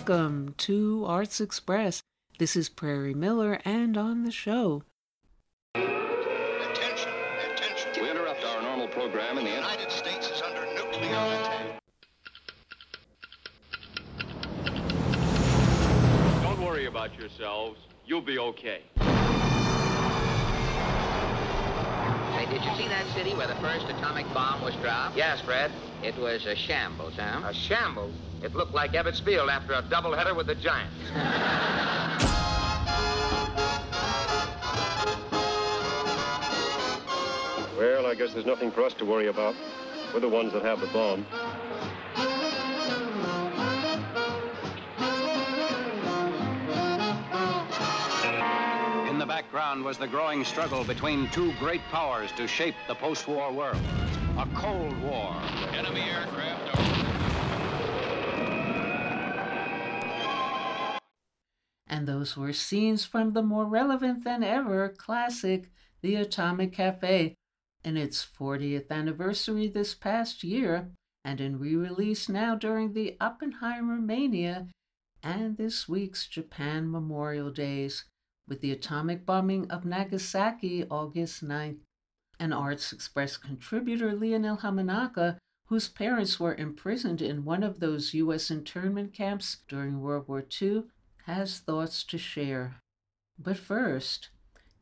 welcome 0.00 0.54
to 0.56 1.04
Arts 1.06 1.42
Express. 1.42 2.02
This 2.38 2.56
is 2.56 2.70
Prairie 2.70 3.12
Miller, 3.12 3.60
and 3.66 3.98
on 3.98 4.22
the 4.22 4.30
show. 4.30 4.82
Attention, 5.74 7.12
attention. 7.52 8.02
We 8.02 8.10
interrupt 8.10 8.42
our 8.42 8.62
normal 8.62 8.88
program 8.88 9.36
in 9.36 9.44
The 9.44 9.50
the 9.50 9.56
United 9.56 9.90
States 9.90 10.30
is 10.30 10.40
under 10.40 10.64
nuclear 10.74 11.12
attack. 11.12 11.82
Don't 16.44 16.62
worry 16.62 16.86
about 16.86 17.14
yourselves. 17.18 17.78
You'll 18.06 18.22
be 18.22 18.38
okay. 18.38 18.80
Did 22.50 22.64
you 22.64 22.74
see 22.74 22.88
that 22.88 23.06
city 23.14 23.32
where 23.34 23.46
the 23.46 23.54
first 23.56 23.86
atomic 23.86 24.26
bomb 24.34 24.60
was 24.62 24.74
dropped? 24.76 25.16
Yes, 25.16 25.40
Fred. 25.40 25.70
It 26.02 26.16
was 26.18 26.46
a 26.46 26.56
shambles, 26.56 27.14
huh? 27.16 27.46
A 27.46 27.54
shambles? 27.54 28.14
It 28.42 28.54
looked 28.54 28.74
like 28.74 28.92
Ebbets 28.92 29.24
Field 29.24 29.48
after 29.48 29.72
a 29.74 29.82
doubleheader 29.82 30.36
with 30.36 30.46
the 30.46 30.56
Giants. 30.56 30.94
Well, 37.80 38.04
I 38.04 38.14
guess 38.14 38.34
there's 38.34 38.44
nothing 38.44 38.70
for 38.72 38.84
us 38.84 38.92
to 38.94 39.06
worry 39.06 39.28
about. 39.28 39.54
We're 40.12 40.20
the 40.20 40.28
ones 40.28 40.52
that 40.52 40.62
have 40.62 40.80
the 40.80 40.86
bomb. 40.88 41.24
Background 49.30 49.84
was 49.84 49.96
the 49.96 50.08
growing 50.08 50.44
struggle 50.44 50.82
between 50.82 51.30
two 51.30 51.52
great 51.60 51.80
powers 51.82 52.32
to 52.32 52.48
shape 52.48 52.74
the 52.88 52.94
post 52.96 53.28
war 53.28 53.52
world. 53.52 53.80
A 54.36 54.46
Cold 54.56 55.00
War. 55.02 55.40
Enemy 55.72 56.00
aircraft 56.00 56.60
And 61.86 62.08
those 62.08 62.36
were 62.36 62.52
scenes 62.52 63.04
from 63.04 63.32
the 63.32 63.42
more 63.44 63.66
relevant 63.66 64.24
than 64.24 64.42
ever 64.42 64.88
classic, 64.88 65.70
The 66.02 66.16
Atomic 66.16 66.72
Cafe, 66.72 67.36
in 67.84 67.96
its 67.96 68.26
40th 68.26 68.90
anniversary 68.90 69.68
this 69.68 69.94
past 69.94 70.42
year, 70.42 70.90
and 71.24 71.40
in 71.40 71.60
re 71.60 71.76
release 71.76 72.28
now 72.28 72.56
during 72.56 72.94
the 72.94 73.16
Oppenheimer 73.20 74.00
Mania 74.00 74.66
and 75.22 75.56
this 75.56 75.88
week's 75.88 76.26
Japan 76.26 76.90
Memorial 76.90 77.52
Days, 77.52 78.06
with 78.50 78.60
the 78.60 78.72
atomic 78.72 79.24
bombing 79.24 79.70
of 79.70 79.86
Nagasaki 79.86 80.84
August 80.90 81.42
9th. 81.42 81.78
An 82.40 82.52
Arts 82.52 82.92
Express 82.92 83.36
contributor, 83.36 84.12
Lionelle 84.12 84.60
Hamanaka, 84.60 85.38
whose 85.68 85.88
parents 85.88 86.40
were 86.40 86.56
imprisoned 86.56 87.22
in 87.22 87.44
one 87.44 87.62
of 87.62 87.78
those 87.78 88.12
U.S. 88.12 88.50
internment 88.50 89.14
camps 89.14 89.58
during 89.68 90.00
World 90.00 90.26
War 90.26 90.44
II, 90.60 90.82
has 91.26 91.60
thoughts 91.60 92.02
to 92.02 92.18
share. 92.18 92.80
But 93.38 93.56
first, 93.56 94.30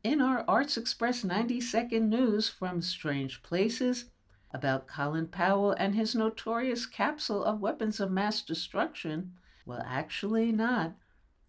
in 0.03 0.19
our 0.19 0.43
Arts 0.47 0.75
Express 0.75 1.23
90 1.23 1.61
second 1.61 2.09
news 2.09 2.49
from 2.49 2.81
Strange 2.81 3.43
Places 3.43 4.05
about 4.51 4.87
Colin 4.87 5.27
Powell 5.27 5.73
and 5.73 5.93
his 5.93 6.15
notorious 6.15 6.87
capsule 6.87 7.43
of 7.43 7.61
weapons 7.61 7.99
of 7.99 8.09
mass 8.09 8.41
destruction, 8.41 9.33
well, 9.63 9.83
actually 9.85 10.51
not. 10.51 10.95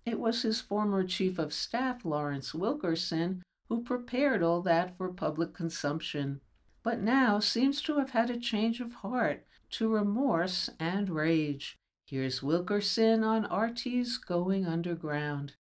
It 0.06 0.18
was 0.18 0.42
his 0.42 0.60
former 0.60 1.04
chief 1.04 1.38
of 1.38 1.52
staff, 1.52 2.04
Lawrence 2.04 2.54
Wilkerson, 2.54 3.42
who 3.68 3.82
prepared 3.82 4.42
all 4.42 4.62
that 4.62 4.96
for 4.96 5.12
public 5.12 5.54
consumption, 5.54 6.40
but 6.82 7.00
now 7.00 7.38
seems 7.38 7.80
to 7.82 7.98
have 7.98 8.10
had 8.10 8.30
a 8.30 8.40
change 8.40 8.80
of 8.80 8.94
heart 8.94 9.46
to 9.70 9.88
remorse 9.88 10.70
and 10.78 11.08
rage. 11.08 11.76
Here's 12.06 12.42
Wilkerson 12.42 13.22
on 13.22 13.46
RT's 13.46 14.18
Going 14.18 14.66
Underground. 14.66 15.54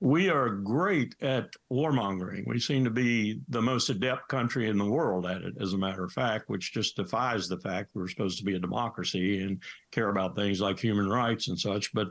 We 0.00 0.28
are 0.28 0.50
great 0.50 1.14
at 1.22 1.48
warmongering. 1.72 2.46
We 2.46 2.58
seem 2.58 2.84
to 2.84 2.90
be 2.90 3.40
the 3.48 3.62
most 3.62 3.88
adept 3.88 4.28
country 4.28 4.68
in 4.68 4.76
the 4.76 4.84
world 4.84 5.26
at 5.26 5.42
it, 5.42 5.54
as 5.60 5.72
a 5.72 5.78
matter 5.78 6.04
of 6.04 6.12
fact, 6.12 6.48
which 6.48 6.72
just 6.72 6.96
defies 6.96 7.48
the 7.48 7.58
fact 7.58 7.90
we're 7.94 8.08
supposed 8.08 8.38
to 8.38 8.44
be 8.44 8.54
a 8.54 8.58
democracy 8.58 9.42
and 9.42 9.62
care 9.92 10.08
about 10.08 10.36
things 10.36 10.60
like 10.60 10.78
human 10.78 11.08
rights 11.08 11.48
and 11.48 11.58
such. 11.58 11.92
But 11.94 12.08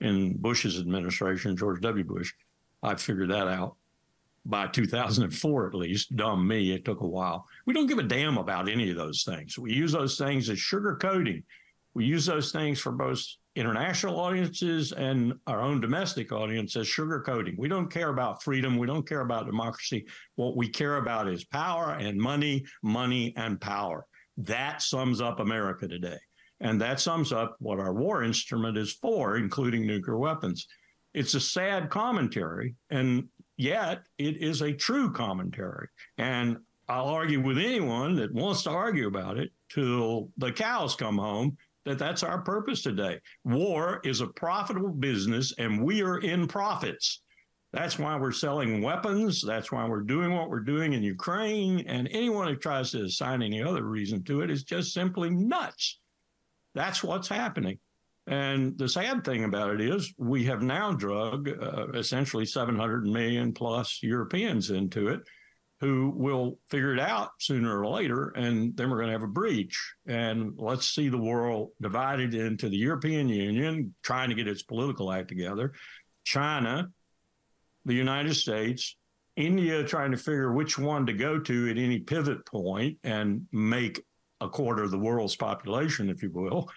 in 0.00 0.36
Bush's 0.36 0.78
administration, 0.78 1.56
George 1.56 1.80
W. 1.80 2.04
Bush, 2.04 2.32
I 2.82 2.94
figured 2.94 3.30
that 3.30 3.48
out 3.48 3.76
by 4.46 4.66
2004 4.66 5.66
at 5.68 5.74
least. 5.74 6.14
Dumb 6.16 6.46
me, 6.46 6.72
it 6.72 6.84
took 6.84 7.00
a 7.00 7.06
while. 7.06 7.46
We 7.66 7.74
don't 7.74 7.86
give 7.86 7.98
a 7.98 8.02
damn 8.02 8.38
about 8.38 8.68
any 8.68 8.90
of 8.90 8.96
those 8.96 9.22
things. 9.22 9.58
We 9.58 9.72
use 9.72 9.92
those 9.92 10.18
things 10.18 10.48
as 10.50 10.58
sugar 10.58 10.96
coating. 10.96 11.42
We 11.94 12.04
use 12.04 12.26
those 12.26 12.52
things 12.52 12.80
for 12.80 12.92
both 12.92 13.22
international 13.56 14.18
audiences 14.18 14.92
and 14.92 15.34
our 15.46 15.60
own 15.60 15.80
domestic 15.80 16.32
audience 16.32 16.76
as 16.76 16.86
sugarcoating. 16.86 17.56
We 17.56 17.68
don't 17.68 17.90
care 17.90 18.08
about 18.08 18.42
freedom. 18.42 18.76
We 18.76 18.86
don't 18.86 19.08
care 19.08 19.20
about 19.20 19.46
democracy. 19.46 20.06
What 20.36 20.56
we 20.56 20.68
care 20.68 20.96
about 20.96 21.28
is 21.28 21.44
power 21.44 21.92
and 21.92 22.18
money, 22.18 22.64
money 22.82 23.32
and 23.36 23.60
power. 23.60 24.06
That 24.36 24.82
sums 24.82 25.20
up 25.20 25.38
America 25.38 25.86
today. 25.86 26.18
And 26.60 26.80
that 26.80 27.00
sums 27.00 27.32
up 27.32 27.56
what 27.58 27.78
our 27.78 27.92
war 27.92 28.24
instrument 28.24 28.76
is 28.76 28.92
for, 28.92 29.36
including 29.36 29.86
nuclear 29.86 30.16
weapons. 30.16 30.66
It's 31.12 31.34
a 31.34 31.40
sad 31.40 31.90
commentary, 31.90 32.74
and 32.90 33.28
yet 33.56 34.02
it 34.18 34.42
is 34.42 34.62
a 34.62 34.72
true 34.72 35.12
commentary. 35.12 35.88
And 36.18 36.58
I'll 36.88 37.06
argue 37.06 37.40
with 37.40 37.58
anyone 37.58 38.16
that 38.16 38.32
wants 38.32 38.64
to 38.64 38.70
argue 38.70 39.06
about 39.06 39.38
it 39.38 39.52
till 39.68 40.30
the 40.38 40.52
cows 40.52 40.96
come 40.96 41.18
home 41.18 41.56
that 41.84 41.98
that's 41.98 42.22
our 42.22 42.40
purpose 42.42 42.82
today. 42.82 43.18
War 43.44 44.00
is 44.04 44.20
a 44.20 44.26
profitable 44.28 44.90
business 44.92 45.52
and 45.58 45.82
we 45.82 46.02
are 46.02 46.18
in 46.18 46.46
profits. 46.46 47.20
That's 47.72 47.98
why 47.98 48.16
we're 48.16 48.32
selling 48.32 48.82
weapons. 48.82 49.42
That's 49.44 49.72
why 49.72 49.86
we're 49.88 50.02
doing 50.02 50.32
what 50.32 50.48
we're 50.48 50.60
doing 50.60 50.92
in 50.92 51.02
Ukraine. 51.02 51.80
And 51.86 52.08
anyone 52.12 52.46
who 52.46 52.56
tries 52.56 52.92
to 52.92 53.02
assign 53.02 53.42
any 53.42 53.62
other 53.62 53.82
reason 53.82 54.22
to 54.24 54.42
it 54.42 54.50
is 54.50 54.62
just 54.62 54.92
simply 54.92 55.30
nuts. 55.30 55.98
That's 56.74 57.02
what's 57.02 57.28
happening. 57.28 57.78
And 58.26 58.78
the 58.78 58.88
sad 58.88 59.24
thing 59.24 59.44
about 59.44 59.74
it 59.74 59.80
is, 59.80 60.14
we 60.16 60.44
have 60.44 60.62
now 60.62 60.92
drug 60.92 61.48
uh, 61.48 61.88
essentially 61.94 62.46
700 62.46 63.06
million 63.06 63.52
plus 63.52 63.98
Europeans 64.02 64.70
into 64.70 65.08
it 65.08 65.20
who 65.80 66.12
will 66.14 66.58
figure 66.70 66.94
it 66.94 67.00
out 67.00 67.30
sooner 67.40 67.80
or 67.80 67.86
later, 67.86 68.28
and 68.36 68.76
then 68.76 68.90
we're 68.90 68.96
going 68.96 69.08
to 69.08 69.12
have 69.12 69.22
a 69.22 69.26
breach. 69.26 69.94
And 70.06 70.52
let's 70.56 70.86
see 70.86 71.08
the 71.08 71.18
world 71.18 71.70
divided 71.80 72.34
into 72.34 72.68
the 72.68 72.76
European 72.76 73.28
Union 73.28 73.94
trying 74.02 74.28
to 74.28 74.34
get 74.34 74.48
its 74.48 74.62
political 74.62 75.12
act 75.12 75.28
together, 75.28 75.72
China, 76.24 76.88
the 77.84 77.94
United 77.94 78.34
States, 78.34 78.96
India 79.36 79.82
trying 79.82 80.12
to 80.12 80.16
figure 80.16 80.52
which 80.52 80.78
one 80.78 81.06
to 81.06 81.12
go 81.12 81.38
to 81.40 81.68
at 81.68 81.76
any 81.76 81.98
pivot 81.98 82.46
point 82.46 82.98
and 83.02 83.46
make 83.52 84.02
a 84.40 84.48
quarter 84.48 84.84
of 84.84 84.90
the 84.90 84.98
world's 84.98 85.36
population, 85.36 86.08
if 86.08 86.22
you 86.22 86.30
will. 86.30 86.68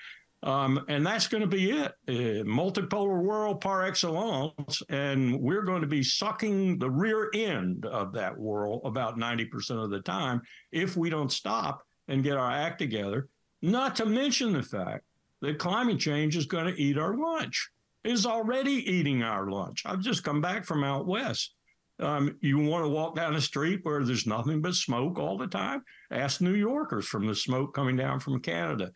Um, 0.43 0.85
and 0.87 1.05
that's 1.05 1.27
going 1.27 1.41
to 1.41 1.47
be 1.47 1.71
it. 1.71 1.93
Uh, 2.07 2.43
multipolar 2.45 3.21
world 3.21 3.61
par 3.61 3.85
excellence. 3.85 4.81
And 4.89 5.39
we're 5.39 5.63
going 5.63 5.81
to 5.81 5.87
be 5.87 6.03
sucking 6.03 6.77
the 6.77 6.89
rear 6.89 7.29
end 7.33 7.85
of 7.85 8.13
that 8.13 8.37
world 8.37 8.81
about 8.85 9.17
90% 9.17 9.83
of 9.83 9.89
the 9.89 10.01
time 10.01 10.41
if 10.71 10.95
we 10.95 11.09
don't 11.09 11.31
stop 11.31 11.81
and 12.07 12.23
get 12.23 12.37
our 12.37 12.51
act 12.51 12.79
together. 12.79 13.27
Not 13.61 13.95
to 13.97 14.05
mention 14.05 14.53
the 14.53 14.63
fact 14.63 15.03
that 15.41 15.59
climate 15.59 15.99
change 15.99 16.37
is 16.37 16.45
going 16.45 16.73
to 16.73 16.81
eat 16.81 16.97
our 16.97 17.17
lunch, 17.17 17.69
is 18.03 18.25
already 18.25 18.89
eating 18.91 19.23
our 19.23 19.49
lunch. 19.49 19.83
I've 19.85 20.01
just 20.01 20.23
come 20.23 20.41
back 20.41 20.65
from 20.65 20.83
out 20.83 21.07
west. 21.07 21.55
Um, 21.99 22.37
you 22.41 22.59
want 22.59 22.85
to 22.85 22.89
walk 22.89 23.15
down 23.15 23.35
a 23.35 23.41
street 23.41 23.79
where 23.81 24.03
there's 24.03 24.27
nothing 24.27 24.61
but 24.61 24.75
smoke 24.75 25.17
all 25.17 25.35
the 25.35 25.47
time? 25.47 25.83
Ask 26.11 26.41
New 26.41 26.53
Yorkers 26.53 27.07
from 27.07 27.25
the 27.25 27.33
smoke 27.33 27.73
coming 27.73 27.95
down 27.95 28.19
from 28.19 28.39
Canada 28.39 28.91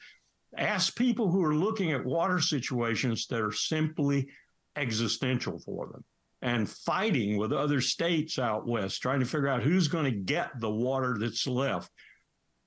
ask 0.57 0.95
people 0.95 1.29
who 1.29 1.43
are 1.43 1.55
looking 1.55 1.91
at 1.91 2.05
water 2.05 2.39
situations 2.39 3.27
that 3.27 3.41
are 3.41 3.51
simply 3.51 4.29
existential 4.75 5.59
for 5.59 5.87
them 5.87 6.03
and 6.41 6.69
fighting 6.69 7.37
with 7.37 7.53
other 7.53 7.81
states 7.81 8.39
out 8.39 8.67
west, 8.67 9.01
trying 9.01 9.19
to 9.19 9.25
figure 9.25 9.47
out 9.47 9.63
who's 9.63 9.87
going 9.87 10.05
to 10.05 10.11
get 10.11 10.59
the 10.59 10.69
water 10.69 11.17
that's 11.19 11.45
left. 11.45 11.91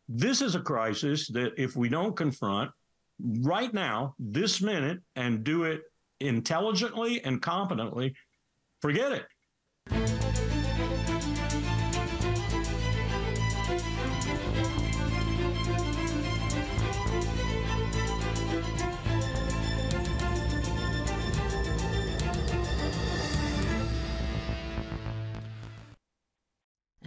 This 0.09 0.43
is 0.43 0.55
a 0.55 0.61
crisis 0.61 1.29
that 1.29 1.53
if 1.57 1.75
we 1.77 1.89
don't 1.89 2.17
confront 2.17 2.71
right 3.21 3.73
now, 3.73 4.15
this 4.19 4.61
minute, 4.61 5.01
and 5.17 5.45
do 5.45 5.65
it 5.65 5.83
intelligently 6.21 7.25
and 7.25 7.41
competently, 7.43 8.15
forget 8.81 9.13
it. 9.13 10.54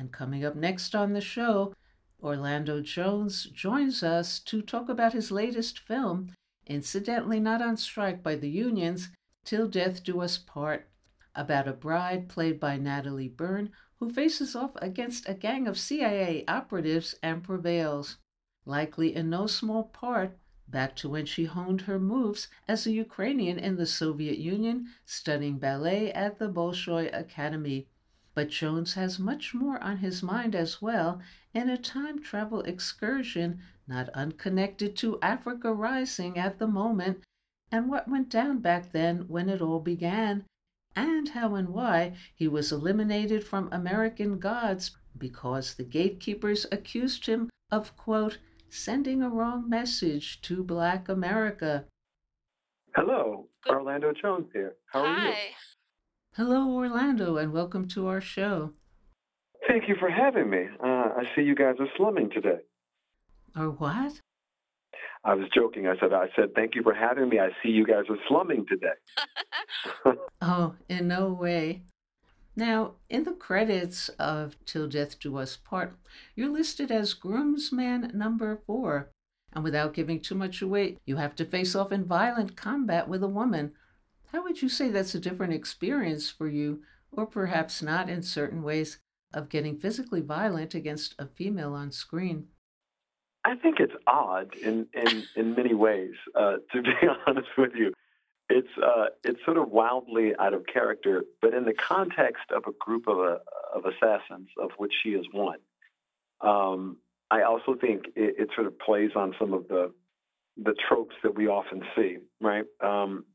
And 0.07 0.13
coming 0.13 0.45
up 0.45 0.55
next 0.55 0.95
on 0.95 1.11
the 1.11 1.19
show, 1.19 1.73
Orlando 2.23 2.79
Jones 2.79 3.43
joins 3.43 4.03
us 4.03 4.39
to 4.39 4.61
talk 4.61 4.87
about 4.87 5.11
his 5.11 5.31
latest 5.31 5.79
film, 5.79 6.31
incidentally 6.65 7.41
not 7.41 7.61
on 7.61 7.75
strike 7.75 8.23
by 8.23 8.35
the 8.35 8.49
unions, 8.49 9.09
Til 9.43 9.67
Death 9.67 10.05
Do 10.05 10.21
Us 10.21 10.37
Part, 10.37 10.87
about 11.35 11.67
a 11.67 11.73
bride 11.73 12.29
played 12.29 12.57
by 12.57 12.77
Natalie 12.77 13.27
Burn 13.27 13.71
who 13.99 14.09
faces 14.09 14.55
off 14.55 14.71
against 14.77 15.27
a 15.27 15.33
gang 15.33 15.67
of 15.67 15.77
CIA 15.77 16.45
operatives 16.47 17.15
and 17.21 17.43
prevails, 17.43 18.15
likely 18.63 19.13
in 19.13 19.29
no 19.29 19.45
small 19.45 19.83
part 19.83 20.37
back 20.69 20.95
to 20.95 21.09
when 21.09 21.25
she 21.25 21.43
honed 21.43 21.81
her 21.81 21.99
moves 21.99 22.47
as 22.65 22.87
a 22.87 22.93
Ukrainian 22.93 23.59
in 23.59 23.75
the 23.75 23.85
Soviet 23.85 24.37
Union 24.37 24.87
studying 25.05 25.59
ballet 25.59 26.13
at 26.13 26.39
the 26.39 26.47
Bolshoi 26.47 27.09
Academy. 27.11 27.89
But 28.37 28.49
Jones 28.49 28.93
has 28.93 29.17
much 29.17 29.55
more 29.55 29.83
on 29.83 29.97
his 29.97 30.21
mind 30.21 30.53
as 30.53 30.79
well 30.79 31.19
in 31.55 31.71
a 31.71 31.75
time 31.75 32.21
travel 32.21 32.61
excursion 32.61 33.61
not 33.87 34.09
unconnected 34.09 34.95
to 34.97 35.17
Africa 35.23 35.73
Rising 35.73 36.37
at 36.37 36.59
the 36.59 36.67
moment 36.67 37.23
and 37.71 37.89
what 37.89 38.07
went 38.07 38.29
down 38.29 38.59
back 38.59 38.91
then 38.91 39.27
when 39.27 39.49
it 39.49 39.59
all 39.59 39.79
began, 39.79 40.45
and 40.95 41.29
how 41.29 41.55
and 41.55 41.69
why 41.69 42.13
he 42.35 42.47
was 42.47 42.71
eliminated 42.71 43.43
from 43.43 43.69
American 43.71 44.37
Gods 44.37 44.95
because 45.17 45.73
the 45.73 45.83
gatekeepers 45.83 46.67
accused 46.71 47.25
him 47.25 47.49
of, 47.71 47.97
quote, 47.97 48.37
sending 48.69 49.23
a 49.23 49.29
wrong 49.31 49.67
message 49.67 50.43
to 50.43 50.63
Black 50.63 51.09
America. 51.09 51.85
Hello, 52.95 53.47
Orlando 53.67 54.13
Jones 54.13 54.45
here. 54.53 54.75
How 54.93 54.99
are 54.99 55.15
Hi. 55.15 55.27
you? 55.29 55.33
Hello, 56.37 56.69
Orlando, 56.71 57.37
and 57.37 57.51
welcome 57.51 57.87
to 57.87 58.05
our 58.05 58.21
show. 58.21 58.73
Thank 59.67 59.89
you 59.89 59.95
for 59.99 60.07
having 60.07 60.51
me. 60.51 60.67
Uh, 60.79 61.09
I 61.17 61.23
see 61.35 61.41
you 61.41 61.55
guys 61.55 61.77
are 61.79 61.87
slumming 61.97 62.29
today. 62.29 62.59
Or 63.55 63.71
what? 63.71 64.21
I 65.23 65.33
was 65.33 65.47
joking. 65.51 65.87
I 65.87 65.97
said, 65.99 66.13
I 66.13 66.27
said, 66.35 66.53
thank 66.53 66.75
you 66.75 66.83
for 66.83 66.93
having 66.93 67.29
me. 67.29 67.39
I 67.39 67.49
see 67.63 67.69
you 67.69 67.83
guys 67.83 68.03
are 68.11 68.19
slumming 68.27 68.67
today. 68.67 68.93
Oh, 70.39 70.75
in 70.87 71.07
no 71.07 71.29
way. 71.33 71.81
Now, 72.55 72.93
in 73.09 73.23
the 73.23 73.31
credits 73.31 74.09
of 74.19 74.63
Til 74.67 74.87
Death 74.87 75.19
Do 75.19 75.37
Us 75.37 75.57
Part, 75.57 75.97
you're 76.35 76.53
listed 76.53 76.91
as 76.91 77.15
groomsman 77.15 78.11
number 78.13 78.61
four. 78.67 79.09
And 79.53 79.63
without 79.63 79.95
giving 79.95 80.19
too 80.19 80.35
much 80.35 80.61
away, 80.61 80.97
you 81.07 81.15
have 81.15 81.33
to 81.37 81.45
face 81.45 81.73
off 81.73 81.91
in 81.91 82.05
violent 82.05 82.55
combat 82.55 83.09
with 83.09 83.23
a 83.23 83.27
woman. 83.27 83.71
How 84.33 84.43
would 84.43 84.61
you 84.61 84.69
say 84.69 84.89
that's 84.89 85.15
a 85.15 85.19
different 85.19 85.53
experience 85.53 86.29
for 86.29 86.47
you, 86.47 86.81
or 87.11 87.25
perhaps 87.25 87.81
not 87.81 88.09
in 88.09 88.21
certain 88.21 88.61
ways, 88.61 88.99
of 89.33 89.49
getting 89.49 89.77
physically 89.77 90.21
violent 90.21 90.73
against 90.73 91.15
a 91.17 91.25
female 91.25 91.73
on 91.73 91.91
screen? 91.91 92.47
I 93.45 93.55
think 93.55 93.79
it's 93.79 93.93
odd 94.05 94.55
in, 94.55 94.87
in, 94.93 95.23
in 95.35 95.55
many 95.55 95.73
ways, 95.73 96.13
uh, 96.35 96.57
to 96.73 96.81
be 96.81 96.91
honest 97.25 97.47
with 97.57 97.71
you. 97.75 97.93
It's, 98.49 98.67
uh, 98.81 99.07
it's 99.23 99.39
sort 99.45 99.57
of 99.57 99.69
wildly 99.69 100.33
out 100.39 100.53
of 100.53 100.65
character, 100.71 101.23
but 101.41 101.53
in 101.53 101.65
the 101.65 101.73
context 101.73 102.45
of 102.55 102.63
a 102.65 102.71
group 102.79 103.07
of, 103.07 103.19
uh, 103.19 103.37
of 103.73 103.83
assassins, 103.85 104.49
of 104.61 104.71
which 104.77 104.93
she 105.03 105.09
is 105.09 105.25
one, 105.31 105.59
um, 106.41 106.97
I 107.29 107.43
also 107.43 107.75
think 107.79 108.07
it, 108.15 108.35
it 108.37 108.49
sort 108.55 108.67
of 108.67 108.79
plays 108.79 109.11
on 109.15 109.35
some 109.39 109.53
of 109.53 109.67
the, 109.67 109.93
the 110.57 110.75
tropes 110.87 111.15
that 111.23 111.35
we 111.35 111.47
often 111.47 111.81
see, 111.95 112.17
right? 112.39 112.65
Um, 112.81 113.25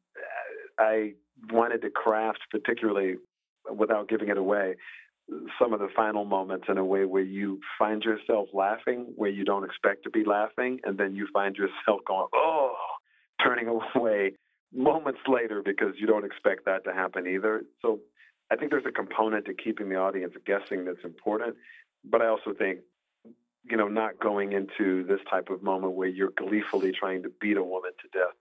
I 0.83 1.15
wanted 1.51 1.83
to 1.83 1.91
craft, 1.91 2.41
particularly 2.51 3.17
without 3.75 4.09
giving 4.09 4.29
it 4.29 4.37
away, 4.37 4.75
some 5.59 5.73
of 5.73 5.81
the 5.81 5.89
final 5.95 6.25
moments 6.25 6.67
in 6.69 6.79
a 6.79 6.85
way 6.85 7.05
where 7.05 7.23
you 7.23 7.61
find 7.79 8.03
yourself 8.03 8.49
laughing 8.53 9.13
where 9.17 9.31
you 9.31 9.45
don't 9.45 9.65
expect 9.65 10.03
to 10.05 10.11
be 10.11 10.25
laughing, 10.25 10.81
and 10.85 10.99
then 10.99 11.15
you 11.15 11.29
find 11.33 11.57
yourself 11.57 12.01
going, 12.07 12.27
oh, 12.35 12.75
turning 13.43 13.69
away 13.95 14.33
moments 14.75 15.21
later 15.29 15.63
because 15.65 15.95
you 15.99 16.07
don't 16.07 16.25
expect 16.25 16.65
that 16.65 16.85
to 16.85 16.93
happen 16.93 17.27
either. 17.27 17.63
So 17.81 18.01
I 18.51 18.57
think 18.57 18.71
there's 18.71 18.87
a 18.87 18.93
component 18.93 19.47
to 19.47 19.55
keeping 19.55 19.89
the 19.89 19.97
audience 19.97 20.35
guessing 20.45 20.85
that's 20.85 21.05
important. 21.05 21.57
But 22.05 22.23
I 22.23 22.27
also 22.27 22.53
think, 22.59 22.81
you 23.71 23.77
know, 23.77 23.87
not 23.87 24.19
going 24.19 24.53
into 24.53 25.05
this 25.05 25.21
type 25.31 25.51
of 25.51 25.63
moment 25.63 25.93
where 25.93 26.09
you're 26.09 26.33
gleefully 26.37 26.93
trying 26.99 27.23
to 27.23 27.31
beat 27.41 27.57
a 27.57 27.63
woman 27.63 27.93
to 28.03 28.19
death 28.19 28.35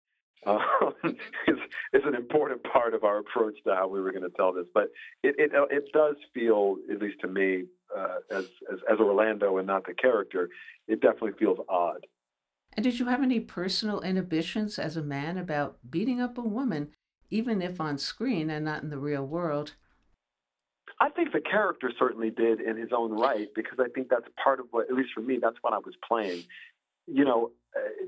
um, 0.46 0.60
is, 1.48 1.58
is 1.94 2.02
an 2.06 2.16
important 2.16 2.64
part 2.64 2.94
of 2.94 3.04
our 3.04 3.20
approach 3.20 3.56
to 3.66 3.76
how 3.76 3.88
we 3.88 4.00
were 4.02 4.12
going 4.12 4.24
to 4.24 4.36
tell 4.36 4.54
this. 4.54 4.66
But 4.74 4.92
it, 5.24 5.36
it, 5.38 5.52
it 5.72 5.92
does 5.94 6.16
feel, 6.34 6.78
at 6.92 7.02
least 7.02 7.20
to 7.22 7.28
me, 7.28 7.66
uh, 7.96 8.18
as, 8.32 8.46
as, 8.72 8.80
as 8.92 9.00
Orlando 9.00 9.58
and 9.58 9.68
not 9.68 9.86
the 9.86 9.94
character, 9.94 10.50
it 10.88 11.02
definitely 11.02 11.34
feels 11.40 11.60
odd. 11.68 12.06
And 12.74 12.84
did 12.84 13.00
you 13.00 13.08
have 13.08 13.24
any 13.24 13.40
personal 13.40 14.02
inhibitions 14.02 14.78
as 14.78 14.96
a 14.96 15.02
man 15.02 15.38
about 15.38 15.78
beating 15.90 16.22
up 16.22 16.38
a 16.38 16.42
woman, 16.42 16.90
even 17.30 17.62
if 17.62 17.82
on 17.82 17.98
screen 17.98 18.50
and 18.50 18.66
not 18.66 18.84
in 18.84 18.90
the 18.90 18.98
real 18.98 19.26
world? 19.26 19.74
I 21.02 21.10
think 21.10 21.32
the 21.32 21.42
character 21.42 21.92
certainly 21.98 22.30
did 22.30 22.60
in 22.60 22.76
his 22.78 22.90
own 22.96 23.12
right 23.12 23.48
because 23.56 23.80
I 23.80 23.88
think 23.90 24.10
that's 24.10 24.28
part 24.42 24.60
of 24.60 24.68
what, 24.72 24.90
at 24.90 24.96
least 24.96 25.10
for 25.14 25.22
me, 25.22 25.40
that's 25.42 25.58
what 25.62 25.74
I 25.74 25.78
was 25.78 25.96
playing. 26.08 26.44
You 27.08 27.26
know, 27.26 27.52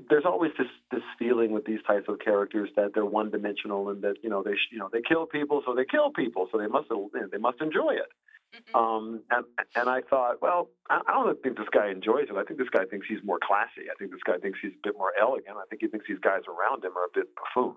there's 0.08 0.24
always 0.24 0.50
this 0.58 0.68
this 0.90 1.02
feeling 1.18 1.52
with 1.52 1.64
these 1.64 1.80
types 1.86 2.06
of 2.08 2.18
characters 2.18 2.68
that 2.76 2.92
they're 2.94 3.06
one 3.06 3.30
dimensional 3.30 3.88
and 3.90 4.02
that 4.02 4.16
you 4.22 4.28
know 4.28 4.42
they 4.42 4.54
you 4.70 4.78
know 4.78 4.88
they 4.92 5.00
kill 5.06 5.26
people 5.26 5.62
so 5.64 5.74
they 5.74 5.84
kill 5.84 6.10
people 6.10 6.48
so 6.50 6.58
they 6.58 6.66
must 6.66 6.88
they 7.30 7.38
must 7.38 7.60
enjoy 7.60 7.92
it. 7.92 8.10
Um, 8.74 9.22
and 9.30 9.44
and 9.74 9.88
I 9.88 10.02
thought, 10.02 10.42
well, 10.42 10.68
I, 10.90 11.00
I 11.06 11.12
don't 11.12 11.42
think 11.42 11.56
this 11.56 11.68
guy 11.72 11.90
enjoys 11.90 12.28
it. 12.28 12.36
I 12.36 12.44
think 12.44 12.58
this 12.58 12.68
guy 12.68 12.84
thinks 12.84 13.06
he's 13.08 13.24
more 13.24 13.38
classy. 13.42 13.88
I 13.90 13.94
think 13.98 14.10
this 14.10 14.20
guy 14.26 14.36
thinks 14.38 14.58
he's 14.60 14.72
a 14.72 14.82
bit 14.82 14.94
more 14.98 15.12
elegant. 15.18 15.56
I 15.56 15.64
think 15.70 15.80
he 15.80 15.88
thinks 15.88 16.06
these 16.06 16.20
guys 16.20 16.42
around 16.46 16.84
him 16.84 16.92
are 16.96 17.04
a 17.04 17.14
bit 17.14 17.28
buffoon. 17.34 17.76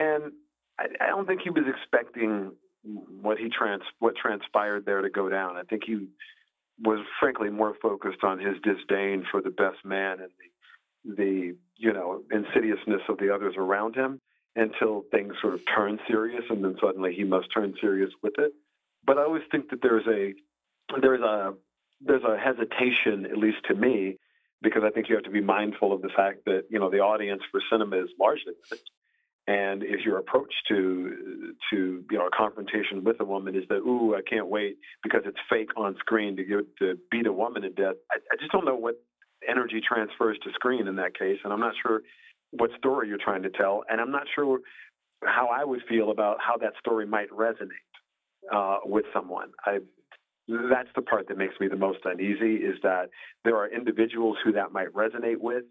And 0.00 0.32
I, 0.78 0.86
I 1.04 1.06
don't 1.08 1.26
think 1.26 1.42
he 1.42 1.50
was 1.50 1.64
expecting 1.68 2.52
what 3.20 3.36
he 3.36 3.48
trans 3.50 3.82
what 3.98 4.16
transpired 4.16 4.86
there 4.86 5.02
to 5.02 5.10
go 5.10 5.28
down. 5.28 5.56
I 5.56 5.62
think 5.62 5.82
he 5.84 6.08
was 6.80 7.04
frankly 7.20 7.50
more 7.50 7.74
focused 7.82 8.22
on 8.22 8.38
his 8.38 8.56
disdain 8.62 9.24
for 9.30 9.40
the 9.42 9.50
best 9.50 9.84
man 9.84 10.20
and 10.20 10.30
the 10.38 10.50
the 11.16 11.54
you 11.76 11.92
know 11.92 12.22
insidiousness 12.30 13.02
of 13.08 13.18
the 13.18 13.32
others 13.34 13.54
around 13.56 13.94
him 13.94 14.20
until 14.56 15.04
things 15.10 15.34
sort 15.40 15.54
of 15.54 15.60
turn 15.74 15.98
serious 16.08 16.42
and 16.48 16.64
then 16.64 16.76
suddenly 16.80 17.14
he 17.14 17.24
must 17.24 17.46
turn 17.54 17.74
serious 17.80 18.10
with 18.22 18.32
it. 18.38 18.52
But 19.04 19.18
I 19.18 19.22
always 19.22 19.42
think 19.50 19.70
that 19.70 19.82
there's 19.82 20.06
a 20.06 20.34
there's 21.00 21.20
a 21.20 21.54
there's 22.00 22.24
a 22.24 22.36
hesitation, 22.36 23.26
at 23.26 23.38
least 23.38 23.58
to 23.68 23.74
me, 23.74 24.18
because 24.62 24.82
I 24.84 24.90
think 24.90 25.08
you 25.08 25.14
have 25.14 25.24
to 25.24 25.30
be 25.30 25.40
mindful 25.40 25.92
of 25.92 26.02
the 26.02 26.10
fact 26.14 26.44
that 26.46 26.64
you 26.70 26.78
know 26.78 26.90
the 26.90 27.00
audience 27.00 27.42
for 27.50 27.60
cinema 27.70 27.96
is 27.98 28.08
largely. 28.18 28.54
And 29.48 29.84
if 29.84 30.04
your 30.04 30.18
approach 30.18 30.52
to 30.68 31.54
to 31.70 32.04
you 32.10 32.18
know 32.18 32.26
a 32.26 32.36
confrontation 32.36 33.04
with 33.04 33.20
a 33.20 33.24
woman 33.24 33.54
is 33.54 33.64
that 33.68 33.76
ooh 33.76 34.14
I 34.16 34.22
can't 34.28 34.48
wait 34.48 34.78
because 35.02 35.22
it's 35.24 35.38
fake 35.48 35.70
on 35.76 35.96
screen 36.00 36.36
to 36.36 36.44
give 36.44 36.64
to 36.80 36.98
beat 37.10 37.26
a 37.26 37.32
woman 37.32 37.62
to 37.62 37.70
death, 37.70 37.94
I, 38.10 38.16
I 38.32 38.36
just 38.40 38.50
don't 38.50 38.64
know 38.64 38.76
what 38.76 38.96
energy 39.48 39.80
transfers 39.86 40.38
to 40.44 40.50
screen 40.52 40.88
in 40.88 40.96
that 40.96 41.18
case, 41.18 41.38
and 41.44 41.52
I'm 41.52 41.60
not 41.60 41.74
sure 41.82 42.02
what 42.50 42.70
story 42.78 43.08
you're 43.08 43.18
trying 43.18 43.42
to 43.42 43.50
tell, 43.50 43.84
and 43.88 44.00
I'm 44.00 44.10
not 44.10 44.24
sure 44.34 44.60
how 45.24 45.48
I 45.48 45.64
would 45.64 45.82
feel 45.88 46.10
about 46.10 46.38
how 46.40 46.56
that 46.58 46.72
story 46.78 47.06
might 47.06 47.30
resonate 47.30 47.70
uh, 48.52 48.78
with 48.84 49.04
someone. 49.12 49.50
I 49.64 49.78
that's 50.48 50.88
the 50.94 51.02
part 51.02 51.26
that 51.26 51.36
makes 51.36 51.58
me 51.58 51.66
the 51.66 51.76
most 51.76 51.98
uneasy 52.04 52.54
is 52.54 52.76
that 52.84 53.10
there 53.44 53.56
are 53.56 53.68
individuals 53.68 54.36
who 54.44 54.52
that 54.52 54.70
might 54.70 54.92
resonate 54.92 55.40
with 55.40 55.64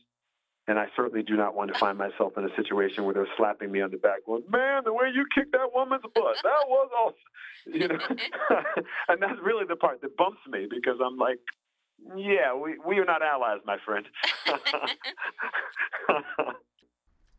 and 0.67 0.79
I 0.79 0.87
certainly 0.95 1.23
do 1.23 1.35
not 1.35 1.55
want 1.55 1.71
to 1.71 1.79
find 1.79 1.97
myself 1.97 2.33
in 2.37 2.43
a 2.43 2.55
situation 2.55 3.03
where 3.03 3.13
they're 3.13 3.27
slapping 3.37 3.71
me 3.71 3.81
on 3.81 3.91
the 3.91 3.97
back, 3.97 4.25
going, 4.25 4.43
"Man, 4.49 4.83
the 4.83 4.93
way 4.93 5.11
you 5.13 5.25
kicked 5.33 5.51
that 5.51 5.73
woman's 5.73 6.01
butt, 6.01 6.37
that 6.43 6.67
was 6.67 6.89
awesome," 6.99 7.17
you 7.73 7.87
know. 7.87 7.99
and 9.07 9.21
that's 9.21 9.39
really 9.43 9.65
the 9.65 9.75
part 9.75 10.01
that 10.01 10.17
bumps 10.17 10.41
me 10.47 10.67
because 10.69 10.99
I'm 11.03 11.17
like, 11.17 11.39
"Yeah, 12.15 12.55
we 12.55 12.77
we 12.85 12.99
are 12.99 13.05
not 13.05 13.21
allies, 13.21 13.59
my 13.65 13.77
friend." 13.85 14.05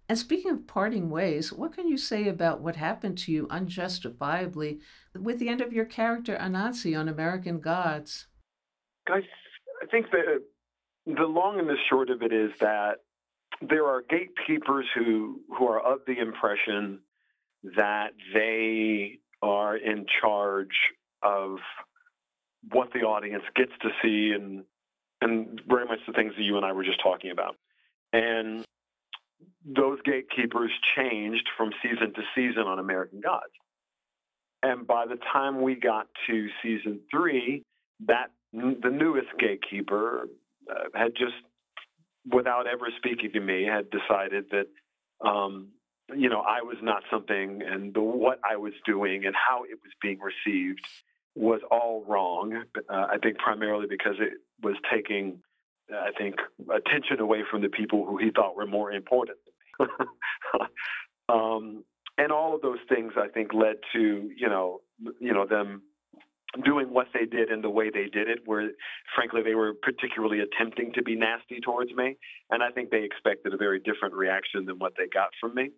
And 0.08 0.18
speaking 0.18 0.52
of 0.52 0.66
parting 0.66 1.11
ways, 1.11 1.52
what 1.52 1.75
can 1.75 1.88
you 1.88 1.96
say 1.96 2.28
about 2.28 2.61
what 2.61 2.76
happened 2.76 3.18
to 3.18 3.32
you 3.32 3.46
unjustifiably 3.50 4.80
with 5.14 5.38
the 5.38 5.49
end 5.49 5.61
of 5.61 5.73
your 5.73 5.85
character 5.85 6.38
Anansi 6.40 6.99
on 6.99 7.08
American 7.08 7.61
Gods? 7.61 8.26
I, 9.08 9.20
I 9.82 9.87
think 9.90 10.11
the 10.11 10.42
the 11.06 11.25
long 11.25 11.58
and 11.58 11.68
the 11.68 11.76
short 11.88 12.11
of 12.11 12.23
it 12.23 12.32
is 12.32 12.50
that 12.61 12.96
there 13.68 13.87
are 13.87 14.02
gatekeepers 14.08 14.87
who 14.94 15.40
who 15.56 15.66
are 15.66 15.80
of 15.80 16.00
the 16.06 16.18
impression 16.18 17.00
that 17.76 18.11
they 18.32 19.18
are 19.42 19.76
in 19.76 20.06
charge 20.20 20.76
of 21.23 21.58
what 22.70 22.92
the 22.92 23.00
audience 23.00 23.44
gets 23.54 23.73
to 23.82 23.88
see 24.02 24.32
and 24.32 24.64
and 25.20 25.61
very 25.66 25.87
much 25.87 25.99
the 26.06 26.12
things 26.12 26.35
that 26.37 26.42
you 26.42 26.56
and 26.56 26.64
I 26.64 26.73
were 26.73 26.85
just 26.85 27.00
talking 27.02 27.30
about. 27.30 27.56
And 28.12 28.64
those 29.64 29.99
gatekeepers 30.04 30.70
changed 30.94 31.49
from 31.56 31.70
season 31.82 32.12
to 32.14 32.23
season 32.35 32.62
on 32.62 32.78
American 32.78 33.20
Gods. 33.20 33.52
And 34.62 34.87
by 34.87 35.06
the 35.06 35.18
time 35.32 35.62
we 35.62 35.75
got 35.75 36.08
to 36.26 36.49
season 36.62 37.00
three, 37.11 37.62
that 38.06 38.30
the 38.52 38.90
newest 38.90 39.28
gatekeeper 39.38 40.28
uh, 40.70 40.85
had 40.94 41.12
just, 41.16 41.35
without 42.30 42.66
ever 42.66 42.87
speaking 42.96 43.32
to 43.32 43.40
me, 43.40 43.64
had 43.64 43.87
decided 43.90 44.46
that, 44.50 44.66
um, 45.26 45.68
you 46.14 46.28
know, 46.28 46.40
I 46.40 46.62
was 46.62 46.76
not 46.82 47.02
something, 47.11 47.62
and 47.62 47.92
the, 47.92 48.00
what 48.00 48.38
I 48.49 48.56
was 48.56 48.73
doing 48.85 49.25
and 49.26 49.35
how 49.35 49.64
it 49.64 49.78
was 49.82 49.92
being 50.00 50.18
received 50.20 50.80
was 51.37 51.61
all 51.71 52.05
wrong. 52.09 52.64
Uh, 52.88 52.93
I 52.93 53.19
think 53.23 53.38
primarily 53.38 53.87
because 53.88 54.14
it 54.19 54.35
was 54.62 54.75
taking, 54.93 55.38
I 55.93 56.11
think, 56.19 56.37
attention 56.61 57.21
away 57.21 57.43
from 57.50 57.62
the 57.62 57.69
people 57.69 58.07
who 58.07 58.16
he 58.16 58.31
thought 58.35 58.57
were 58.57 58.66
more 58.66 58.90
important. 58.90 59.38
um, 61.28 61.85
and 62.19 62.33
all 62.33 62.55
of 62.55 62.62
those 62.62 62.78
things, 62.88 63.12
I 63.16 63.28
think, 63.28 63.52
led 63.52 63.76
to 63.93 64.31
you 64.35 64.49
know, 64.49 64.81
you 65.21 65.35
know, 65.35 65.47
them 65.47 65.83
doing 66.64 66.87
what 66.93 67.09
they 67.12 67.26
did 67.26 67.50
and 67.50 67.62
the 67.62 67.71
way 67.71 67.90
they 67.90 68.09
did 68.09 68.28
it, 68.28 68.40
where 68.47 68.71
frankly 69.14 69.43
they 69.43 69.55
were 69.55 69.75
particularly 69.83 70.40
attempting 70.40 70.93
to 70.95 71.02
be 71.02 71.14
nasty 71.14 71.61
towards 71.61 71.93
me, 71.93 72.16
and 72.50 72.62
I 72.62 72.71
think 72.71 72.90
they 72.90 73.02
expected 73.02 73.52
a 73.52 73.59
very 73.59 73.78
different 73.78 74.14
reaction 74.14 74.64
than 74.64 74.78
what 74.78 74.95
they 74.97 75.07
got 75.12 75.28
from 75.40 75.55
me. 75.55 75.71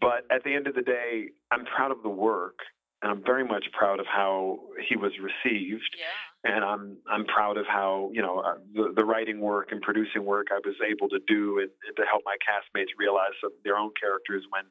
But 0.00 0.24
at 0.30 0.42
the 0.44 0.54
end 0.54 0.66
of 0.66 0.74
the 0.74 0.82
day, 0.82 1.28
I'm 1.50 1.64
proud 1.64 1.90
of 1.90 2.02
the 2.02 2.08
work, 2.08 2.58
and 3.02 3.12
I'm 3.12 3.22
very 3.24 3.44
much 3.44 3.66
proud 3.72 4.00
of 4.00 4.06
how 4.06 4.60
he 4.88 4.96
was 4.96 5.12
received. 5.18 5.96
Yeah. 5.98 6.52
And 6.52 6.64
I'm 6.64 6.96
I'm 7.10 7.24
proud 7.24 7.56
of 7.56 7.66
how 7.66 8.10
you 8.12 8.22
know 8.22 8.38
uh, 8.38 8.54
the, 8.72 8.92
the 8.94 9.04
writing 9.04 9.40
work 9.40 9.72
and 9.72 9.82
producing 9.82 10.24
work 10.24 10.48
I 10.50 10.60
was 10.64 10.76
able 10.86 11.08
to 11.08 11.18
do 11.26 11.58
and, 11.58 11.70
and 11.86 11.96
to 11.96 12.02
help 12.08 12.22
my 12.24 12.36
castmates 12.38 12.94
realize 12.98 13.32
some, 13.40 13.50
their 13.64 13.76
own 13.76 13.90
characters 14.00 14.44
when 14.50 14.64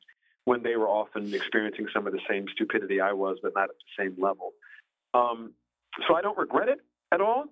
when 0.45 0.63
they 0.63 0.77
were 0.77 0.87
often 0.87 1.33
experiencing 1.33 1.87
some 1.93 2.07
of 2.07 2.13
the 2.13 2.21
same 2.29 2.45
stupidity 2.53 3.01
I 3.01 3.11
was, 3.13 3.37
but 3.41 3.53
not 3.55 3.63
at 3.63 3.69
the 3.69 4.03
same 4.03 4.15
level. 4.17 4.51
Um, 5.13 5.53
so 6.07 6.15
I 6.15 6.21
don't 6.21 6.37
regret 6.37 6.69
it 6.69 6.79
at 7.11 7.19
all. 7.19 7.45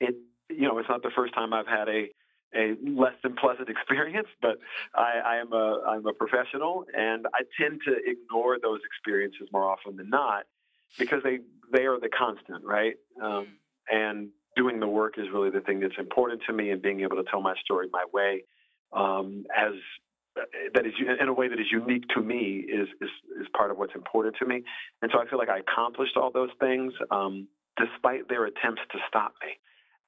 It, 0.00 0.16
you 0.50 0.66
know, 0.66 0.78
it's 0.78 0.88
not 0.88 1.02
the 1.02 1.12
first 1.14 1.32
time 1.34 1.52
I've 1.52 1.66
had 1.66 1.88
a 1.88 2.08
a 2.54 2.74
less 2.82 3.14
than 3.22 3.34
pleasant 3.36 3.68
experience, 3.74 4.28
but 4.40 4.58
I, 4.94 5.20
I 5.24 5.36
am 5.36 5.52
a 5.52 5.82
I'm 5.86 6.06
a 6.06 6.12
professional, 6.12 6.84
and 6.94 7.26
I 7.34 7.42
tend 7.60 7.80
to 7.86 7.92
ignore 8.04 8.58
those 8.60 8.80
experiences 8.84 9.48
more 9.52 9.64
often 9.64 9.96
than 9.96 10.10
not 10.10 10.44
because 10.98 11.22
they 11.22 11.40
they 11.72 11.84
are 11.84 12.00
the 12.00 12.08
constant, 12.08 12.64
right? 12.64 12.94
Um, 13.22 13.48
and 13.90 14.28
doing 14.56 14.80
the 14.80 14.88
work 14.88 15.14
is 15.18 15.26
really 15.32 15.50
the 15.50 15.60
thing 15.60 15.80
that's 15.80 15.98
important 15.98 16.42
to 16.46 16.52
me, 16.52 16.70
and 16.70 16.82
being 16.82 17.00
able 17.00 17.16
to 17.16 17.24
tell 17.30 17.40
my 17.40 17.54
story 17.64 17.88
my 17.92 18.04
way 18.12 18.44
um, 18.92 19.44
as 19.56 19.72
that 20.74 20.86
is 20.86 20.92
in 21.20 21.28
a 21.28 21.32
way 21.32 21.48
that 21.48 21.58
is 21.58 21.66
unique 21.70 22.04
to 22.14 22.20
me 22.20 22.64
is, 22.68 22.88
is 23.00 23.10
is 23.40 23.46
part 23.56 23.70
of 23.70 23.78
what's 23.78 23.94
important 23.94 24.36
to 24.38 24.46
me. 24.46 24.62
And 25.02 25.10
so 25.12 25.20
I 25.20 25.28
feel 25.28 25.38
like 25.38 25.48
I 25.48 25.58
accomplished 25.58 26.16
all 26.16 26.30
those 26.30 26.50
things 26.60 26.92
um, 27.10 27.48
despite 27.76 28.28
their 28.28 28.46
attempts 28.46 28.82
to 28.92 28.98
stop 29.08 29.34
me. 29.42 29.58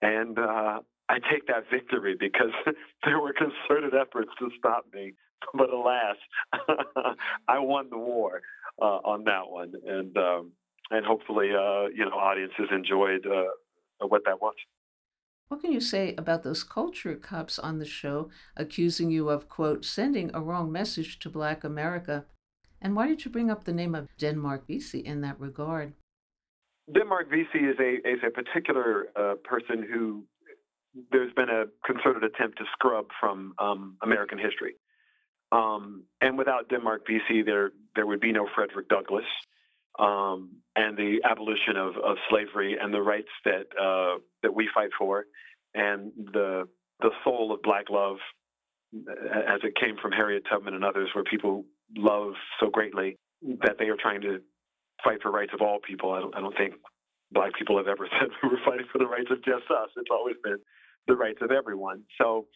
And 0.02 0.38
uh, 0.38 0.80
I 1.10 1.18
take 1.30 1.48
that 1.48 1.64
victory 1.70 2.14
because 2.18 2.52
there 3.04 3.18
were 3.18 3.32
concerted 3.32 3.94
efforts 3.94 4.30
to 4.38 4.48
stop 4.56 4.86
me. 4.94 5.14
But 5.54 5.70
alas, 5.70 6.16
I 7.48 7.58
won 7.58 7.90
the 7.90 7.98
war 7.98 8.42
uh, 8.80 9.00
on 9.04 9.24
that 9.24 9.48
one, 9.48 9.72
and 9.86 10.16
um, 10.16 10.52
and 10.90 11.04
hopefully, 11.04 11.48
uh, 11.48 11.88
you 11.88 12.04
know, 12.04 12.12
audiences 12.12 12.68
enjoyed 12.70 13.26
uh, 13.26 14.06
what 14.06 14.22
that 14.26 14.40
was. 14.40 14.54
What 15.48 15.62
can 15.62 15.72
you 15.72 15.80
say 15.80 16.14
about 16.16 16.44
those 16.44 16.62
culture 16.62 17.16
cops 17.16 17.58
on 17.58 17.78
the 17.78 17.86
show 17.86 18.28
accusing 18.56 19.10
you 19.10 19.30
of, 19.30 19.48
quote, 19.48 19.84
sending 19.84 20.30
a 20.32 20.40
wrong 20.40 20.70
message 20.70 21.18
to 21.20 21.30
Black 21.30 21.64
America? 21.64 22.26
And 22.80 22.94
why 22.94 23.08
did 23.08 23.24
you 23.24 23.30
bring 23.32 23.50
up 23.50 23.64
the 23.64 23.72
name 23.72 23.94
of 23.94 24.08
Denmark 24.16 24.68
Vesey 24.68 25.00
in 25.00 25.22
that 25.22 25.40
regard? 25.40 25.94
Denmark 26.92 27.30
Vesey 27.30 27.64
is 27.64 27.76
a, 27.80 27.94
is 28.08 28.20
a 28.24 28.30
particular 28.30 29.06
uh, 29.16 29.34
person 29.42 29.82
who 29.90 30.24
there's 31.12 31.32
been 31.34 31.48
a 31.48 31.64
concerted 31.84 32.24
attempt 32.24 32.58
to 32.58 32.64
scrub 32.72 33.06
from 33.18 33.54
um, 33.58 33.96
American 34.02 34.38
history. 34.38 34.74
Um, 35.52 36.04
and 36.20 36.38
without 36.38 36.68
Denmark 36.68 37.02
Vesey, 37.06 37.42
there, 37.42 37.72
there 37.96 38.06
would 38.06 38.20
be 38.20 38.32
no 38.32 38.48
Frederick 38.54 38.88
Douglass 38.88 39.24
um, 39.98 40.50
and 40.76 40.96
the 40.96 41.20
abolition 41.28 41.76
of, 41.76 41.96
of 41.96 42.16
slavery 42.28 42.76
and 42.80 42.94
the 42.94 43.02
rights 43.02 43.28
that 43.44 43.66
uh, 43.80 44.18
that 44.42 44.54
we 44.54 44.68
fight 44.74 44.90
for, 44.98 45.24
and 45.74 46.12
the 46.32 46.68
the 47.00 47.10
soul 47.24 47.52
of 47.52 47.62
Black 47.62 47.90
love, 47.90 48.16
as 48.94 49.60
it 49.64 49.74
came 49.80 49.96
from 50.00 50.12
Harriet 50.12 50.44
Tubman 50.48 50.74
and 50.74 50.84
others, 50.84 51.08
where 51.14 51.24
people 51.24 51.64
love 51.96 52.32
so 52.60 52.70
greatly 52.70 53.16
that 53.42 53.76
they 53.78 53.86
are 53.86 53.96
trying 53.96 54.20
to 54.20 54.38
fight 55.02 55.22
for 55.22 55.30
rights 55.30 55.52
of 55.54 55.60
all 55.60 55.78
people. 55.86 56.12
I 56.12 56.20
don't, 56.20 56.36
I 56.36 56.40
don't 56.40 56.56
think 56.56 56.74
Black 57.32 57.54
people 57.58 57.76
have 57.76 57.88
ever 57.88 58.08
said 58.20 58.30
we 58.42 58.48
were 58.48 58.62
fighting 58.64 58.86
for 58.92 58.98
the 58.98 59.06
rights 59.06 59.30
of 59.30 59.38
just 59.44 59.70
us. 59.70 59.90
It's 59.96 60.10
always 60.10 60.36
been 60.42 60.58
the 61.06 61.16
rights 61.16 61.38
of 61.42 61.50
everyone. 61.50 62.02
So 62.18 62.46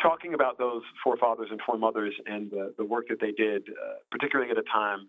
talking 0.00 0.34
about 0.34 0.58
those 0.58 0.82
forefathers 1.02 1.48
and 1.50 1.60
foremothers 1.66 2.14
and 2.26 2.50
the, 2.50 2.74
the 2.78 2.84
work 2.84 3.08
that 3.08 3.20
they 3.20 3.32
did, 3.32 3.68
uh, 3.68 3.98
particularly 4.10 4.50
at 4.50 4.58
a 4.58 4.62
time 4.62 5.08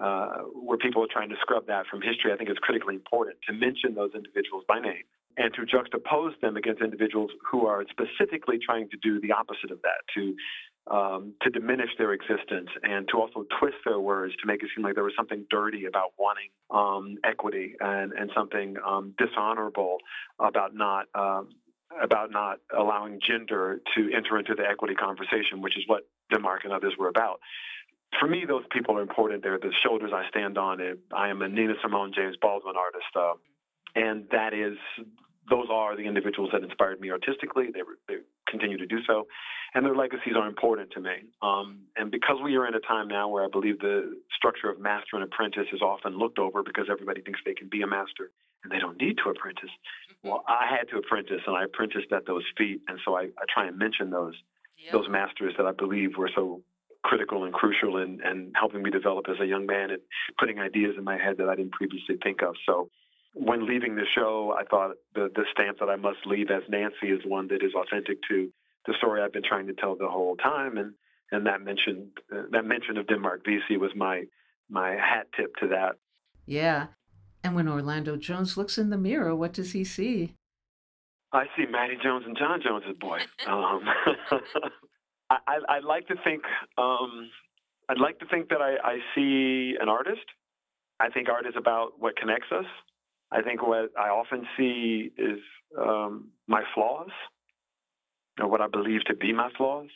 uh, 0.00 0.44
where 0.52 0.78
people 0.78 1.02
are 1.02 1.10
trying 1.10 1.28
to 1.28 1.36
scrub 1.40 1.66
that 1.66 1.86
from 1.86 2.02
history, 2.02 2.32
I 2.32 2.36
think 2.36 2.50
is 2.50 2.58
critically 2.60 2.94
important 2.94 3.36
to 3.48 3.52
mention 3.52 3.94
those 3.94 4.10
individuals 4.14 4.64
by 4.68 4.80
name 4.80 5.04
and 5.36 5.52
to 5.54 5.62
juxtapose 5.62 6.38
them 6.40 6.56
against 6.56 6.80
individuals 6.80 7.30
who 7.50 7.66
are 7.66 7.84
specifically 7.90 8.58
trying 8.64 8.88
to 8.90 8.96
do 9.02 9.20
the 9.20 9.32
opposite 9.32 9.70
of 9.70 9.80
that, 9.82 10.00
to 10.14 10.34
um, 10.88 11.34
to 11.42 11.50
diminish 11.50 11.90
their 11.98 12.12
existence 12.12 12.68
and 12.82 13.08
to 13.08 13.18
also 13.18 13.44
twist 13.58 13.76
their 13.84 14.00
words 14.00 14.34
to 14.40 14.46
make 14.46 14.62
it 14.62 14.68
seem 14.74 14.84
like 14.84 14.94
there 14.94 15.04
was 15.04 15.14
something 15.16 15.44
dirty 15.50 15.86
about 15.86 16.12
wanting 16.18 16.50
um, 16.70 17.16
equity 17.24 17.74
and, 17.80 18.12
and 18.12 18.30
something 18.34 18.76
um, 18.86 19.14
dishonorable 19.18 19.98
about 20.38 20.74
not 20.74 21.06
um, 21.14 21.48
about 22.02 22.30
not 22.30 22.58
allowing 22.76 23.20
gender 23.26 23.80
to 23.94 24.10
enter 24.14 24.38
into 24.38 24.54
the 24.54 24.64
equity 24.68 24.94
conversation, 24.94 25.62
which 25.62 25.76
is 25.76 25.84
what 25.86 26.02
Denmark 26.32 26.62
and 26.64 26.72
others 26.72 26.94
were 26.98 27.08
about 27.08 27.40
for 28.20 28.28
me, 28.28 28.44
those 28.46 28.64
people 28.70 28.96
are 28.96 29.02
important. 29.02 29.42
They're 29.42 29.58
the 29.58 29.72
shoulders 29.84 30.10
I 30.14 30.28
stand 30.28 30.58
on. 30.58 30.80
I 31.14 31.28
am 31.28 31.42
a 31.42 31.48
Nina 31.48 31.74
Simone, 31.82 32.12
James 32.14 32.36
Baldwin 32.40 32.74
artist, 32.76 33.04
uh, 33.14 33.34
and 33.94 34.26
that 34.30 34.54
is 34.54 34.76
those 35.48 35.66
are 35.70 35.96
the 35.96 36.02
individuals 36.02 36.50
that 36.52 36.62
inspired 36.62 37.00
me 37.00 37.10
artistically. 37.10 37.66
They, 37.72 37.80
they 38.08 38.20
continue 38.48 38.76
to 38.78 38.86
do 38.86 38.98
so, 39.06 39.26
and 39.74 39.84
their 39.84 39.94
legacies 39.94 40.34
are 40.36 40.46
important 40.46 40.90
to 40.92 41.00
me. 41.00 41.14
Um, 41.42 41.80
and 41.96 42.10
because 42.10 42.36
we 42.42 42.56
are 42.56 42.66
in 42.66 42.74
a 42.74 42.80
time 42.80 43.08
now 43.08 43.28
where 43.28 43.44
I 43.44 43.48
believe 43.48 43.78
the 43.78 44.18
structure 44.34 44.70
of 44.70 44.80
master 44.80 45.14
and 45.14 45.22
apprentice 45.22 45.66
is 45.72 45.82
often 45.82 46.18
looked 46.18 46.38
over 46.38 46.62
because 46.62 46.86
everybody 46.90 47.20
thinks 47.20 47.40
they 47.44 47.54
can 47.54 47.68
be 47.68 47.82
a 47.82 47.86
master 47.86 48.30
and 48.64 48.72
they 48.72 48.78
don't 48.78 49.00
need 49.00 49.16
to 49.24 49.30
apprentice. 49.30 49.70
Well, 50.22 50.44
I 50.48 50.66
had 50.68 50.88
to 50.90 50.98
apprentice, 50.98 51.42
and 51.46 51.56
I 51.56 51.64
apprenticed 51.64 52.12
at 52.12 52.26
those 52.26 52.44
feet, 52.56 52.80
and 52.88 52.98
so 53.04 53.16
I, 53.16 53.22
I 53.22 53.44
try 53.52 53.66
and 53.66 53.78
mention 53.78 54.10
those 54.10 54.34
yep. 54.78 54.92
those 54.92 55.08
masters 55.08 55.54
that 55.56 55.66
I 55.66 55.72
believe 55.72 56.16
were 56.16 56.30
so 56.34 56.62
critical 57.04 57.44
and 57.44 57.52
crucial 57.52 57.98
in, 57.98 58.20
in 58.24 58.52
helping 58.58 58.82
me 58.82 58.90
develop 58.90 59.26
as 59.28 59.36
a 59.40 59.46
young 59.46 59.64
man 59.66 59.90
and 59.90 60.00
putting 60.38 60.58
ideas 60.58 60.94
in 60.98 61.04
my 61.04 61.16
head 61.16 61.36
that 61.38 61.48
I 61.48 61.54
didn't 61.54 61.72
previously 61.72 62.16
think 62.22 62.42
of. 62.42 62.54
So 62.66 62.90
when 63.38 63.66
leaving 63.66 63.96
the 63.96 64.06
show, 64.14 64.54
I 64.58 64.64
thought 64.64 64.96
the, 65.14 65.30
the 65.34 65.44
stamp 65.52 65.78
that 65.80 65.90
I 65.90 65.96
must 65.96 66.18
leave 66.24 66.50
as 66.50 66.62
Nancy 66.70 67.08
is 67.08 67.20
one 67.26 67.48
that 67.48 67.62
is 67.62 67.74
authentic 67.74 68.18
to 68.30 68.50
the 68.86 68.94
story 68.96 69.20
I've 69.20 69.32
been 69.32 69.42
trying 69.46 69.66
to 69.66 69.74
tell 69.74 69.94
the 69.94 70.08
whole 70.08 70.36
time. 70.36 70.78
And, 70.78 70.94
and 71.32 71.46
that 71.46 71.60
mention, 71.60 72.08
uh, 72.34 72.42
that 72.52 72.64
mention 72.64 72.96
of 72.96 73.06
Denmark 73.06 73.42
Vesey 73.44 73.76
was 73.76 73.90
my, 73.94 74.22
my 74.70 74.92
hat 74.92 75.26
tip 75.36 75.54
to 75.56 75.68
that. 75.68 75.96
Yeah. 76.46 76.86
And 77.44 77.54
when 77.54 77.68
Orlando 77.68 78.16
Jones 78.16 78.56
looks 78.56 78.78
in 78.78 78.88
the 78.88 78.96
mirror, 78.96 79.36
what 79.36 79.52
does 79.52 79.72
he 79.72 79.84
see? 79.84 80.34
I 81.32 81.44
see 81.56 81.66
Matty 81.70 81.98
Jones 82.02 82.24
and 82.26 82.38
John 82.38 82.60
Jones's 82.62 82.96
boy. 82.98 83.18
Um, 83.46 83.82
I, 85.30 85.58
I, 85.68 85.76
would 85.76 85.84
like 85.84 86.06
to 86.08 86.14
think 86.24 86.42
um, 86.78 87.28
I'd 87.88 88.00
like 88.00 88.18
to 88.20 88.26
think 88.26 88.48
that 88.48 88.60
I, 88.60 88.76
I, 88.82 88.98
see 89.14 89.74
an 89.80 89.88
artist. 89.88 90.24
I 91.00 91.10
think 91.10 91.28
art 91.28 91.46
is 91.46 91.54
about 91.56 91.92
what 91.98 92.16
connects 92.16 92.50
us. 92.52 92.64
I 93.30 93.42
think 93.42 93.66
what 93.66 93.90
I 93.98 94.08
often 94.08 94.46
see 94.56 95.10
is 95.18 95.38
um, 95.78 96.28
my 96.46 96.62
flaws, 96.74 97.10
or 98.40 98.48
what 98.48 98.60
I 98.60 98.68
believe 98.68 99.04
to 99.06 99.16
be 99.16 99.32
my 99.32 99.50
flaws, 99.56 99.88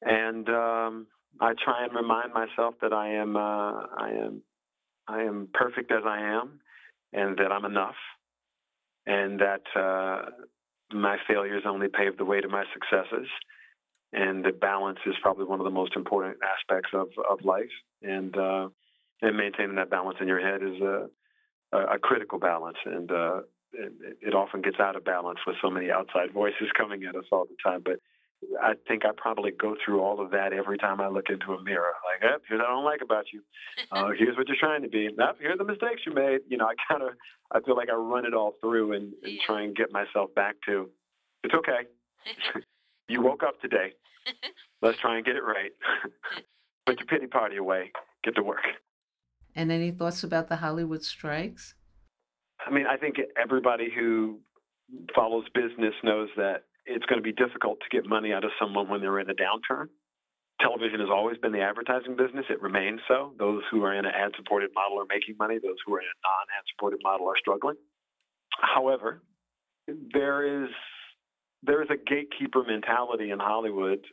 and 0.00 0.48
um, 0.48 1.06
I 1.40 1.52
try 1.62 1.84
and 1.84 1.94
remind 1.94 2.32
myself 2.32 2.74
that 2.82 2.92
I 2.92 3.14
am 3.14 3.36
uh, 3.36 3.40
I 3.40 4.10
am 4.24 4.42
I 5.08 5.22
am 5.22 5.48
perfect 5.52 5.92
as 5.92 6.02
I 6.06 6.20
am, 6.20 6.60
and 7.12 7.36
that 7.38 7.52
I'm 7.52 7.64
enough, 7.64 7.96
and 9.06 9.40
that 9.40 9.62
uh, 9.76 10.30
my 10.94 11.18
failures 11.28 11.64
only 11.66 11.88
pave 11.88 12.16
the 12.16 12.24
way 12.24 12.40
to 12.40 12.48
my 12.48 12.64
successes 12.72 13.28
and 14.12 14.44
the 14.44 14.52
balance 14.52 14.98
is 15.06 15.14
probably 15.22 15.44
one 15.46 15.60
of 15.60 15.64
the 15.64 15.70
most 15.70 15.96
important 15.96 16.36
aspects 16.42 16.90
of, 16.92 17.08
of 17.30 17.44
life. 17.44 17.70
And 18.02 18.36
uh, 18.36 18.68
and 19.22 19.36
maintaining 19.36 19.76
that 19.76 19.90
balance 19.90 20.18
in 20.20 20.26
your 20.28 20.40
head 20.40 20.62
is 20.62 20.80
a, 20.82 21.06
a, 21.72 21.94
a 21.94 21.98
critical 21.98 22.38
balance, 22.38 22.78
and 22.84 23.10
uh, 23.10 23.40
it, 23.72 24.18
it, 24.20 24.34
often 24.34 24.60
gets 24.60 24.78
out 24.80 24.96
of 24.96 25.04
balance 25.04 25.38
with 25.46 25.56
so 25.62 25.70
many 25.70 25.90
outside 25.90 26.32
voices 26.32 26.68
coming 26.76 27.04
at 27.04 27.16
us 27.16 27.24
all 27.32 27.44
the 27.44 27.56
time. 27.62 27.82
But 27.84 28.00
I 28.60 28.74
think 28.88 29.04
I 29.04 29.10
probably 29.16 29.52
go 29.52 29.76
through 29.84 30.00
all 30.00 30.20
of 30.20 30.30
that 30.32 30.52
every 30.52 30.76
time 30.76 31.00
I 31.00 31.08
look 31.08 31.26
into 31.28 31.52
a 31.52 31.62
mirror. 31.62 31.92
Like, 32.04 32.30
oh, 32.30 32.38
here's 32.48 32.58
what 32.60 32.68
I 32.68 32.70
don't 32.70 32.84
like 32.84 33.00
about 33.02 33.26
you. 33.32 33.42
Uh, 33.90 34.08
here's 34.18 34.36
what 34.36 34.48
you're 34.48 34.56
trying 34.58 34.82
to 34.82 34.88
be. 34.88 35.08
Oh, 35.20 35.32
here 35.38 35.52
are 35.52 35.56
the 35.56 35.64
mistakes 35.64 36.02
you 36.06 36.14
made. 36.14 36.40
You 36.48 36.56
know, 36.56 36.66
I 36.66 36.74
kind 36.90 37.02
of, 37.02 37.10
I 37.52 37.60
feel 37.60 37.76
like 37.76 37.90
I 37.90 37.94
run 37.94 38.24
it 38.24 38.32
all 38.32 38.54
through 38.60 38.92
and, 38.92 39.12
and 39.22 39.38
try 39.46 39.62
and 39.62 39.76
get 39.76 39.92
myself 39.92 40.34
back 40.34 40.56
to, 40.66 40.88
it's 41.44 41.52
okay. 41.54 41.88
you 43.08 43.20
woke 43.20 43.42
up 43.42 43.60
today. 43.60 43.92
Let's 44.80 44.98
try 44.98 45.16
and 45.16 45.24
get 45.26 45.36
it 45.36 45.42
right. 45.42 45.72
Put 46.86 46.98
your 47.00 47.06
pity 47.06 47.26
party 47.26 47.56
away. 47.56 47.92
Get 48.24 48.34
to 48.36 48.42
work. 48.42 48.62
And 49.54 49.70
any 49.70 49.90
thoughts 49.90 50.24
about 50.24 50.48
the 50.48 50.56
Hollywood 50.56 51.02
strikes? 51.02 51.74
I 52.66 52.70
mean, 52.70 52.86
I 52.86 52.96
think 52.96 53.16
everybody 53.40 53.88
who 53.94 54.40
follows 55.14 55.44
business 55.54 55.94
knows 56.02 56.28
that 56.36 56.64
it's 56.86 57.04
going 57.06 57.18
to 57.18 57.22
be 57.22 57.32
difficult 57.32 57.78
to 57.80 57.96
get 57.96 58.08
money 58.08 58.32
out 58.32 58.44
of 58.44 58.50
someone 58.60 58.88
when 58.88 59.00
they're 59.00 59.20
in 59.20 59.30
a 59.30 59.34
downturn. 59.34 59.86
Television 60.60 61.00
has 61.00 61.08
always 61.10 61.38
been 61.38 61.52
the 61.52 61.60
advertising 61.60 62.16
business. 62.16 62.46
It 62.48 62.62
remains 62.62 63.00
so. 63.08 63.34
Those 63.38 63.62
who 63.70 63.82
are 63.84 63.94
in 63.94 64.04
an 64.04 64.12
ad 64.14 64.32
supported 64.36 64.70
model 64.74 65.00
are 65.00 65.06
making 65.08 65.36
money. 65.38 65.56
Those 65.56 65.78
who 65.86 65.94
are 65.94 66.00
in 66.00 66.06
a 66.06 66.18
non 66.22 66.46
ad 66.56 66.64
supported 66.74 67.00
model 67.02 67.26
are 67.26 67.38
struggling. 67.38 67.76
However, 68.60 69.22
there 70.12 70.64
is 70.64 70.70
there 71.64 71.82
is 71.82 71.88
a 71.90 71.96
gatekeeper 71.96 72.62
mentality 72.64 73.30
in 73.30 73.38
Hollywood, 73.38 74.04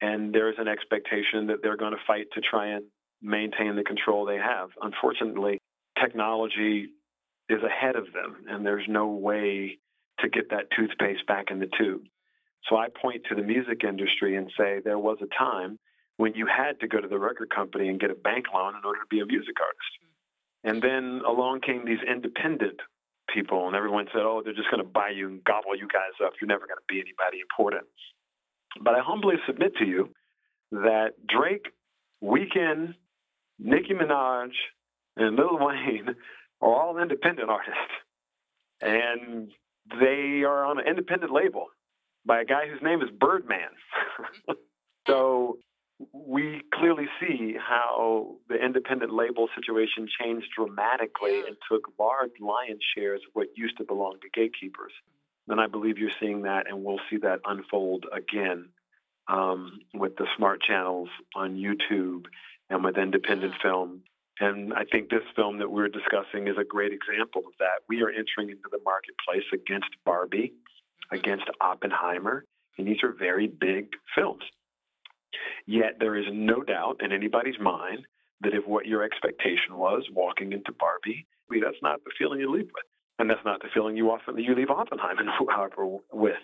and 0.00 0.34
there 0.34 0.50
is 0.50 0.56
an 0.58 0.68
expectation 0.68 1.46
that 1.48 1.58
they're 1.62 1.76
going 1.76 1.92
to 1.92 2.04
fight 2.06 2.26
to 2.34 2.40
try 2.40 2.68
and 2.68 2.84
maintain 3.22 3.76
the 3.76 3.84
control 3.84 4.24
they 4.24 4.36
have. 4.36 4.70
Unfortunately, 4.80 5.58
technology 6.00 6.88
is 7.48 7.62
ahead 7.62 7.96
of 7.96 8.12
them, 8.12 8.44
and 8.48 8.64
there's 8.64 8.86
no 8.88 9.06
way 9.06 9.78
to 10.20 10.28
get 10.28 10.50
that 10.50 10.70
toothpaste 10.76 11.26
back 11.26 11.50
in 11.50 11.60
the 11.60 11.68
tube. 11.78 12.02
So 12.68 12.76
I 12.76 12.88
point 12.88 13.22
to 13.28 13.34
the 13.34 13.42
music 13.42 13.84
industry 13.84 14.36
and 14.36 14.50
say 14.58 14.80
there 14.84 14.98
was 14.98 15.18
a 15.22 15.26
time 15.38 15.78
when 16.16 16.34
you 16.34 16.46
had 16.46 16.80
to 16.80 16.88
go 16.88 17.00
to 17.00 17.08
the 17.08 17.18
record 17.18 17.50
company 17.54 17.88
and 17.88 18.00
get 18.00 18.10
a 18.10 18.14
bank 18.14 18.46
loan 18.52 18.74
in 18.74 18.84
order 18.84 19.00
to 19.00 19.06
be 19.10 19.20
a 19.20 19.26
music 19.26 19.56
artist. 19.60 19.92
And 20.64 20.82
then 20.82 21.22
along 21.26 21.60
came 21.60 21.84
these 21.84 22.02
independent 22.02 22.80
people, 23.32 23.66
and 23.66 23.76
everyone 23.76 24.06
said, 24.12 24.22
oh, 24.22 24.42
they're 24.42 24.54
just 24.54 24.70
going 24.70 24.82
to 24.82 24.88
buy 24.88 25.10
you 25.10 25.28
and 25.28 25.44
gobble 25.44 25.76
you 25.76 25.86
guys 25.86 26.16
up. 26.24 26.32
You're 26.40 26.48
never 26.48 26.66
going 26.66 26.78
to 26.78 26.88
be 26.88 27.00
anybody 27.00 27.40
important. 27.40 27.86
But 28.82 28.94
I 28.94 29.00
humbly 29.00 29.36
submit 29.46 29.76
to 29.78 29.84
you 29.84 30.10
that 30.72 31.14
Drake, 31.28 31.66
Weeknd, 32.22 32.94
Nicki 33.58 33.94
Minaj, 33.94 34.50
and 35.16 35.36
Lil 35.36 35.58
Wayne 35.58 36.14
are 36.60 36.74
all 36.74 36.98
independent 36.98 37.48
artists. 37.50 37.80
And 38.80 39.50
they 40.00 40.42
are 40.44 40.64
on 40.64 40.78
an 40.78 40.86
independent 40.86 41.32
label 41.32 41.66
by 42.26 42.40
a 42.40 42.44
guy 42.44 42.68
whose 42.68 42.82
name 42.82 43.02
is 43.02 43.08
Birdman. 43.18 43.70
so 45.06 45.58
we 46.12 46.62
clearly 46.74 47.06
see 47.20 47.54
how 47.58 48.36
the 48.48 48.56
independent 48.56 49.14
label 49.14 49.48
situation 49.54 50.08
changed 50.20 50.48
dramatically 50.54 51.40
and 51.46 51.56
took 51.70 51.88
large 51.98 52.32
lion 52.40 52.78
shares 52.94 53.22
of 53.26 53.30
what 53.34 53.48
used 53.56 53.78
to 53.78 53.84
belong 53.84 54.16
to 54.20 54.28
gatekeepers. 54.34 54.92
And 55.48 55.60
I 55.60 55.68
believe 55.68 55.96
you're 55.96 56.10
seeing 56.20 56.42
that, 56.42 56.68
and 56.68 56.84
we'll 56.84 57.00
see 57.08 57.16
that 57.18 57.40
unfold 57.46 58.04
again 58.12 58.68
um, 59.28 59.78
with 59.94 60.16
the 60.16 60.26
smart 60.36 60.60
channels 60.60 61.08
on 61.34 61.56
YouTube 61.56 62.26
and 62.70 62.84
with 62.84 62.98
independent 62.98 63.54
film. 63.62 64.02
And 64.40 64.74
I 64.74 64.84
think 64.84 65.08
this 65.08 65.22
film 65.34 65.58
that 65.58 65.70
we're 65.70 65.88
discussing 65.88 66.48
is 66.48 66.56
a 66.60 66.64
great 66.64 66.92
example 66.92 67.42
of 67.46 67.52
that. 67.58 67.80
We 67.88 68.02
are 68.02 68.10
entering 68.10 68.50
into 68.50 68.68
the 68.70 68.80
marketplace 68.84 69.46
against 69.52 69.88
Barbie, 70.04 70.52
mm-hmm. 70.52 71.16
against 71.16 71.46
Oppenheimer, 71.60 72.44
and 72.78 72.86
these 72.86 73.02
are 73.02 73.12
very 73.12 73.46
big 73.46 73.88
films. 74.14 74.42
Yet 75.66 75.96
there 75.98 76.16
is 76.16 76.26
no 76.32 76.62
doubt 76.62 77.00
in 77.00 77.12
anybody's 77.12 77.58
mind 77.58 78.06
that 78.42 78.54
if 78.54 78.66
what 78.66 78.86
your 78.86 79.02
expectation 79.02 79.76
was 79.76 80.04
walking 80.12 80.52
into 80.52 80.72
Barbie, 80.72 81.26
that's 81.50 81.82
not 81.82 82.04
the 82.04 82.10
feeling 82.18 82.40
you 82.40 82.50
leave 82.50 82.66
with. 82.74 82.84
And 83.18 83.30
that's 83.30 83.44
not 83.44 83.62
the 83.62 83.68
feeling 83.72 83.96
you 83.96 84.10
often 84.10 84.36
you 84.38 84.54
leave 84.54 84.70
Oppenheimer 84.70 85.24
however, 85.50 85.98
with. 86.12 86.34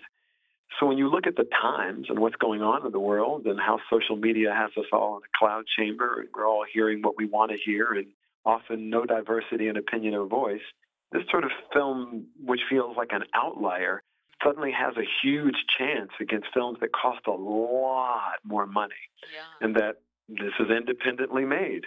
So 0.79 0.87
when 0.87 0.97
you 0.97 1.07
look 1.09 1.27
at 1.27 1.35
the 1.35 1.47
times 1.61 2.07
and 2.09 2.19
what's 2.19 2.35
going 2.37 2.61
on 2.61 2.85
in 2.85 2.91
the 2.91 2.99
world 2.99 3.45
and 3.45 3.59
how 3.59 3.79
social 3.91 4.15
media 4.15 4.53
has 4.55 4.71
us 4.77 4.89
all 4.91 5.17
in 5.17 5.23
a 5.23 5.37
cloud 5.37 5.65
chamber 5.77 6.19
and 6.19 6.29
we're 6.35 6.47
all 6.47 6.65
hearing 6.71 7.01
what 7.01 7.15
we 7.17 7.25
want 7.25 7.51
to 7.51 7.57
hear 7.63 7.93
and 7.93 8.07
often 8.45 8.89
no 8.89 9.05
diversity 9.05 9.67
in 9.67 9.77
opinion 9.77 10.15
or 10.15 10.25
voice, 10.27 10.61
this 11.11 11.23
sort 11.29 11.43
of 11.43 11.51
film, 11.71 12.25
which 12.43 12.59
feels 12.69 12.97
like 12.97 13.09
an 13.11 13.23
outlier, 13.35 14.01
suddenly 14.43 14.71
has 14.71 14.95
a 14.97 15.05
huge 15.21 15.55
chance 15.77 16.09
against 16.19 16.47
films 16.53 16.77
that 16.81 16.89
cost 16.91 17.21
a 17.27 17.31
lot 17.31 18.33
more 18.43 18.65
money 18.65 18.93
Yeah. 19.33 19.65
and 19.65 19.75
that 19.75 20.01
this 20.27 20.51
is 20.59 20.69
independently 20.69 21.45
made. 21.45 21.85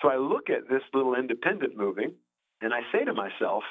So 0.00 0.08
I 0.08 0.16
look 0.16 0.48
at 0.48 0.68
this 0.70 0.82
little 0.94 1.14
independent 1.14 1.76
movie 1.76 2.14
and 2.62 2.72
I 2.72 2.80
say 2.92 3.04
to 3.04 3.12
myself, 3.12 3.64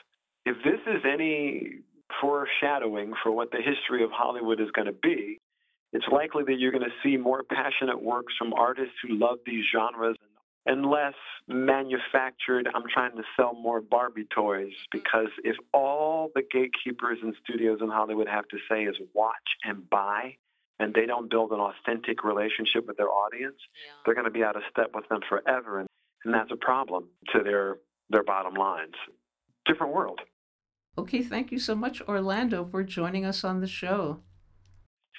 if 0.45 0.57
this 0.63 0.79
is 0.85 1.01
any 1.05 1.79
foreshadowing 2.21 3.13
for 3.23 3.31
what 3.31 3.51
the 3.51 3.57
history 3.61 4.03
of 4.03 4.11
Hollywood 4.11 4.59
is 4.59 4.69
going 4.71 4.87
to 4.87 4.93
be, 4.93 5.39
it's 5.93 6.05
likely 6.11 6.43
that 6.45 6.59
you're 6.59 6.71
going 6.71 6.83
to 6.83 6.93
see 7.03 7.17
more 7.17 7.43
passionate 7.43 8.01
works 8.01 8.33
from 8.37 8.53
artists 8.53 8.93
who 9.01 9.15
love 9.17 9.39
these 9.45 9.63
genres 9.73 10.15
and 10.65 10.85
less 10.85 11.15
manufactured, 11.47 12.67
I'm 12.75 12.83
trying 12.93 13.15
to 13.15 13.23
sell 13.35 13.53
more 13.53 13.81
Barbie 13.81 14.27
toys. 14.33 14.73
Because 14.91 15.29
if 15.43 15.55
all 15.73 16.29
the 16.35 16.43
gatekeepers 16.51 17.17
and 17.23 17.33
studios 17.43 17.79
in 17.81 17.89
Hollywood 17.89 18.27
have 18.27 18.47
to 18.49 18.57
say 18.69 18.83
is 18.83 18.95
watch 19.15 19.33
and 19.63 19.89
buy, 19.89 20.35
and 20.79 20.93
they 20.93 21.05
don't 21.05 21.29
build 21.29 21.51
an 21.51 21.59
authentic 21.59 22.23
relationship 22.23 22.85
with 22.87 22.97
their 22.97 23.09
audience, 23.09 23.57
Yeah. 23.85 23.91
they're 24.05 24.13
going 24.15 24.25
to 24.25 24.31
be 24.31 24.43
out 24.43 24.55
of 24.55 24.61
step 24.69 24.91
with 24.93 25.07
them 25.09 25.21
forever. 25.27 25.79
And, 25.79 25.89
and 26.23 26.33
that's 26.33 26.51
a 26.51 26.55
problem 26.57 27.07
to 27.33 27.41
their, 27.43 27.77
their 28.09 28.23
bottom 28.23 28.53
lines. 28.53 28.93
Different 29.65 29.93
world. 29.93 30.21
Okay, 30.99 31.21
thank 31.23 31.49
you 31.49 31.59
so 31.59 31.75
much, 31.75 32.01
Orlando, 32.09 32.67
for 32.69 32.83
joining 32.83 33.23
us 33.25 33.45
on 33.45 33.61
the 33.61 33.67
show. 33.67 34.19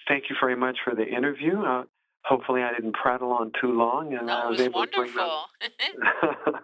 Thank 0.06 0.24
you 0.28 0.36
very 0.38 0.54
much 0.54 0.76
for 0.84 0.94
the 0.94 1.06
interview. 1.06 1.58
Uh, 1.58 1.84
hopefully, 2.22 2.62
I 2.62 2.70
didn't 2.74 2.92
prattle 2.92 3.32
on 3.32 3.50
too 3.58 3.72
long, 3.72 4.12
and 4.14 4.26
No, 4.26 4.32
I 4.34 4.46
was, 4.46 4.58
was 4.58 4.66
able 4.66 4.84
to 4.84 4.90
bring 4.94 5.14
wonderful. 5.14 5.44
up. 6.52 6.62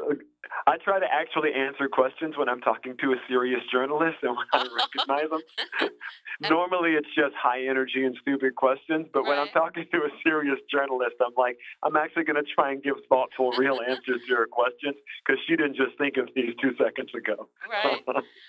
I 0.66 0.76
try 0.84 0.98
to 1.00 1.06
actually 1.10 1.52
answer 1.54 1.88
questions 1.88 2.36
when 2.36 2.48
I'm 2.48 2.60
talking 2.60 2.96
to 3.00 3.12
a 3.12 3.16
serious 3.28 3.60
journalist 3.72 4.18
and 4.22 4.36
when 4.36 4.46
I 4.52 4.66
recognize 4.76 5.30
them. 5.30 5.90
Normally, 6.50 6.90
it's 6.92 7.08
just 7.14 7.34
high 7.40 7.62
energy 7.66 8.04
and 8.04 8.16
stupid 8.22 8.54
questions, 8.56 9.06
but 9.12 9.24
when 9.24 9.38
I'm 9.38 9.48
talking 9.48 9.86
to 9.92 9.98
a 9.98 10.10
serious 10.22 10.58
journalist, 10.70 11.16
I'm 11.20 11.34
like, 11.36 11.56
I'm 11.82 11.96
actually 11.96 12.24
going 12.24 12.42
to 12.42 12.50
try 12.54 12.72
and 12.72 12.82
give 12.82 12.94
thoughtful, 13.08 13.52
real 13.52 13.80
answers 13.88 14.20
to 14.28 14.34
her 14.36 14.46
questions 14.50 14.96
because 15.24 15.40
she 15.46 15.56
didn't 15.56 15.76
just 15.76 15.96
think 15.98 16.16
of 16.16 16.28
these 16.34 16.54
two 16.60 16.72
seconds 16.82 17.10
ago. 17.16 17.48
right. 17.70 18.02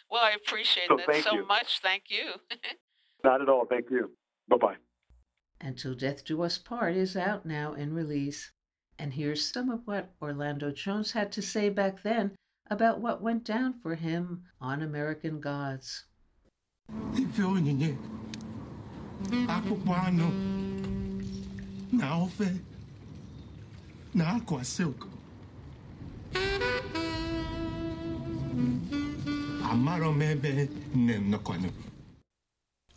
Well, 0.10 0.24
I 0.24 0.32
appreciate 0.32 0.88
So 0.88 0.97
that 0.97 1.24
so 1.24 1.34
you. 1.36 1.45
much. 1.47 1.80
Thank 1.82 2.04
you. 2.10 2.32
Not 3.24 3.41
at 3.41 3.50
all. 3.50 3.65
Thank 3.69 3.89
you. 3.89 4.12
Bye 4.50 4.58
bye. 4.58 4.76
Until 5.60 5.93
Death 5.93 6.26
Do 6.26 6.41
Us 6.41 6.58
Part 6.58 6.95
is 6.95 7.15
out 7.15 7.45
now 7.45 7.74
in 7.74 7.93
release. 7.93 8.52
And 9.02 9.16
here's 9.16 9.44
some 9.44 9.72
of 9.72 9.82
what 9.88 10.12
Orlando 10.22 10.70
Jones 10.70 11.14
had 11.14 11.32
to 11.32 11.42
say 11.42 11.70
back 11.70 12.04
then 12.04 12.36
about 12.70 13.00
what 13.02 13.20
went 13.20 13.44
down 13.44 13.74
for 13.82 13.96
him 13.96 14.44
on 14.62 14.84
American 14.84 15.40
Gods. 15.42 16.06
ife 17.18 17.40
onyinye 17.52 17.92
akpụkpọ 19.56 19.94
anụ 20.08 20.28
na 21.98 22.06
ofe 22.24 22.50
na 24.14 24.24
akwa 24.38 24.64
silk. 24.76 25.08
Amarọ 29.72 30.10
m 30.16 30.22
ebe 30.22 30.70
nne 30.96 31.16
m 31.18 31.32
nọkwanụ 31.32 31.70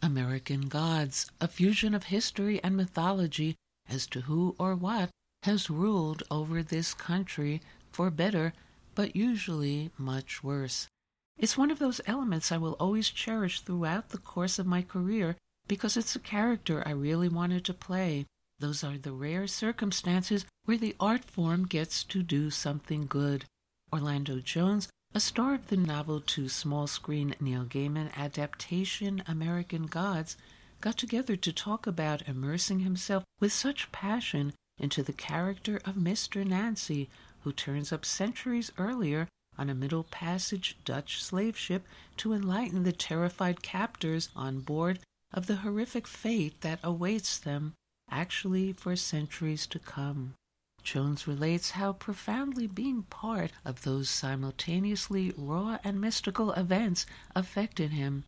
American 0.03 0.69
Gods, 0.69 1.31
a 1.41 1.49
fusion 1.49 1.95
of 1.95 2.05
history 2.17 2.63
and 2.63 2.77
mythology 2.77 3.55
as 3.89 4.07
to 4.07 4.21
who 4.29 4.55
or 4.59 4.77
what 4.77 5.09
has 5.45 5.69
ruled 5.69 6.23
over 6.31 6.63
this 6.63 6.95
country 6.95 7.61
for 7.93 8.11
better, 8.11 8.55
but 8.95 9.15
usually 9.15 9.91
much 9.99 10.43
worse. 10.43 10.89
It's 11.37 11.59
one 11.59 11.71
of 11.71 11.79
those 11.79 12.01
elements 12.07 12.51
I 12.51 12.57
will 12.57 12.77
always 12.81 13.11
cherish 13.11 13.61
throughout 13.61 14.09
the 14.09 14.19
course 14.19 14.59
of 14.59 14.67
my 14.67 14.81
career 14.81 15.37
because 15.69 15.99
it's 15.99 16.17
a 16.17 16.21
character 16.21 16.83
I 16.87 16.93
really 16.93 17.29
wanted 17.29 17.63
to 17.67 17.75
play. 17.75 18.25
Those 18.59 18.83
are 18.83 18.97
the 18.97 19.13
rare 19.13 19.47
circumstances 19.47 20.47
where 20.65 20.79
the 20.79 20.97
art 20.99 21.25
form 21.25 21.67
gets 21.67 22.05
to 22.05 22.23
do 22.23 22.51
something 22.51 23.05
good. 23.07 23.45
Orlando 23.93 24.41
Jones, 24.41 24.89
a 25.15 25.21
star 25.21 25.55
of 25.55 25.67
the 25.67 25.77
novel 25.77 26.23
to 26.23 26.49
small 26.49 26.87
screen 26.87 27.35
Neil 27.39 27.65
Gaiman 27.67 28.17
adaptation 28.17 29.23
American 29.27 29.87
Gods, 29.87 30.39
got 30.81 30.97
together 30.97 31.37
to 31.37 31.53
talk 31.53 31.87
about 31.87 32.27
immersing 32.27 32.81
himself 32.81 33.25
with 33.41 33.53
such 33.53 33.93
passion 33.93 34.55
into 34.79 35.03
the 35.03 35.13
character 35.13 35.81
of 35.85 35.95
Mr. 35.95 36.47
Nancy, 36.47 37.09
who 37.43 37.53
turns 37.53 37.93
up 37.93 38.05
centuries 38.05 38.73
earlier 38.79 39.29
on 39.57 39.71
a 39.71 39.75
Middle 39.75 40.05
Passage 40.05 40.77
Dutch 40.85 41.23
slave 41.23 41.57
ship 41.57 41.87
to 42.17 42.33
enlighten 42.33 42.83
the 42.83 42.93
terrified 42.93 43.63
captors 43.63 44.29
on 44.35 44.61
board 44.61 44.99
of 45.33 45.47
the 45.47 45.57
horrific 45.57 46.07
fate 46.07 46.61
that 46.63 46.81
awaits 46.83 47.39
them, 47.39 47.75
actually 48.11 48.73
for 48.73 48.97
centuries 48.97 49.67
to 49.67 49.79
come. 49.79 50.35
Jones 50.83 51.27
relates 51.27 51.73
how 51.73 51.95
profoundly 51.95 52.67
being 52.67 53.05
part 53.05 53.53
of 53.65 53.83
those 53.83 54.11
simultaneously 54.11 55.33
raw 55.37 55.79
and 55.83 56.01
mystical 56.01 56.53
events 56.53 57.07
affected 57.35 57.91
him. 57.93 58.25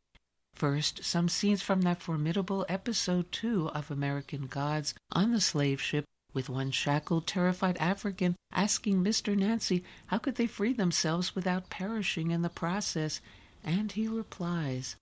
First, 0.54 1.04
some 1.04 1.28
scenes 1.28 1.60
from 1.60 1.82
that 1.82 2.00
formidable 2.00 2.64
episode 2.68 3.30
two 3.30 3.68
of 3.70 3.90
American 3.90 4.46
Gods 4.46 4.94
on 5.12 5.32
the 5.32 5.40
slave 5.40 5.82
ship, 5.82 6.06
with 6.36 6.50
one 6.50 6.70
shackled, 6.70 7.26
terrified 7.26 7.78
African 7.78 8.36
asking 8.52 9.02
Mr. 9.02 9.34
Nancy 9.34 9.82
how 10.08 10.18
could 10.18 10.34
they 10.34 10.46
free 10.46 10.74
themselves 10.74 11.34
without 11.34 11.70
perishing 11.70 12.30
in 12.30 12.42
the 12.42 12.50
process, 12.50 13.22
and 13.64 13.90
he 13.90 14.06
replies, 14.06 14.96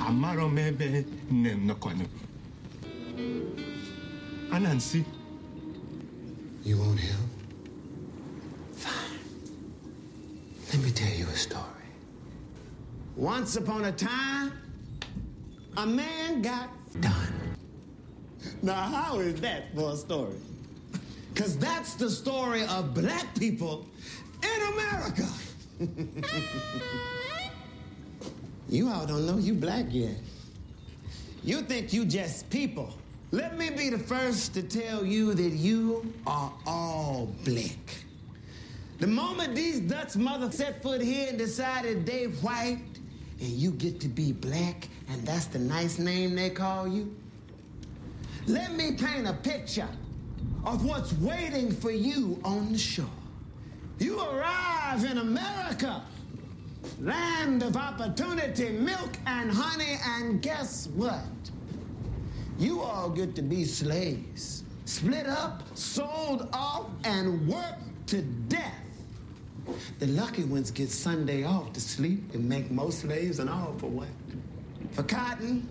Amaro 0.00 0.50
mebe 0.50 1.04
nem 1.30 1.66
no 1.66 1.74
kwanu. 1.74 2.08
Anansi. 4.48 5.04
You 6.64 6.78
won't 6.78 7.00
help? 7.00 7.30
Fine. 8.72 9.18
Let 10.72 10.82
me 10.82 10.90
tell 10.90 11.12
you 11.12 11.26
a 11.26 11.36
story. 11.36 11.66
Once 13.14 13.56
upon 13.56 13.84
a 13.84 13.92
time, 13.92 14.52
a 15.76 15.86
man 15.86 16.42
got 16.42 16.68
done. 17.00 17.32
Now, 18.62 18.74
how 18.74 19.18
is 19.20 19.40
that 19.40 19.74
for 19.74 19.92
a 19.92 19.96
story? 19.96 20.36
Because 21.32 21.56
that's 21.58 21.94
the 21.94 22.10
story 22.10 22.64
of 22.66 22.94
black 22.94 23.34
people 23.38 23.86
in 24.42 24.62
America. 24.72 25.28
you 28.68 28.88
all 28.88 29.06
don't 29.06 29.26
know 29.26 29.38
you 29.38 29.54
black 29.54 29.86
yet. 29.88 30.16
You 31.42 31.62
think 31.62 31.92
you 31.92 32.04
just 32.04 32.48
people. 32.50 32.92
Let 33.30 33.56
me 33.56 33.70
be 33.70 33.88
the 33.88 33.98
first 33.98 34.52
to 34.54 34.62
tell 34.62 35.04
you 35.06 35.32
that 35.34 35.52
you 35.52 36.12
are 36.26 36.52
all 36.66 37.34
black. 37.44 38.04
The 38.98 39.06
moment 39.06 39.56
these 39.56 39.80
Dutch 39.80 40.16
mothers 40.16 40.56
set 40.56 40.82
foot 40.82 41.00
here 41.00 41.30
and 41.30 41.38
decided 41.38 42.06
they 42.06 42.26
white, 42.26 42.91
and 43.42 43.50
you 43.50 43.72
get 43.72 44.00
to 44.00 44.08
be 44.08 44.32
black, 44.32 44.88
and 45.08 45.20
that's 45.26 45.46
the 45.46 45.58
nice 45.58 45.98
name 45.98 46.36
they 46.36 46.48
call 46.48 46.86
you, 46.86 47.12
let 48.46 48.72
me 48.74 48.92
paint 48.92 49.26
a 49.26 49.32
picture 49.32 49.88
of 50.64 50.84
what's 50.84 51.12
waiting 51.14 51.72
for 51.72 51.90
you 51.90 52.40
on 52.44 52.72
the 52.72 52.78
shore. 52.78 53.06
You 53.98 54.20
arrive 54.20 55.04
in 55.04 55.18
America, 55.18 56.02
land 57.00 57.64
of 57.64 57.76
opportunity, 57.76 58.70
milk 58.70 59.18
and 59.26 59.50
honey, 59.50 59.98
and 60.06 60.40
guess 60.40 60.86
what? 60.94 61.24
You 62.58 62.80
all 62.80 63.10
get 63.10 63.34
to 63.34 63.42
be 63.42 63.64
slaves, 63.64 64.62
split 64.84 65.26
up, 65.26 65.64
sold 65.74 66.48
off, 66.52 66.86
and 67.02 67.48
worked 67.48 67.82
to. 68.08 68.22
The 69.98 70.06
lucky 70.08 70.44
ones 70.44 70.70
get 70.70 70.90
Sunday 70.90 71.44
off 71.44 71.72
to 71.74 71.80
sleep 71.80 72.34
and 72.34 72.48
make 72.48 72.70
most 72.70 73.00
slaves 73.00 73.38
and 73.38 73.48
all 73.48 73.74
for 73.78 73.88
what? 73.88 74.08
For 74.92 75.02
cotton, 75.02 75.68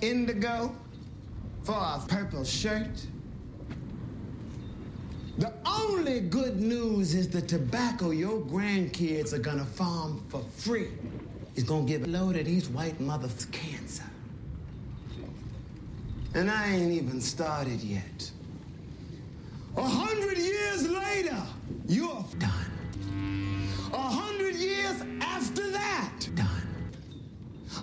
indigo, 0.00 0.74
for 1.62 1.72
a 1.74 2.02
purple 2.08 2.44
shirt. 2.44 3.06
The 5.38 5.52
only 5.66 6.20
good 6.20 6.60
news 6.60 7.14
is 7.14 7.28
the 7.28 7.42
tobacco 7.42 8.10
your 8.10 8.40
grandkids 8.40 9.32
are 9.32 9.38
gonna 9.38 9.64
farm 9.64 10.22
for 10.28 10.42
free 10.56 10.88
is 11.56 11.64
gonna 11.64 11.86
give 11.86 12.04
a 12.04 12.06
load 12.06 12.36
of 12.36 12.46
these 12.46 12.68
white 12.68 13.00
mothers 13.00 13.46
cancer. 13.46 14.04
And 16.34 16.50
I 16.50 16.72
ain't 16.72 16.92
even 16.92 17.20
started 17.20 17.80
yet. 17.80 18.30
A 19.76 19.82
hundred 19.82 20.38
years 20.38 20.88
later, 20.88 21.42
you're 21.86 22.24
done. 22.38 22.73
A 23.94 23.96
hundred 23.96 24.56
years 24.56 25.02
after 25.20 25.70
that, 25.70 26.28
done. 26.34 26.48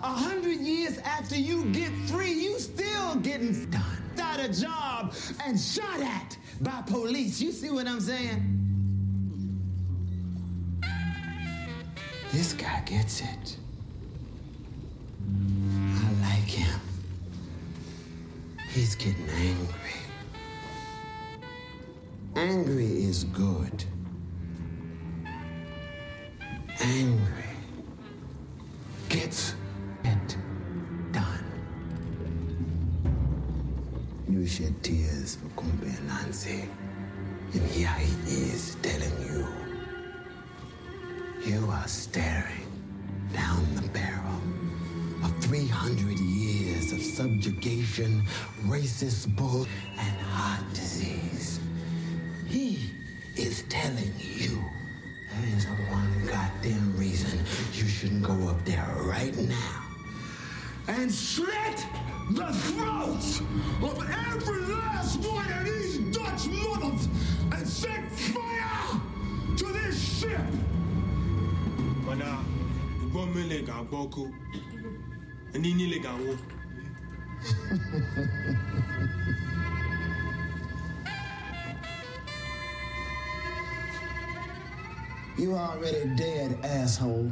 A 0.03 0.07
hundred 0.07 0.59
years 0.59 0.97
after 0.99 1.37
you 1.37 1.63
get 1.71 1.91
free, 2.09 2.33
you 2.33 2.59
still 2.59 3.15
getting 3.15 3.69
done. 3.71 3.81
Out 4.19 4.39
a 4.39 4.47
job 4.49 5.13
and 5.45 5.59
shot 5.59 5.99
at 5.99 6.37
by 6.61 6.81
police. 6.85 7.41
You 7.41 7.51
see 7.51 7.69
what 7.69 7.87
I'm 7.87 7.99
saying? 7.99 8.39
This 12.31 12.53
guy 12.53 12.81
gets 12.85 13.21
it. 13.21 13.57
I 15.25 16.11
like 16.21 16.47
him. 16.47 16.79
He's 18.73 18.95
getting 18.95 19.29
angry. 19.29 19.97
Angry 22.35 23.03
is 23.03 23.23
good. 23.25 23.83
Angry 26.79 27.43
gets 29.09 29.55
it 30.03 30.37
done. 31.11 31.45
You 34.29 34.47
shed 34.47 34.81
tears 34.83 35.35
for 35.35 35.47
Kumbe 35.61 35.83
and 35.83 36.07
Nancy, 36.07 36.67
and 37.53 37.61
here 37.71 37.89
he 38.25 38.51
is 38.51 38.77
telling 38.81 39.11
you 39.27 39.47
you 41.45 41.67
are 41.69 41.87
staring 41.87 42.67
down 43.33 43.65
the 43.75 43.87
barrel 43.89 44.39
of 45.23 45.43
300 45.43 46.19
years 46.19 46.91
of 46.91 47.01
subjugation, 47.01 48.23
racist 48.65 49.35
bull, 49.35 49.67
and 49.97 50.17
heart 50.21 50.63
disease. 50.73 51.59
He 52.47 52.91
is 53.35 53.63
telling 53.69 54.13
you 54.19 54.63
is 55.55 55.65
one 55.89 56.13
goddamn 56.27 56.95
reason 56.97 57.39
you 57.73 57.85
shouldn't 57.87 58.23
go 58.23 58.47
up 58.49 58.63
there 58.65 58.87
right 59.05 59.35
now 59.37 59.83
and 60.87 61.11
slit 61.11 61.85
the 62.31 62.51
throats 62.53 63.39
of 63.81 63.95
every 64.27 64.61
last 64.73 65.19
one 65.19 65.51
of 65.53 65.65
these 65.65 65.97
Dutch 66.15 66.47
mothers 66.47 67.07
and 67.53 67.67
set 67.67 68.11
fire 68.11 68.99
to 69.57 69.65
this 69.65 69.97
ship. 70.19 70.39
Mana, 72.05 72.37
ụgbọ 73.03 73.25
mmiri 73.25 73.61
ga-agba 73.67 73.97
ọkụ. 74.05 74.23
Ndị 75.53 75.69
niile 75.77 75.97
ga-anwụ. 76.03 76.33
You 85.37 85.55
already 85.55 86.15
dead, 86.15 86.57
asshole. 86.63 87.31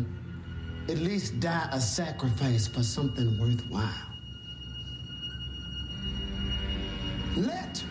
At 0.87 0.97
least 0.97 1.39
die 1.39 1.69
a 1.71 1.79
sacrifice 1.79 2.67
for 2.67 2.81
something 2.81 3.39
worthwhile. 3.39 3.93
Let 7.35 7.83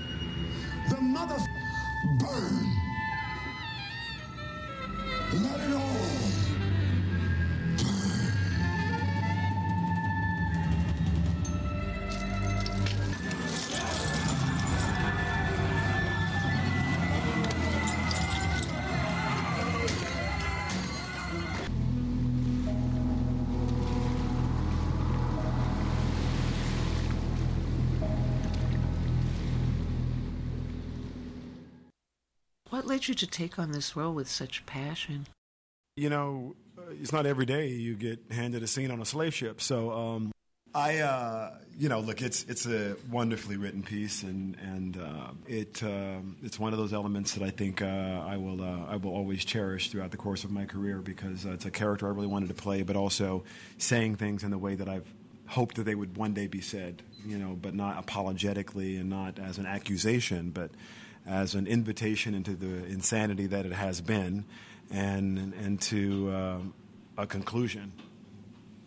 led 32.98 33.06
you 33.06 33.14
to 33.14 33.28
take 33.28 33.60
on 33.60 33.70
this 33.70 33.94
role 33.94 34.12
with 34.12 34.28
such 34.28 34.66
passion? 34.66 35.28
You 35.96 36.10
know, 36.10 36.56
it's 37.00 37.12
not 37.12 37.26
every 37.26 37.46
day 37.46 37.68
you 37.68 37.94
get 37.94 38.18
handed 38.28 38.64
a 38.64 38.66
scene 38.66 38.90
on 38.90 39.00
a 39.00 39.04
slave 39.04 39.32
ship. 39.32 39.60
So 39.60 39.92
um, 39.92 40.32
I, 40.74 40.98
uh, 40.98 41.58
you 41.78 41.88
know, 41.88 42.00
look, 42.00 42.20
it's 42.22 42.42
it's 42.48 42.66
a 42.66 42.96
wonderfully 43.08 43.56
written 43.56 43.84
piece, 43.84 44.24
and 44.24 44.56
and 44.60 44.96
uh, 44.96 45.30
it 45.46 45.80
um 45.84 46.38
it's 46.42 46.58
one 46.58 46.72
of 46.72 46.80
those 46.80 46.92
elements 46.92 47.34
that 47.34 47.44
I 47.44 47.50
think 47.50 47.82
uh, 47.82 47.86
I 47.86 48.36
will 48.36 48.60
uh, 48.60 48.86
I 48.88 48.96
will 48.96 49.12
always 49.12 49.44
cherish 49.44 49.90
throughout 49.90 50.10
the 50.10 50.16
course 50.16 50.42
of 50.42 50.50
my 50.50 50.64
career 50.64 50.98
because 50.98 51.46
uh, 51.46 51.50
it's 51.50 51.66
a 51.66 51.70
character 51.70 52.08
I 52.08 52.10
really 52.10 52.26
wanted 52.26 52.48
to 52.48 52.60
play, 52.60 52.82
but 52.82 52.96
also 52.96 53.44
saying 53.76 54.16
things 54.16 54.42
in 54.42 54.50
the 54.50 54.58
way 54.58 54.74
that 54.74 54.88
I've 54.88 55.06
hoped 55.46 55.76
that 55.76 55.84
they 55.84 55.94
would 55.94 56.16
one 56.16 56.34
day 56.34 56.48
be 56.48 56.60
said, 56.60 57.00
you 57.24 57.38
know, 57.38 57.56
but 57.62 57.74
not 57.74 57.96
apologetically 57.96 58.96
and 58.96 59.08
not 59.08 59.38
as 59.38 59.56
an 59.58 59.66
accusation, 59.66 60.50
but 60.50 60.72
as 61.28 61.54
an 61.54 61.66
invitation 61.66 62.34
into 62.34 62.54
the 62.54 62.86
insanity 62.86 63.46
that 63.46 63.66
it 63.66 63.72
has 63.72 64.00
been, 64.00 64.44
and 64.90 65.52
and 65.54 65.80
to 65.82 66.34
um, 66.34 66.74
a 67.16 67.26
conclusion, 67.26 67.92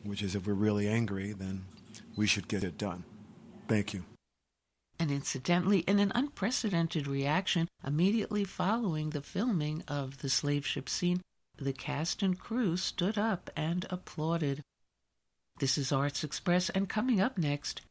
which 0.04 0.21
is 0.23 0.36
if 0.36 0.47
we're 0.47 0.54
really 0.54 0.88
angry, 0.88 1.34
then 1.34 1.65
we 2.15 2.25
should 2.25 2.47
get 2.47 2.63
it 2.63 2.77
done. 2.77 3.04
Thank 3.67 3.93
you. 3.93 4.04
And 4.99 5.12
incidentally, 5.12 5.80
in 5.80 5.99
an 5.99 6.12
unprecedented 6.13 7.08
reaction 7.08 7.67
immediately 7.86 8.43
following 8.43 9.12
the 9.12 9.21
filming 9.21 9.84
of 9.88 10.19
the 10.19 10.30
slave 10.30 10.65
ship 10.65 10.89
scene, 10.89 11.21
the 11.58 11.73
cast 11.73 12.21
and 12.21 12.38
crew 12.39 12.77
stood 12.77 13.17
up 13.17 13.49
and 13.56 13.86
applauded. 13.89 14.62
This 15.60 15.77
is 15.77 15.91
Arts 15.91 16.23
Express, 16.23 16.69
and 16.69 16.89
coming 16.89 17.21
up 17.21 17.38
next. 17.38 17.82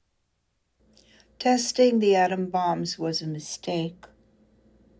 Testing 1.38 1.98
the 1.98 2.14
atom 2.14 2.46
bombs 2.46 2.98
was 2.98 3.22
a 3.22 3.26
mistake. 3.26 4.04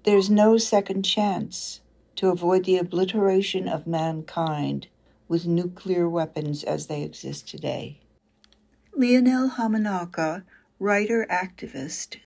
There's 0.05 0.31
no 0.31 0.57
second 0.57 1.03
chance 1.03 1.81
to 2.17 2.31
avoid 2.31 2.65
the 2.65 2.79
obliteration 2.79 3.69
of 3.69 3.87
mankind 3.87 4.89
with 5.29 5.47
nuclear 5.47 6.09
weapons 6.09 6.65
as 6.65 6.87
they 6.87 7.03
exist 7.03 7.47
today. 7.47 8.01
Lionelle 8.97 9.57
Hamanaka 9.57 10.45
writer 10.79 11.27
activist. 11.31 12.17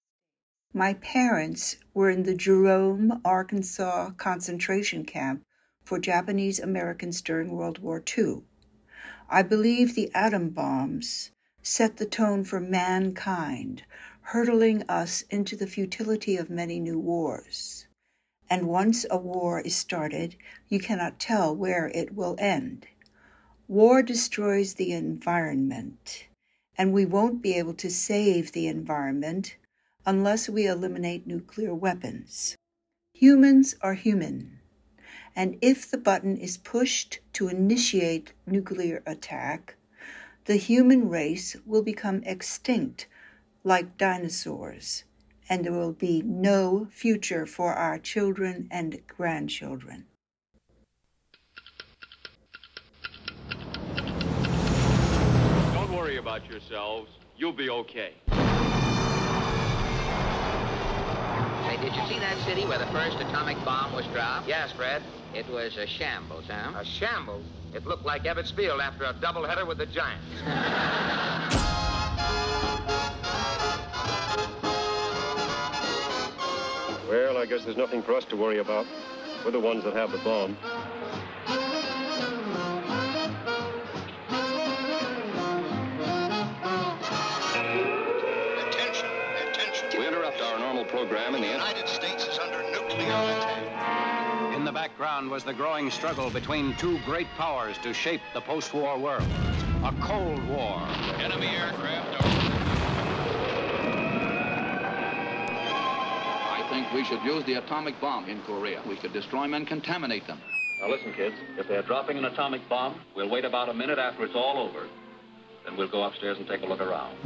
My 0.73 0.95
parents 0.95 1.77
were 1.93 2.11
in 2.11 2.23
the 2.23 2.37
Jerome, 2.37 3.21
Arkansas 3.25 4.13
concentration 4.13 5.05
camp 5.05 5.43
for 5.85 5.99
Japanese 5.99 6.61
Americans 6.61 7.21
during 7.21 7.51
World 7.51 7.81
War 7.81 8.01
II. 8.17 8.43
I 9.29 9.43
believe 9.43 9.97
the 9.97 10.15
atom 10.15 10.51
bombs 10.51 11.33
set 11.61 11.97
the 11.97 12.07
tone 12.07 12.45
for 12.45 12.61
mankind, 12.61 13.83
hurtling 14.25 14.83
us 14.89 15.23
into 15.31 15.57
the 15.57 15.67
futility 15.67 16.37
of 16.37 16.51
many 16.51 16.81
new 16.81 16.99
wars. 16.99 17.87
And 18.51 18.69
once 18.69 19.07
a 19.11 19.19
war 19.19 19.61
is 19.61 19.77
started, 19.77 20.37
you 20.69 20.81
cannot 20.81 21.21
tell 21.21 21.55
where 21.55 21.89
it 21.95 22.15
will 22.15 22.37
end. 22.39 22.87
War 23.69 24.03
destroys 24.03 24.75
the 24.75 24.93
environment 24.93 26.27
and 26.77 26.93
we 26.93 27.07
won't 27.07 27.41
be 27.41 27.55
able 27.55 27.75
to 27.75 27.91
save 27.91 28.53
the 28.53 28.67
environment 28.67 29.57
unless 30.05 30.49
we 30.49 30.67
eliminate 30.67 31.27
nuclear 31.27 31.75
weapons. 31.75 32.57
Humans 33.15 33.77
are 33.81 33.95
human, 33.95 34.59
and 35.37 35.57
if 35.61 35.89
the 35.89 35.99
button 35.99 36.37
is 36.37 36.57
pushed 36.57 37.21
to 37.35 37.49
initiate 37.49 38.33
nuclear 38.47 39.03
attack, 39.07 39.77
the 40.47 40.57
human 40.57 41.09
race 41.09 41.57
will 41.65 41.83
become 41.83 42.23
extinct 42.25 43.07
like 43.65 43.97
dinosaurs, 43.97 45.05
and 45.49 45.65
there 45.65 45.73
will 45.73 45.93
be 45.93 46.23
no 46.23 46.87
future 46.91 47.47
for 47.47 47.73
our 47.73 47.99
children 47.99 48.69
and 48.71 49.01
grandchildren. 49.07 50.05
Don't 55.73 55.97
worry 55.97 56.19
about 56.19 56.49
yourselves. 56.49 57.11
You'll 57.37 57.53
be 57.53 57.71
okay. 57.71 58.13
Say, 61.67 61.81
did 61.81 61.97
you 61.97 62.07
see 62.07 62.19
that 62.19 62.37
city 62.47 62.67
where 62.67 62.79
the 62.79 62.87
first 62.87 63.17
atomic 63.17 63.57
bomb 63.65 63.95
was 63.95 64.07
dropped? 64.09 64.47
Yes, 64.47 64.73
Fred. 64.73 65.03
It 65.35 65.49
was 65.49 65.79
a 65.79 65.87
shambles, 65.87 66.45
huh? 66.49 66.79
A 66.79 66.85
shambles? 66.85 67.45
It 67.73 67.87
looked 67.87 68.05
like 68.05 68.25
Ebbets 68.25 68.55
Field 68.55 68.81
after 68.81 69.05
a 69.05 69.15
doubleheader 69.15 69.67
with 69.67 69.79
the 69.79 69.87
Giants. 69.87 70.23
well, 77.09 77.37
I 77.37 77.47
guess 77.47 77.65
there's 77.65 77.77
nothing 77.77 78.03
for 78.03 78.15
us 78.15 78.25
to 78.27 78.37
worry 78.37 78.59
about. 78.59 78.87
We're 79.45 79.51
the 79.51 79.61
ones 79.61 79.85
that 79.85 79.95
have 79.95 80.11
the 80.13 80.19
bomb. 80.19 80.57
Attention, 88.69 89.09
attention. 89.49 90.01
We 90.01 90.07
interrupt 90.07 90.41
our 90.41 90.59
normal 90.59 90.85
program 90.85 91.35
in 91.35 91.43
the 91.43 91.49
United 91.49 91.89
States 91.89 92.27
is 92.27 92.39
under 92.39 92.63
nuclear 92.71 93.13
attack. 93.13 94.57
In 94.57 94.65
the 94.65 94.73
background 94.73 95.31
was 95.31 95.45
the 95.45 95.53
growing 95.53 95.91
struggle 95.91 96.31
between 96.31 96.75
two 96.77 96.99
great 97.05 97.29
powers 97.37 97.77
to 97.79 97.93
shape 97.93 98.23
the 98.33 98.41
post-war 98.41 98.99
world. 98.99 99.29
A 99.85 99.93
Cold 100.01 100.43
War. 100.49 100.81
Enemy 101.19 101.49
aircraft 101.49 102.44
we 106.95 107.05
should 107.05 107.23
use 107.25 107.45
the 107.45 107.55
atomic 107.55 108.01
bomb 108.01 108.29
in 108.29 108.41
Korea. 108.43 108.81
We 108.89 108.97
could 108.97 109.13
destroy 109.13 109.43
them 109.43 109.55
and 109.55 109.67
contaminate 109.67 110.27
them. 110.29 110.41
Now 110.81 110.89
listen, 110.91 111.13
kids. 111.13 111.35
If 111.59 111.67
they're 111.67 111.83
dropping 111.83 112.19
an 112.19 112.25
atomic 112.25 112.69
bomb, 112.69 113.01
we'll 113.17 113.29
wait 113.29 113.45
about 113.45 113.69
a 113.69 113.75
minute 113.75 113.99
after 113.99 114.25
it's 114.25 114.35
all 114.37 114.59
over. 114.59 114.87
Then 115.65 115.77
we'll 115.77 115.89
go 115.89 116.05
upstairs 116.05 116.39
and 116.39 116.47
take 116.47 116.63
a 116.63 116.67
look 116.67 116.81
around. 116.81 117.17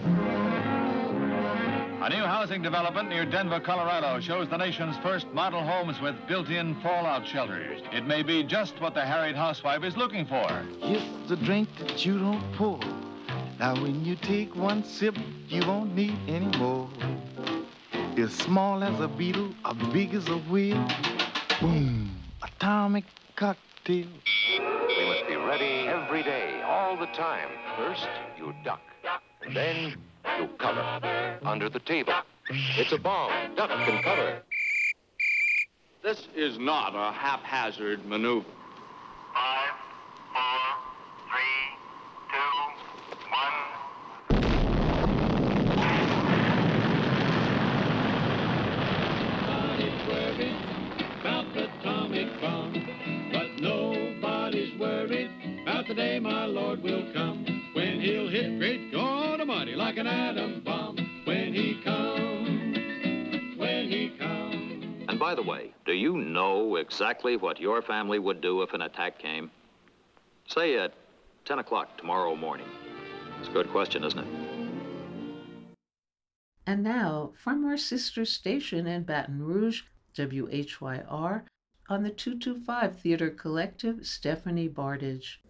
A 2.00 2.08
new 2.08 2.24
housing 2.24 2.62
development 2.62 3.10
near 3.10 3.26
Denver, 3.26 3.60
Colorado 3.60 4.20
shows 4.20 4.48
the 4.48 4.56
nation's 4.56 4.96
first 4.98 5.26
model 5.34 5.62
homes 5.62 6.00
with 6.00 6.14
built-in 6.26 6.80
fallout 6.80 7.26
shelters. 7.26 7.82
It 7.92 8.06
may 8.06 8.22
be 8.22 8.44
just 8.44 8.80
what 8.80 8.94
the 8.94 9.04
harried 9.04 9.36
housewife 9.36 9.84
is 9.84 9.96
looking 9.96 10.24
for. 10.24 10.46
It's 10.80 11.28
the 11.28 11.36
drink 11.36 11.68
that 11.80 12.06
you 12.06 12.18
don't 12.18 12.52
pour. 12.54 12.80
Now 13.58 13.74
when 13.82 14.04
you 14.04 14.16
take 14.16 14.54
one 14.56 14.84
sip, 14.84 15.16
you 15.48 15.66
won't 15.66 15.94
need 15.94 16.16
any 16.28 16.56
more. 16.56 16.88
As 18.18 18.32
small 18.32 18.82
as 18.82 18.98
a 18.98 19.06
beetle, 19.06 19.54
as 19.64 19.76
big 19.92 20.12
as 20.12 20.26
a 20.26 20.38
wheel. 20.50 20.84
Boom, 21.60 22.10
atomic 22.42 23.04
cocktail. 23.36 24.08
We 24.58 25.06
must 25.06 25.28
be 25.28 25.36
ready 25.36 25.86
every 25.86 26.24
day, 26.24 26.60
all 26.66 26.96
the 26.96 27.06
time. 27.06 27.48
First, 27.76 28.08
you 28.36 28.52
duck. 28.64 28.80
Then 29.54 29.94
you 30.36 30.48
cover. 30.58 31.38
Under 31.44 31.68
the 31.68 31.78
table. 31.78 32.12
It's 32.50 32.90
a 32.90 32.98
bomb. 32.98 33.54
Duck 33.54 33.70
and 33.70 34.02
cover. 34.02 34.42
This 36.02 36.26
is 36.34 36.58
not 36.58 36.96
a 36.96 37.12
haphazard 37.12 38.04
maneuver. 38.04 38.48
Exactly 66.78 67.36
what 67.36 67.60
your 67.60 67.82
family 67.82 68.20
would 68.20 68.40
do 68.40 68.62
if 68.62 68.72
an 68.72 68.82
attack 68.82 69.18
came? 69.18 69.50
Say 70.46 70.78
at 70.78 70.94
10 71.44 71.58
o'clock 71.58 71.98
tomorrow 71.98 72.36
morning. 72.36 72.68
It's 73.40 73.48
a 73.48 73.52
good 73.52 73.68
question, 73.70 74.04
isn't 74.04 74.18
it? 74.20 74.26
And 76.66 76.84
now, 76.84 77.32
from 77.42 77.64
our 77.64 77.76
sister 77.76 78.24
station 78.24 78.86
in 78.86 79.02
Baton 79.02 79.42
Rouge, 79.42 79.82
WHYR, 80.14 81.42
on 81.88 82.02
the 82.02 82.10
225 82.10 83.00
Theater 83.00 83.30
Collective, 83.30 84.06
Stephanie 84.06 84.68
Bartage. 84.68 85.40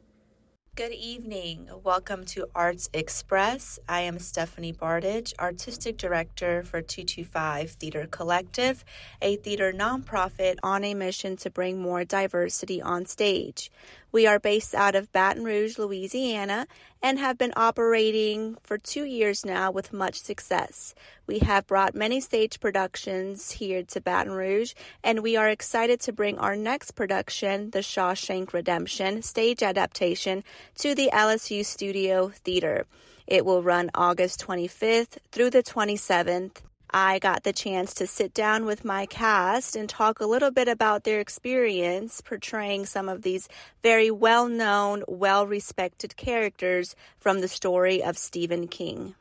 Good 0.79 0.93
evening. 0.93 1.69
Welcome 1.83 2.25
to 2.27 2.47
Arts 2.55 2.89
Express. 2.93 3.81
I 3.89 4.03
am 4.03 4.21
Stephanie 4.21 4.73
Bartage, 4.73 5.35
Artistic 5.41 5.97
Director 5.97 6.63
for 6.63 6.81
225 6.83 7.73
Theater 7.73 8.07
Collective, 8.09 8.85
a 9.21 9.35
theater 9.35 9.73
nonprofit 9.73 10.55
on 10.63 10.85
a 10.85 10.95
mission 10.95 11.37
to 11.39 11.51
bring 11.51 11.83
more 11.83 12.05
diversity 12.05 12.81
on 12.81 13.07
stage. 13.07 13.73
We 14.11 14.27
are 14.27 14.39
based 14.39 14.75
out 14.75 14.95
of 14.95 15.13
Baton 15.13 15.45
Rouge, 15.45 15.79
Louisiana, 15.79 16.67
and 17.03 17.19
have 17.19 17.37
been 17.37 17.53
operating 17.57 18.57
for 18.63 18.79
two 18.79 19.05
years 19.05 19.45
now 19.45 19.71
with 19.71 19.93
much 19.93 20.21
success. 20.21 20.95
We 21.27 21.41
have 21.41 21.67
brought 21.67 21.95
many 21.95 22.21
stage 22.21 22.59
productions 22.59 23.53
here 23.53 23.83
to 23.83 24.01
Baton 24.01 24.33
Rouge, 24.33 24.73
and 25.05 25.23
we 25.23 25.37
are 25.37 25.49
excited 25.49 26.01
to 26.01 26.13
bring 26.13 26.39
our 26.39 26.57
next 26.57 26.93
production, 26.93 27.71
The 27.71 27.81
Shawshank 27.81 28.53
Redemption, 28.53 29.21
stage 29.23 29.63
adaptation, 29.63 30.43
to 30.79 30.95
the 30.95 31.11
LSU 31.13 31.65
Studio 31.65 32.29
Theater. 32.29 32.87
It 33.27 33.45
will 33.45 33.63
run 33.63 33.91
August 33.95 34.45
25th 34.47 35.19
through 35.31 35.51
the 35.51 35.63
27th. 35.63 36.63
I 36.91 37.19
got 37.19 37.43
the 37.43 37.53
chance 37.53 37.93
to 37.95 38.07
sit 38.07 38.33
down 38.33 38.65
with 38.65 38.85
my 38.85 39.05
cast 39.05 39.77
and 39.77 39.89
talk 39.89 40.21
a 40.21 40.27
little 40.27 40.51
bit 40.51 40.69
about 40.69 41.05
their 41.05 41.21
experience 41.21 42.23
portraying 42.23 42.87
some 42.87 43.09
of 43.09 43.23
these 43.23 43.49
very 43.83 44.11
well 44.11 44.49
known, 44.49 45.05
well 45.07 45.47
respected 45.47 46.17
characters 46.17 46.97
from 47.19 47.41
the 47.41 47.49
story 47.49 48.03
of 48.03 48.17
Stephen 48.17 48.69
King. 48.69 49.15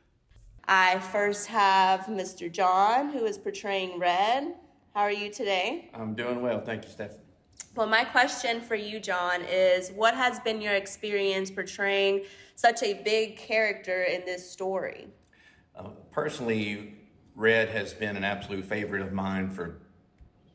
I 0.66 1.00
first 1.00 1.48
have 1.48 2.02
Mr. 2.02 2.52
John, 2.52 3.10
who 3.10 3.26
is 3.26 3.38
portraying 3.38 4.00
Red. 4.00 4.56
How 4.94 5.02
are 5.02 5.12
you 5.12 5.30
today? 5.30 5.90
I'm 5.94 6.14
doing 6.14 6.42
well. 6.42 6.62
Thank 6.62 6.86
you, 6.86 6.90
Stephanie. 6.90 7.24
Well, 7.76 7.88
my 7.88 8.06
question 8.06 8.62
for 8.62 8.76
you, 8.76 9.00
John, 9.00 9.42
is 9.44 9.92
what 9.92 10.16
has 10.16 10.40
been 10.40 10.62
your 10.62 10.74
experience 10.74 11.52
portraying 11.52 12.24
such 12.56 12.82
a 12.82 12.96
big 13.04 13.38
character 13.38 14.04
in 14.04 14.26
this 14.26 14.50
story? 14.50 15.08
Uh, 15.76 15.90
personally, 16.12 16.97
Red 17.38 17.70
has 17.70 17.94
been 17.94 18.18
an 18.18 18.24
absolute 18.24 18.66
favorite 18.66 19.04
of 19.04 19.14
mine 19.14 19.52
for 19.52 19.78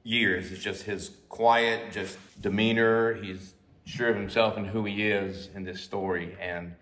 years. 0.03 0.51
It's 0.51 0.61
just 0.61 0.83
his 0.83 1.13
quiet, 1.29 1.93
just 1.93 2.19
demeanor. 2.43 3.15
He's 3.15 3.55
sure 3.85 4.09
of 4.09 4.17
himself 4.17 4.57
and 4.57 4.67
who 4.67 4.85
he 4.85 5.09
is 5.09 5.49
in 5.55 5.63
this 5.63 5.81
story. 5.81 6.37
And 6.41 6.75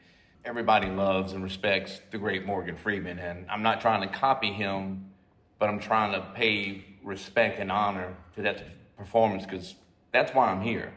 everybody 0.42 0.88
loves 0.88 1.34
and 1.34 1.44
respects 1.44 2.00
the 2.10 2.16
great 2.16 2.46
Morgan 2.46 2.76
Freeman. 2.76 3.18
And 3.18 3.44
I'm 3.50 3.62
not 3.62 3.82
trying 3.82 4.00
to 4.00 4.08
copy 4.08 4.50
him, 4.50 5.10
but 5.58 5.68
I'm 5.68 5.78
trying 5.78 6.12
to 6.12 6.26
pay 6.34 6.82
respect 7.04 7.60
and 7.60 7.70
honor 7.70 8.16
to 8.36 8.42
that 8.42 8.96
performance 8.96 9.44
because 9.44 9.74
that's 10.12 10.32
why 10.32 10.50
I'm 10.50 10.62
here. 10.62 10.94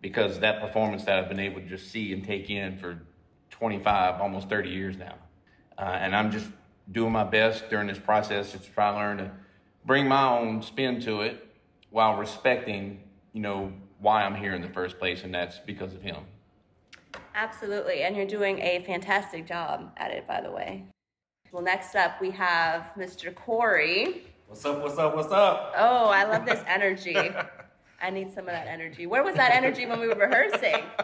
Because 0.00 0.40
that 0.40 0.62
performance 0.62 1.04
that 1.04 1.18
I've 1.18 1.28
been 1.28 1.40
able 1.40 1.60
to 1.60 1.66
just 1.66 1.90
see 1.90 2.14
and 2.14 2.24
take 2.24 2.48
in 2.48 2.78
for 2.78 3.02
25, 3.50 4.18
almost 4.18 4.48
30 4.48 4.70
years 4.70 4.96
now. 4.96 5.16
Uh, 5.76 5.82
and 5.82 6.16
I'm 6.16 6.30
just 6.30 6.46
doing 6.90 7.12
my 7.12 7.24
best 7.24 7.68
during 7.70 7.86
this 7.86 7.98
process 7.98 8.52
just 8.52 8.64
to 8.64 8.70
try 8.70 8.90
to 8.90 8.96
learn 8.96 9.18
to 9.18 9.30
bring 9.86 10.06
my 10.08 10.28
own 10.28 10.62
spin 10.62 11.00
to 11.00 11.20
it 11.22 11.46
while 11.90 12.16
respecting, 12.16 13.00
you 13.32 13.40
know, 13.40 13.72
why 13.98 14.22
I'm 14.24 14.34
here 14.34 14.54
in 14.54 14.62
the 14.62 14.68
first 14.68 14.98
place, 14.98 15.24
and 15.24 15.34
that's 15.34 15.58
because 15.58 15.94
of 15.94 16.02
him. 16.02 16.16
Absolutely, 17.34 18.02
and 18.02 18.16
you're 18.16 18.26
doing 18.26 18.58
a 18.60 18.82
fantastic 18.86 19.46
job 19.46 19.92
at 19.96 20.10
it, 20.10 20.26
by 20.26 20.40
the 20.40 20.50
way. 20.50 20.84
Well, 21.52 21.62
next 21.62 21.94
up 21.96 22.20
we 22.20 22.30
have 22.30 22.90
Mr. 22.96 23.34
Corey. 23.34 24.24
What's 24.46 24.64
up, 24.64 24.82
what's 24.82 24.98
up, 24.98 25.14
what's 25.16 25.32
up? 25.32 25.72
Oh, 25.76 26.06
I 26.08 26.24
love 26.24 26.44
this 26.46 26.62
energy. 26.66 27.16
I 28.02 28.10
need 28.10 28.30
some 28.32 28.40
of 28.44 28.52
that 28.54 28.66
energy. 28.66 29.06
Where 29.06 29.22
was 29.22 29.34
that 29.36 29.52
energy 29.52 29.86
when 29.86 30.00
we 30.00 30.08
were 30.08 30.14
rehearsing? 30.14 30.82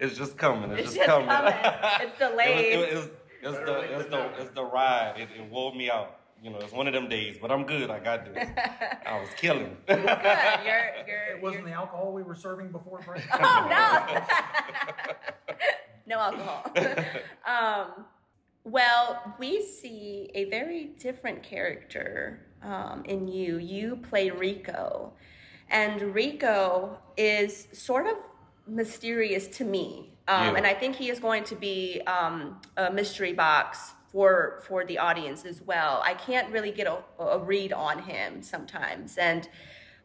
It's 0.00 0.16
just 0.16 0.36
coming. 0.36 0.70
It's, 0.72 0.80
It's 0.80 0.94
just, 0.94 1.06
just 1.06 1.08
coming. 1.08 1.28
coming. 1.28 1.54
It's 2.00 2.18
delayed. 2.18 2.72
it 2.72 2.78
was, 2.78 2.88
it 2.88 2.94
was, 2.96 3.04
it 3.04 3.10
was 3.10 3.10
the, 3.42 3.80
it 3.80 3.96
was 3.96 4.06
the, 4.06 4.30
it's 4.40 4.50
the 4.54 4.64
ride. 4.64 5.14
It, 5.16 5.28
it 5.36 5.50
wore 5.50 5.74
me 5.74 5.90
out. 5.90 6.18
You 6.42 6.50
know, 6.50 6.58
it's 6.58 6.72
one 6.72 6.86
of 6.86 6.94
them 6.94 7.08
days, 7.08 7.36
but 7.40 7.50
I'm 7.50 7.64
good. 7.64 7.90
I 7.90 7.98
got 7.98 8.32
this. 8.32 8.48
I 9.06 9.18
was 9.18 9.28
killing. 9.36 9.76
Good. 9.88 9.98
You're, 9.98 10.90
you're, 11.06 11.36
It 11.36 11.42
wasn't 11.42 11.64
the 11.64 11.72
alcohol 11.72 12.12
we 12.12 12.22
were 12.22 12.36
serving 12.36 12.70
before 12.70 13.00
break. 13.00 13.24
Oh 13.32 13.66
no! 13.68 14.22
no 16.06 16.20
alcohol. 16.20 16.72
um, 17.46 18.04
well, 18.64 19.34
we 19.38 19.62
see 19.62 20.30
a 20.34 20.44
very 20.44 20.90
different 20.98 21.42
character 21.42 22.46
um, 22.62 23.04
in 23.04 23.26
you. 23.26 23.58
You 23.58 23.96
play 23.96 24.30
Rico, 24.30 25.12
and 25.70 26.14
Rico 26.14 26.98
is 27.16 27.66
sort 27.72 28.06
of 28.06 28.14
mysterious 28.66 29.48
to 29.48 29.64
me. 29.64 30.17
Um. 30.28 30.56
And 30.56 30.66
I 30.66 30.74
think 30.74 30.96
he 30.96 31.10
is 31.10 31.18
going 31.18 31.44
to 31.44 31.56
be 31.56 32.00
um, 32.02 32.60
a 32.76 32.90
mystery 32.92 33.32
box 33.32 33.92
for 34.12 34.60
for 34.66 34.84
the 34.84 34.98
audience 34.98 35.44
as 35.44 35.62
well. 35.62 36.02
I 36.04 36.14
can't 36.14 36.52
really 36.52 36.70
get 36.70 36.86
a, 36.86 37.22
a 37.22 37.38
read 37.38 37.72
on 37.72 38.02
him 38.02 38.42
sometimes, 38.42 39.18
and 39.18 39.48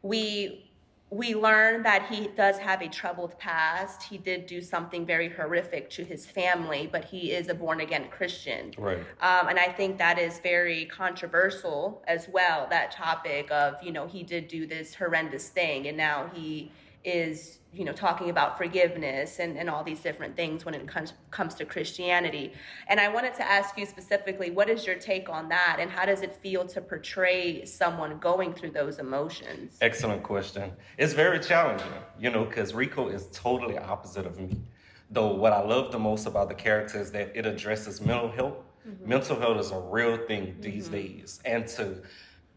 we 0.01 0.69
we 1.13 1.35
learn 1.35 1.83
that 1.83 2.07
he 2.07 2.27
does 2.35 2.57
have 2.57 2.81
a 2.81 2.87
troubled 2.87 3.37
past. 3.37 4.01
He 4.01 4.17
did 4.17 4.47
do 4.47 4.61
something 4.61 5.05
very 5.05 5.29
horrific 5.29 5.91
to 5.91 6.03
his 6.03 6.25
family, 6.25 6.89
but 6.91 7.05
he 7.05 7.31
is 7.31 7.49
a 7.49 7.53
born 7.53 7.81
again 7.81 8.07
Christian. 8.09 8.73
Right. 8.77 8.97
Um, 9.21 9.47
and 9.49 9.59
I 9.59 9.67
think 9.67 9.99
that 9.99 10.17
is 10.17 10.39
very 10.39 10.85
controversial 10.85 12.03
as 12.07 12.27
well. 12.27 12.65
That 12.69 12.91
topic 12.91 13.51
of, 13.51 13.75
you 13.83 13.91
know, 13.91 14.07
he 14.07 14.23
did 14.23 14.47
do 14.47 14.65
this 14.65 14.95
horrendous 14.95 15.49
thing 15.49 15.87
and 15.87 15.95
now 15.95 16.31
he 16.33 16.71
is, 17.03 17.59
you 17.73 17.83
know, 17.83 17.91
talking 17.91 18.29
about 18.29 18.57
forgiveness 18.57 19.39
and, 19.39 19.57
and 19.57 19.69
all 19.69 19.83
these 19.83 19.99
different 19.99 20.35
things 20.35 20.63
when 20.63 20.73
it 20.73 20.87
comes, 20.87 21.13
comes 21.31 21.53
to 21.55 21.65
Christianity. 21.65 22.53
And 22.87 22.99
I 22.99 23.09
wanted 23.09 23.33
to 23.35 23.43
ask 23.43 23.77
you 23.77 23.85
specifically, 23.85 24.51
what 24.51 24.69
is 24.69 24.85
your 24.85 24.95
take 24.95 25.27
on 25.29 25.49
that? 25.49 25.77
And 25.79 25.89
how 25.89 26.05
does 26.05 26.21
it 26.21 26.35
feel 26.35 26.65
to 26.67 26.81
portray 26.81 27.65
someone 27.65 28.19
going 28.19 28.53
through 28.53 28.71
those 28.71 28.99
emotions? 28.99 29.77
Excellent 29.81 30.23
question. 30.23 30.71
It's 30.97 31.13
very 31.13 31.39
challenging, 31.39 31.87
you 32.19 32.29
know, 32.29 32.45
because 32.45 32.73
Rico 32.73 33.09
is 33.09 33.27
totally 33.31 33.77
opposite 33.77 34.25
of 34.25 34.39
me. 34.39 34.61
Though 35.09 35.33
what 35.33 35.53
I 35.53 35.61
love 35.61 35.91
the 35.91 35.99
most 35.99 36.25
about 36.25 36.49
the 36.49 36.55
character 36.55 36.99
is 36.99 37.11
that 37.11 37.35
it 37.35 37.45
addresses 37.45 38.01
mental 38.01 38.31
health. 38.31 38.57
Mhm. 38.87 39.07
Mental 39.07 39.39
health 39.39 39.59
is 39.59 39.71
a 39.71 39.79
real 39.79 40.17
thing 40.27 40.57
these 40.59 40.89
days. 40.89 41.39
And 41.45 41.67
to 41.69 42.01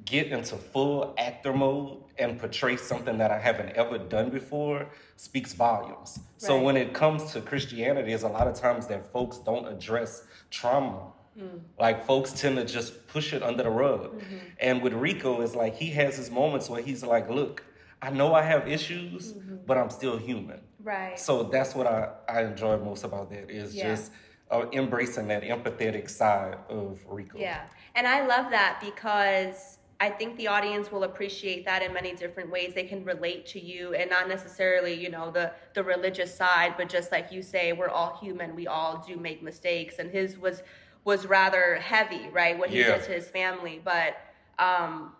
get 0.04 0.28
into 0.28 0.56
full 0.56 1.14
actor 1.18 1.52
mode 1.52 2.02
and 2.18 2.38
portray 2.38 2.76
something 2.76 3.18
that 3.18 3.30
I 3.30 3.38
haven't 3.38 3.70
ever 3.70 3.98
done 3.98 4.30
before 4.30 4.88
speaks 5.16 5.52
volumes. 5.52 6.18
So 6.36 6.60
when 6.60 6.76
it 6.76 6.92
comes 6.94 7.32
to 7.32 7.40
Christianity, 7.40 8.10
there's 8.10 8.22
a 8.22 8.28
lot 8.28 8.46
of 8.46 8.54
times 8.54 8.86
that 8.88 9.10
folks 9.12 9.38
don't 9.38 9.66
address 9.66 10.24
trauma. 10.50 11.12
Mm. 11.38 11.60
Like 11.78 12.06
folks 12.06 12.32
tend 12.32 12.56
to 12.56 12.64
just 12.64 13.06
push 13.08 13.32
it 13.32 13.42
under 13.42 13.62
the 13.64 13.70
rug. 13.70 14.18
Mhm. 14.20 14.40
And 14.60 14.82
with 14.82 14.92
Rico, 14.94 15.40
it's 15.40 15.54
like 15.54 15.74
he 15.74 15.90
has 15.90 16.16
his 16.16 16.30
moments 16.30 16.70
where 16.70 16.80
he's 16.80 17.02
like, 17.02 17.28
look, 17.28 17.64
I 18.00 18.10
know 18.10 18.34
I 18.34 18.42
have 18.42 18.68
issues, 18.68 19.32
but 19.66 19.76
I'm 19.76 19.90
still 19.90 20.16
human. 20.16 20.60
Right. 20.82 21.18
So 21.18 21.42
that's 21.42 21.74
what 21.74 21.86
I, 21.86 22.10
I 22.28 22.42
enjoy 22.44 22.76
most 22.78 23.04
about 23.04 23.30
that 23.30 23.50
is 23.50 23.74
Yeah. 23.74 23.88
just 23.94 24.12
uh, 24.50 24.66
embracing 24.72 25.26
that 25.28 25.42
empathetic 25.42 26.08
side 26.08 26.56
of 26.68 27.00
Rico. 27.08 27.38
Yeah. 27.38 27.62
And 27.94 28.06
I 28.06 28.24
love 28.26 28.50
that 28.50 28.80
because 28.80 29.78
I 29.98 30.10
think 30.10 30.36
the 30.36 30.48
audience 30.48 30.92
will 30.92 31.04
appreciate 31.04 31.64
that 31.64 31.82
in 31.82 31.92
many 31.92 32.14
different 32.14 32.50
ways. 32.50 32.74
They 32.74 32.84
can 32.84 33.04
relate 33.04 33.46
to 33.46 33.60
you 33.60 33.94
and 33.94 34.10
not 34.10 34.28
necessarily, 34.28 34.92
you 34.92 35.08
know, 35.10 35.30
the 35.30 35.52
the 35.74 35.82
religious 35.82 36.34
side, 36.34 36.74
but 36.76 36.88
just 36.88 37.10
like 37.12 37.32
you 37.32 37.42
say, 37.42 37.72
we're 37.72 37.88
all 37.88 38.18
human. 38.20 38.54
We 38.54 38.66
all 38.66 39.02
do 39.06 39.16
make 39.16 39.42
mistakes 39.42 39.98
and 39.98 40.10
his 40.10 40.38
was 40.38 40.62
was 41.04 41.26
rather 41.26 41.76
heavy, 41.76 42.28
right? 42.30 42.58
What 42.58 42.68
he 42.70 42.80
Yeah. 42.80 42.96
did 42.98 43.04
to 43.04 43.12
his 43.12 43.28
family, 43.30 43.80
but 43.82 44.16
um 44.58 45.12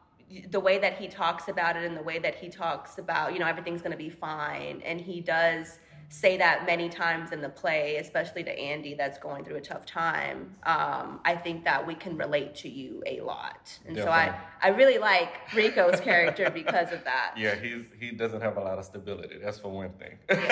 the 0.51 0.59
way 0.59 0.77
that 0.79 0.95
he 0.99 1.07
talks 1.07 1.49
about 1.49 1.77
it 1.77 1.85
and 1.85 1.97
the 1.97 2.03
way 2.03 2.19
that 2.19 2.35
he 2.35 2.49
talks 2.49 2.99
about, 2.99 3.33
you 3.33 3.39
know, 3.39 3.47
everything's 3.47 3.81
going 3.81 3.93
to 3.93 3.97
be 3.97 4.11
fine 4.11 4.83
and 4.85 5.01
he 5.01 5.21
does 5.21 5.79
say 6.09 6.37
that 6.37 6.67
many 6.67 6.89
times 6.89 7.33
in 7.33 7.41
the 7.41 7.49
play, 7.49 7.97
especially 7.97 8.45
to 8.45 8.51
Andy 8.59 8.95
that's 8.95 9.19
going 9.19 9.45
through 9.45 9.57
a 9.57 9.61
tough 9.61 9.85
time. 9.85 10.55
Um, 10.65 11.21
I 11.25 11.35
think 11.35 11.65
that 11.65 11.85
we 11.87 11.95
can 11.95 12.17
relate 12.17 12.55
to 12.57 12.69
you 12.69 13.03
a 13.07 13.21
lot. 13.21 13.77
And 13.87 13.97
so 13.97 14.09
I, 14.09 14.39
I 14.63 14.69
really 14.69 14.99
like 14.99 15.31
Rico's 15.55 16.01
character 16.01 16.49
because 16.55 16.93
of 16.93 17.03
that. 17.05 17.35
Yeah, 17.37 17.57
he's 17.57 17.83
he 17.99 18.13
doesn't 18.13 18.41
have 18.41 18.57
a 18.57 18.61
lot 18.61 18.79
of 18.79 18.85
stability. 18.85 19.37
That's 19.43 19.59
for 19.59 19.69
one 19.71 19.91
thing. 19.95 20.19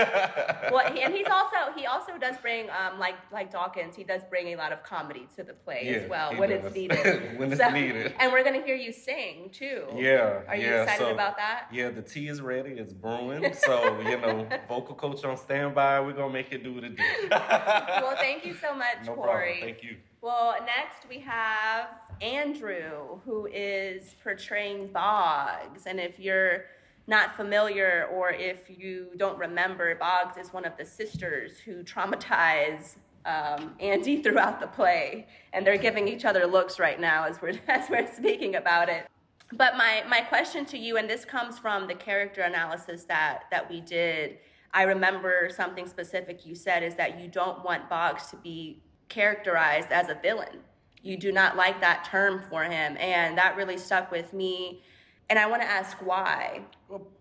Well, 0.72 0.90
he, 0.92 1.02
and 1.02 1.12
he's 1.14 1.26
also 1.30 1.72
he 1.76 1.86
also 1.86 2.16
does 2.18 2.36
bring 2.38 2.68
um 2.70 2.98
like 2.98 3.14
like 3.32 3.52
Dawkins, 3.52 3.94
he 3.94 4.02
does 4.02 4.22
bring 4.28 4.48
a 4.54 4.56
lot 4.56 4.72
of 4.72 4.82
comedy 4.82 5.28
to 5.36 5.44
the 5.44 5.52
play 5.52 5.82
Yeah, 5.84 5.92
as 5.98 6.10
well 6.10 6.34
when 6.36 6.48
does. 6.50 6.64
it's 6.64 6.74
needed. 6.74 7.38
When 7.38 7.52
it's 7.52 7.60
So- 7.60 7.70
needed. 7.70 8.14
And 8.18 8.32
we're 8.32 8.42
gonna 8.44 8.62
hear 8.62 8.74
you 8.76 8.92
sing 8.92 9.50
too. 9.52 9.84
Yeah. 9.94 10.40
Are 10.48 10.56
you 10.56 10.66
yeah, 10.66 10.82
excited 10.82 11.06
so- 11.06 11.12
about 11.12 11.36
that? 11.36 11.66
Yeah, 11.72 11.90
the 11.90 12.02
tea 12.02 12.28
is 12.28 12.40
ready. 12.40 12.70
It's 12.72 12.92
brewing. 12.92 13.52
So, 13.54 14.00
you 14.00 14.18
know, 14.18 14.48
vocal 14.68 14.94
coach 14.94 15.22
on 15.24 15.36
standby. 15.44 16.00
We're 16.00 16.12
going 16.12 16.28
to 16.28 16.32
make 16.32 16.52
it 16.52 16.62
do 16.64 16.74
what 16.74 16.84
it 16.84 16.96
do. 16.96 17.02
well, 17.30 18.16
thank 18.16 18.44
you 18.44 18.54
so 18.54 18.74
much, 18.74 19.06
No 19.06 19.14
Corey. 19.14 19.58
problem. 19.58 19.60
Thank 19.60 19.82
you. 19.82 19.96
Well, 20.20 20.56
next 20.64 21.08
we 21.08 21.18
have 21.20 21.88
Andrew, 22.20 23.20
who 23.24 23.46
is 23.52 24.14
portraying 24.22 24.88
Boggs. 24.88 25.86
And 25.86 26.00
if 26.00 26.18
you're 26.18 26.64
not 27.06 27.36
familiar 27.36 28.08
or 28.12 28.30
if 28.30 28.70
you 28.70 29.08
don't 29.16 29.38
remember, 29.38 29.94
Boggs 29.96 30.38
is 30.38 30.52
one 30.52 30.64
of 30.64 30.76
the 30.78 30.84
sisters 30.84 31.58
who 31.58 31.82
traumatize 31.82 32.96
um, 33.26 33.74
Andy 33.80 34.22
throughout 34.22 34.60
the 34.60 34.66
play. 34.66 35.26
And 35.52 35.66
they're 35.66 35.76
giving 35.76 36.08
each 36.08 36.24
other 36.24 36.46
looks 36.46 36.78
right 36.78 36.98
now 36.98 37.24
as 37.24 37.40
we're, 37.42 37.60
as 37.68 37.90
we're 37.90 38.10
speaking 38.12 38.56
about 38.56 38.88
it. 38.88 39.06
But 39.52 39.76
my, 39.76 40.02
my 40.08 40.20
question 40.22 40.64
to 40.66 40.78
you, 40.78 40.96
and 40.96 41.08
this 41.08 41.24
comes 41.24 41.58
from 41.58 41.86
the 41.86 41.94
character 41.94 42.40
analysis 42.40 43.04
that, 43.04 43.44
that 43.50 43.68
we 43.70 43.82
did, 43.82 44.38
I 44.74 44.82
remember 44.82 45.48
something 45.54 45.86
specific 45.86 46.44
you 46.44 46.56
said 46.56 46.82
is 46.82 46.96
that 46.96 47.20
you 47.20 47.28
don't 47.28 47.64
want 47.64 47.88
Boggs 47.88 48.28
to 48.30 48.36
be 48.36 48.82
characterized 49.08 49.92
as 49.92 50.08
a 50.08 50.16
villain. 50.20 50.58
You 51.00 51.16
do 51.16 51.30
not 51.30 51.56
like 51.56 51.80
that 51.80 52.04
term 52.04 52.42
for 52.50 52.64
him. 52.64 52.96
And 52.98 53.38
that 53.38 53.56
really 53.56 53.78
stuck 53.78 54.10
with 54.10 54.32
me. 54.32 54.82
And 55.30 55.38
I 55.38 55.46
want 55.46 55.62
to 55.62 55.68
ask 55.68 55.96
why. 56.04 56.62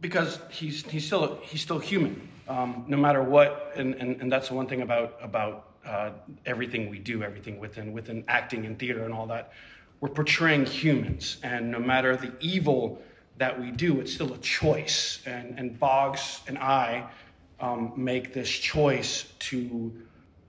because 0.01 0.39
he's 0.49 0.84
he's 0.84 1.06
still 1.06 1.39
he's 1.41 1.62
still 1.62 1.80
human, 1.80 2.28
um, 2.49 2.84
no 2.88 2.97
matter 2.97 3.24
what, 3.24 3.72
and, 3.78 3.95
and 3.95 4.22
and 4.22 4.32
that's 4.32 4.49
the 4.49 4.56
one 4.56 4.68
thing 4.68 4.82
about 4.82 5.18
about 5.22 5.70
uh, 5.86 6.12
everything 6.45 6.89
we 6.89 6.99
do, 6.99 7.24
everything 7.24 7.60
within 7.60 7.93
within 7.93 8.26
acting 8.28 8.66
and 8.66 8.78
theater 8.78 9.06
and 9.06 9.14
all 9.14 9.26
that, 9.28 9.54
we're 10.01 10.10
portraying 10.10 10.66
humans, 10.66 11.38
and 11.43 11.72
no 11.72 11.80
matter 11.80 12.18
the 12.18 12.34
evil 12.41 13.01
that 13.38 13.58
we 13.60 13.72
do, 13.72 14.01
it's 14.01 14.14
still 14.14 14.34
a 14.34 14.38
choice. 14.39 15.22
And 15.26 15.58
and 15.58 15.80
Boggs 15.80 16.41
and 16.45 16.58
I 16.58 17.10
um, 17.64 17.93
make 17.95 18.34
this 18.34 18.49
choice 18.49 19.32
to 19.39 19.91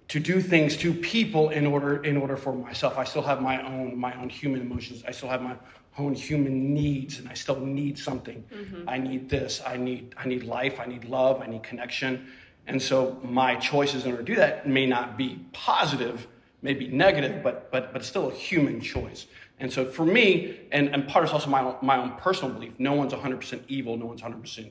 to 0.08 0.20
do 0.20 0.40
things 0.40 0.76
to 0.76 0.92
people 0.92 1.48
in 1.50 1.64
order 1.66 2.02
in 2.04 2.16
order 2.16 2.36
for 2.36 2.52
myself. 2.52 2.98
I 2.98 3.04
still 3.04 3.22
have 3.22 3.40
my 3.40 3.56
own 3.64 3.96
my 3.96 4.12
own 4.20 4.28
human 4.28 4.60
emotions. 4.60 5.04
I 5.06 5.12
still 5.12 5.28
have 5.28 5.40
my 5.40 5.56
own 5.96 6.14
human 6.14 6.74
needs, 6.74 7.20
and 7.20 7.28
I 7.28 7.34
still 7.34 7.60
need 7.60 7.98
something. 7.98 8.42
Mhm. 8.52 8.84
I 8.88 8.98
need 8.98 9.30
this. 9.30 9.62
I 9.64 9.76
need 9.76 10.14
I 10.22 10.26
need 10.26 10.42
life. 10.42 10.80
I 10.84 10.86
need 10.86 11.04
love. 11.04 11.40
I 11.40 11.46
need 11.46 11.62
connection. 11.62 12.26
And 12.66 12.82
so 12.82 12.96
my 13.22 13.54
choices 13.56 14.04
in 14.04 14.10
order 14.10 14.24
to 14.24 14.32
do 14.32 14.36
that 14.36 14.66
may 14.66 14.86
not 14.86 15.16
be 15.16 15.38
positive, 15.52 16.26
may 16.62 16.74
be 16.74 16.88
negative, 16.88 17.42
but 17.44 17.70
but 17.70 17.92
but 17.92 18.04
still 18.04 18.28
a 18.28 18.34
human 18.34 18.80
choice. 18.80 19.26
And 19.60 19.72
so 19.72 19.80
for 19.86 20.04
me, 20.04 20.56
and, 20.72 20.88
and 20.92 21.06
part 21.06 21.22
of 21.22 21.28
it's 21.28 21.34
also 21.34 21.48
my 21.48 21.62
own, 21.62 21.76
my 21.80 21.96
own 21.96 22.12
personal 22.26 22.52
belief, 22.52 22.72
no 22.80 22.92
one's 22.94 23.12
100% 23.12 23.62
evil, 23.68 23.96
no 23.96 24.06
one's 24.06 24.20
100% 24.20 24.68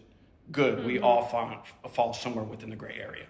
good. 0.51 0.85
We 0.85 0.99
Mhm. 0.99 1.03
all 1.03 1.25
fall, 1.25 1.63
fall 1.91 2.13
somewhere 2.13 2.43
within 2.43 2.69
the 2.69 2.75
gray 2.75 2.97
area. 2.99 3.25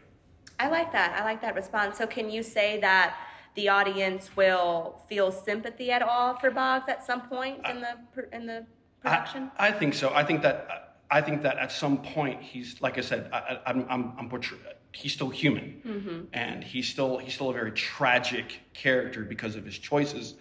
I 0.59 0.67
like 0.69 0.91
that. 0.91 1.19
I 1.19 1.23
like 1.23 1.41
that 1.41 1.55
response. 1.55 1.97
So, 1.97 2.05
can 2.07 2.29
you 2.29 2.43
say 2.43 2.79
that 2.81 3.15
the 3.55 3.69
audience 3.69 4.35
will 4.35 5.01
feel 5.09 5.31
sympathy 5.31 5.91
at 5.91 6.01
all 6.01 6.35
for 6.37 6.49
Boggs 6.51 6.87
at 6.89 7.03
some 7.05 7.21
point 7.21 7.65
in 7.67 7.81
the 7.81 7.97
in 8.35 8.45
the 8.45 8.65
production? 9.01 9.51
I 9.57 9.71
think 9.71 9.93
so. 9.93 10.13
I 10.13 10.23
think 10.23 10.41
that 10.43 10.97
I 11.11 11.21
think 11.21 11.41
that 11.43 11.57
at 11.57 11.71
some 11.71 11.97
point 12.01 12.41
he's 12.41 12.81
like 12.81 12.97
I 12.97 13.01
said, 13.01 13.29
I, 13.31 13.37
I, 13.37 13.59
I'm 13.67 13.85
I'm, 13.89 14.13
I'm 14.17 14.29
portray- 14.29 14.57
he's 14.93 15.13
still 15.13 15.29
human, 15.29 15.81
Mhm. 15.85 16.27
and 16.33 16.63
he's 16.63 16.87
still 16.87 17.17
he's 17.17 17.33
still 17.33 17.49
a 17.49 17.53
very 17.53 17.71
tragic 17.71 18.59
character 18.73 19.21
because 19.23 19.55
of 19.55 19.65
his 19.65 19.77
choices, 19.77 20.35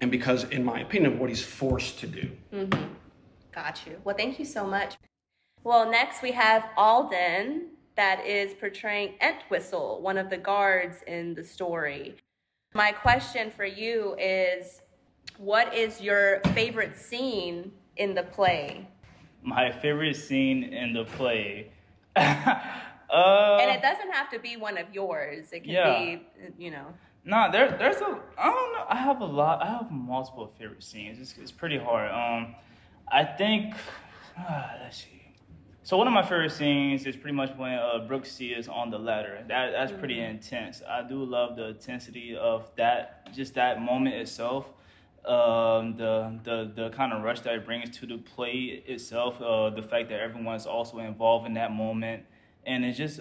and 0.00 0.10
because, 0.10 0.44
in 0.44 0.64
my 0.64 0.80
opinion, 0.80 1.12
of 1.14 1.18
what 1.20 1.28
he's 1.28 1.44
forced 1.44 1.98
to 2.00 2.06
do. 2.06 2.30
Mm-hmm. 2.52 2.84
Got 3.52 3.86
you. 3.86 4.00
Well, 4.04 4.16
thank 4.16 4.38
you 4.38 4.44
so 4.44 4.66
much. 4.66 4.96
Well, 5.64 5.90
next 5.90 6.22
we 6.22 6.32
have 6.32 6.68
Alden, 6.76 7.68
that 7.96 8.24
is 8.24 8.54
portraying 8.54 9.14
Entwistle, 9.20 10.00
one 10.00 10.18
of 10.18 10.30
the 10.30 10.36
guards 10.38 11.02
in 11.06 11.34
the 11.34 11.42
story. 11.42 12.14
My 12.74 12.92
question 12.92 13.50
for 13.50 13.64
you 13.64 14.14
is 14.18 14.82
what 15.38 15.74
is 15.74 16.00
your 16.00 16.40
favorite 16.54 16.96
scene 16.96 17.72
in 17.96 18.14
the 18.14 18.22
play? 18.22 18.86
My 19.42 19.72
favorite 19.72 20.16
scene 20.16 20.64
in 20.64 20.92
the 20.92 21.04
play. 21.04 21.70
and 22.16 22.36
uh, 23.10 23.58
it 23.60 23.82
doesn't 23.82 24.12
have 24.12 24.30
to 24.30 24.38
be 24.38 24.56
one 24.56 24.78
of 24.78 24.86
yours. 24.92 25.52
It 25.52 25.64
can 25.64 25.70
Yeah. 25.72 25.98
be, 25.98 26.26
you 26.58 26.70
know. 26.70 26.86
Nah, 27.24 27.50
there, 27.50 27.76
there's 27.78 27.96
a. 28.00 28.18
I 28.38 28.50
don't 28.50 28.72
know. 28.72 28.84
I 28.88 28.96
have 28.96 29.20
a 29.20 29.24
lot. 29.24 29.62
I 29.62 29.66
have 29.66 29.90
multiple 29.90 30.46
favorite 30.58 30.82
scenes. 30.82 31.18
It's, 31.20 31.34
it's 31.40 31.52
pretty 31.52 31.78
hard. 31.78 32.10
Um, 32.10 32.54
I 33.10 33.24
think. 33.24 33.74
ah, 34.38 34.74
let's 34.82 34.98
see. 34.98 35.27
So 35.88 35.96
one 35.96 36.06
of 36.06 36.12
my 36.12 36.20
favorite 36.20 36.52
scenes 36.52 37.06
is 37.06 37.16
pretty 37.16 37.34
much 37.34 37.56
when 37.56 37.72
uh, 37.72 38.06
Brooksy 38.06 38.54
is 38.54 38.68
on 38.68 38.90
the 38.90 38.98
ladder. 38.98 39.42
That 39.48 39.72
that's 39.72 39.90
pretty 39.90 40.16
Mhm. 40.16 40.30
intense. 40.32 40.82
I 40.86 41.00
do 41.00 41.24
love 41.24 41.56
the 41.56 41.68
intensity 41.68 42.36
of 42.36 42.70
that, 42.76 43.32
just 43.32 43.54
that 43.54 43.80
moment 43.80 44.14
itself. 44.16 44.70
Um, 45.24 45.96
the 45.96 46.38
the 46.44 46.56
the 46.76 46.90
kind 46.90 47.14
of 47.14 47.22
rush 47.22 47.40
that 47.40 47.54
it 47.54 47.64
brings 47.64 47.88
to 48.00 48.06
the 48.06 48.18
play 48.18 48.82
itself. 48.94 49.40
Uh, 49.40 49.70
the 49.70 49.80
fact 49.82 50.10
that 50.10 50.20
everyone's 50.20 50.66
also 50.66 50.98
involved 50.98 51.46
in 51.46 51.54
that 51.54 51.72
moment, 51.72 52.24
and 52.66 52.84
it's 52.84 52.98
just, 52.98 53.20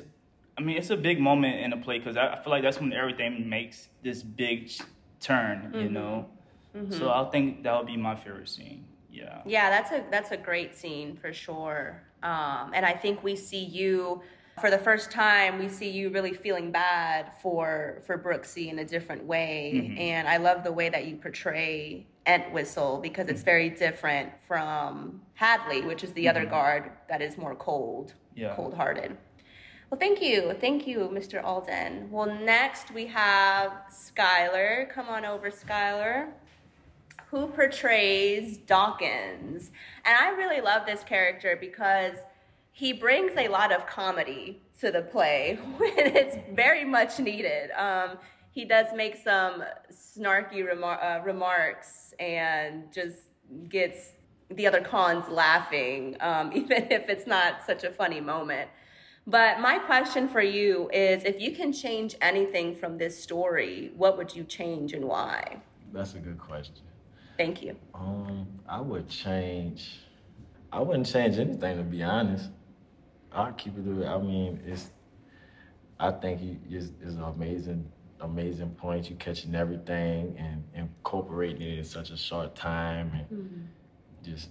I 0.58 0.62
mean, 0.62 0.76
it's 0.76 0.90
a 0.90 0.98
big 0.98 1.22
moment 1.22 1.62
in 1.62 1.70
the 1.70 1.78
play 1.78 2.00
because 2.00 2.18
I, 2.18 2.34
I 2.34 2.38
feel 2.42 2.52
like 2.52 2.64
that's 2.64 2.82
when 2.82 2.92
everything 2.92 3.48
makes 3.48 3.88
this 4.04 4.24
big 4.24 4.68
ch- 4.68 4.82
turn. 5.22 5.72
You 5.74 5.88
Mhm. 5.88 5.92
know, 5.92 6.30
Mhm. 6.76 6.92
so 6.92 7.12
I 7.12 7.24
think 7.32 7.64
that 7.64 7.78
would 7.78 7.88
be 7.88 7.96
my 7.96 8.16
favorite 8.18 8.50
scene. 8.50 8.84
Yeah. 9.10 9.42
Yeah, 9.46 9.70
that's 9.70 9.92
a 9.92 10.04
that's 10.12 10.32
a 10.32 10.38
great 10.50 10.76
scene 10.76 11.16
for 11.16 11.32
sure. 11.32 12.04
Um, 12.28 12.72
and 12.74 12.86
I 12.86 12.92
think 12.94 13.24
we 13.24 13.36
see 13.38 13.64
you 13.64 14.22
for 14.60 14.70
the 14.70 14.78
first 14.78 15.12
time. 15.12 15.60
We 15.60 15.70
see 15.70 15.90
you 15.90 16.10
really 16.10 16.34
feeling 16.34 16.72
bad 16.72 17.32
for 17.42 18.02
for 18.06 18.18
Brooksy 18.18 18.70
in 18.70 18.80
a 18.80 18.86
different 18.86 19.24
way. 19.24 19.72
Mhm. 19.76 20.00
And 20.00 20.28
I 20.28 20.38
love 20.38 20.64
the 20.64 20.74
way 20.74 20.90
that 20.90 21.06
you 21.06 21.16
portray 21.16 22.06
Entwistle 22.26 22.98
because 22.98 23.30
it's 23.30 23.44
very 23.44 23.70
different 23.70 24.30
from 24.46 25.22
Hadley, 25.36 25.82
which 25.84 26.04
is 26.04 26.12
the 26.14 26.28
other 26.28 26.46
Mhm. 26.46 26.50
guard 26.50 26.92
that 27.08 27.22
is 27.22 27.38
more 27.38 27.56
cold, 27.56 28.14
Yeah. 28.36 28.54
cold 28.56 28.74
hearted. 28.74 29.16
Well, 29.90 29.98
thank 30.00 30.22
you. 30.22 30.54
Thank 30.60 30.86
you, 30.86 31.08
Mr. 31.14 31.42
Alden. 31.42 32.10
Well, 32.12 32.26
next 32.26 32.92
we 32.92 33.06
have 33.06 33.72
Skylar. 33.90 34.90
Come 34.90 35.08
on 35.08 35.24
over, 35.24 35.50
Skylar 35.50 36.34
who 37.30 37.48
portrays 37.48 38.58
Dawkins. 38.58 39.72
And 40.06 40.18
I 40.18 40.30
really 40.30 40.62
love 40.62 40.86
this 40.86 41.04
character 41.04 41.58
because 41.60 42.16
he 42.72 42.94
brings 42.94 43.34
a 43.38 43.48
lot 43.48 43.72
of 43.72 43.86
comedy 43.86 44.62
to 44.80 44.92
the 44.92 45.02
play 45.02 45.60
when 45.78 45.94
it's 45.98 46.38
very 46.54 46.86
much 46.86 47.20
needed. 47.20 47.72
Um, 47.72 48.18
he 48.52 48.66
does 48.66 48.88
make 48.96 49.18
some 49.18 49.64
snarky 49.92 50.66
remar- 50.66 51.04
uh, 51.04 51.22
remarks 51.24 52.14
and 52.20 52.92
just 52.92 53.18
gets 53.70 54.14
the 54.50 54.66
other 54.66 54.82
cons 54.82 55.28
laughing, 55.30 56.16
um, 56.22 56.52
even 56.56 56.92
if 56.92 57.10
it's 57.10 57.28
not 57.28 57.66
such 57.66 57.84
a 57.84 57.92
funny 57.92 58.22
moment. 58.22 58.70
But 59.28 59.60
my 59.60 59.78
question 59.78 60.30
for 60.30 60.42
you 60.42 60.90
is 60.94 61.26
if 61.26 61.42
you 61.42 61.52
can 61.52 61.74
change 61.74 62.16
anything 62.22 62.74
from 62.74 62.98
this 62.98 63.22
story, 63.22 63.92
what 63.98 64.18
would 64.18 64.34
you 64.34 64.46
change 64.46 64.94
and 64.94 65.04
why? 65.04 65.58
That's 65.92 66.14
a 66.14 66.20
good 66.20 66.40
question. 66.40 66.87
Thank 67.38 67.62
you. 67.62 67.76
Um, 67.94 68.48
I 68.68 68.82
would 68.82 69.08
change. 69.10 70.00
I 70.72 70.82
wouldn't 70.82 71.08
change 71.08 71.38
anything 71.38 71.78
to 71.78 71.84
be 71.84 72.04
honest. 72.04 72.50
I'll 73.32 73.54
keep 73.54 73.78
it. 73.78 73.86
the- 73.86 74.08
I 74.08 74.18
mean, 74.18 74.60
it's. 74.66 74.92
I 76.00 76.12
think 76.12 76.42
you 76.42 76.58
is 76.70 76.92
is 77.02 77.16
an 77.16 77.24
amazing, 77.24 77.92
amazing 78.22 78.72
point. 78.72 79.10
You 79.10 79.16
catching 79.16 79.56
everything 79.56 80.36
and 80.38 80.64
incorporating 80.74 81.62
it 81.62 81.78
in 81.80 81.84
such 81.84 82.10
a 82.12 82.18
short 82.18 82.56
time 82.56 83.12
and 83.14 83.70
just 84.24 84.50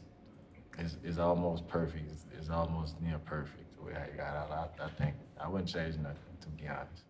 it's, 0.79 0.97
it's 1.05 1.19
almost 1.19 1.67
perfect. 1.69 2.11
It's, 2.13 2.25
it's 2.39 2.51
almost 2.51 3.01
near 3.01 3.19
perfect 3.19 3.77
the 3.77 3.85
way 3.85 3.93
I 3.95 4.17
got 4.17 4.35
out. 4.35 4.73
I, 4.81 4.85
I 4.85 4.89
think 4.91 5.15
I 5.41 5.49
wouldn't 5.49 5.69
change 5.71 5.97
nothing 5.97 6.17
to 6.41 6.49
be 6.49 6.67
honest. 6.69 7.05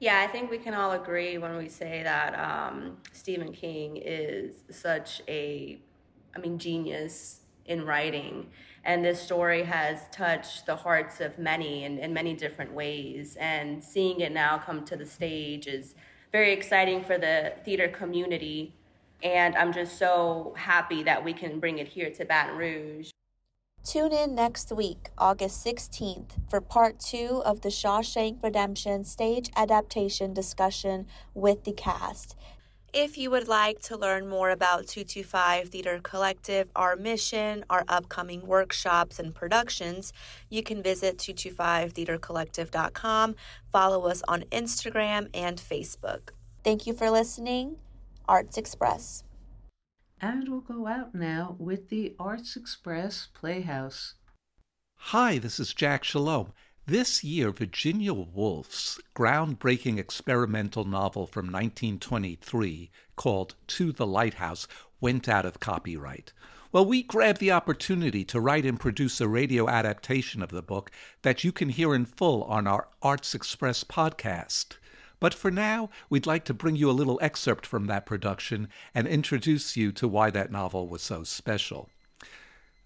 Yeah, 0.00 0.20
I 0.20 0.30
think 0.30 0.50
we 0.50 0.58
can 0.58 0.74
all 0.74 0.92
agree 0.92 1.38
when 1.38 1.56
we 1.56 1.68
say 1.68 2.04
that 2.04 2.38
um, 2.38 2.98
Stephen 3.12 3.52
King 3.52 3.96
is 3.96 4.62
such 4.70 5.22
a, 5.26 5.80
I 6.36 6.38
mean, 6.38 6.58
genius 6.58 7.40
in 7.66 7.84
writing. 7.84 8.46
And 8.84 9.04
this 9.04 9.20
story 9.20 9.64
has 9.64 10.02
touched 10.12 10.66
the 10.66 10.76
hearts 10.76 11.20
of 11.20 11.36
many 11.36 11.82
in, 11.84 11.98
in 11.98 12.12
many 12.12 12.34
different 12.34 12.72
ways. 12.72 13.36
And 13.40 13.82
seeing 13.82 14.20
it 14.20 14.30
now 14.30 14.58
come 14.58 14.84
to 14.84 14.96
the 14.96 15.04
stage 15.04 15.66
is 15.66 15.96
very 16.30 16.52
exciting 16.52 17.02
for 17.02 17.18
the 17.18 17.54
theater 17.64 17.88
community. 17.88 18.74
And 19.24 19.56
I'm 19.56 19.72
just 19.72 19.98
so 19.98 20.54
happy 20.56 21.02
that 21.02 21.24
we 21.24 21.32
can 21.32 21.58
bring 21.58 21.78
it 21.78 21.88
here 21.88 22.10
to 22.10 22.24
Baton 22.24 22.56
Rouge. 22.56 23.10
Tune 23.88 24.12
in 24.12 24.34
next 24.34 24.70
week, 24.70 25.08
August 25.16 25.64
16th, 25.64 26.32
for 26.50 26.60
part 26.60 27.00
two 27.00 27.40
of 27.46 27.62
the 27.62 27.70
Shawshank 27.70 28.42
Redemption 28.42 29.02
stage 29.02 29.48
adaptation 29.56 30.34
discussion 30.34 31.06
with 31.32 31.64
the 31.64 31.72
cast. 31.72 32.36
If 32.92 33.16
you 33.16 33.30
would 33.30 33.48
like 33.48 33.80
to 33.84 33.96
learn 33.96 34.28
more 34.28 34.50
about 34.50 34.88
225 34.88 35.70
Theater 35.70 36.00
Collective, 36.02 36.68
our 36.76 36.96
mission, 36.96 37.64
our 37.70 37.86
upcoming 37.88 38.46
workshops 38.46 39.18
and 39.18 39.34
productions, 39.34 40.12
you 40.50 40.62
can 40.62 40.82
visit 40.82 41.16
225theatercollective.com. 41.16 43.36
Follow 43.72 44.06
us 44.06 44.22
on 44.28 44.42
Instagram 44.52 45.30
and 45.32 45.56
Facebook. 45.56 46.32
Thank 46.62 46.86
you 46.86 46.92
for 46.92 47.10
listening. 47.10 47.76
Arts 48.28 48.58
Express. 48.58 49.24
And 50.20 50.48
we'll 50.48 50.60
go 50.60 50.88
out 50.88 51.14
now 51.14 51.54
with 51.58 51.90
the 51.90 52.16
Arts 52.18 52.56
Express 52.56 53.28
Playhouse. 53.32 54.14
Hi, 54.96 55.38
this 55.38 55.60
is 55.60 55.72
Jack 55.72 56.02
Shalom. 56.02 56.52
This 56.86 57.22
year, 57.22 57.52
Virginia 57.52 58.12
Woolf's 58.12 58.98
groundbreaking 59.14 59.98
experimental 59.98 60.84
novel 60.84 61.26
from 61.26 61.46
1923 61.46 62.90
called 63.14 63.54
To 63.68 63.92
the 63.92 64.06
Lighthouse 64.06 64.66
went 65.00 65.28
out 65.28 65.46
of 65.46 65.60
copyright. 65.60 66.32
Well, 66.72 66.84
we 66.84 67.04
grabbed 67.04 67.38
the 67.38 67.52
opportunity 67.52 68.24
to 68.24 68.40
write 68.40 68.66
and 68.66 68.80
produce 68.80 69.20
a 69.20 69.28
radio 69.28 69.68
adaptation 69.68 70.42
of 70.42 70.50
the 70.50 70.62
book 70.62 70.90
that 71.22 71.44
you 71.44 71.52
can 71.52 71.68
hear 71.68 71.94
in 71.94 72.04
full 72.04 72.42
on 72.44 72.66
our 72.66 72.88
Arts 73.02 73.34
Express 73.34 73.84
podcast. 73.84 74.78
But 75.20 75.34
for 75.34 75.50
now, 75.50 75.90
we'd 76.08 76.26
like 76.26 76.44
to 76.44 76.54
bring 76.54 76.76
you 76.76 76.90
a 76.90 76.92
little 76.92 77.18
excerpt 77.20 77.66
from 77.66 77.86
that 77.86 78.06
production 78.06 78.68
and 78.94 79.06
introduce 79.06 79.76
you 79.76 79.90
to 79.92 80.06
why 80.06 80.30
that 80.30 80.52
novel 80.52 80.88
was 80.88 81.02
so 81.02 81.24
special. 81.24 81.90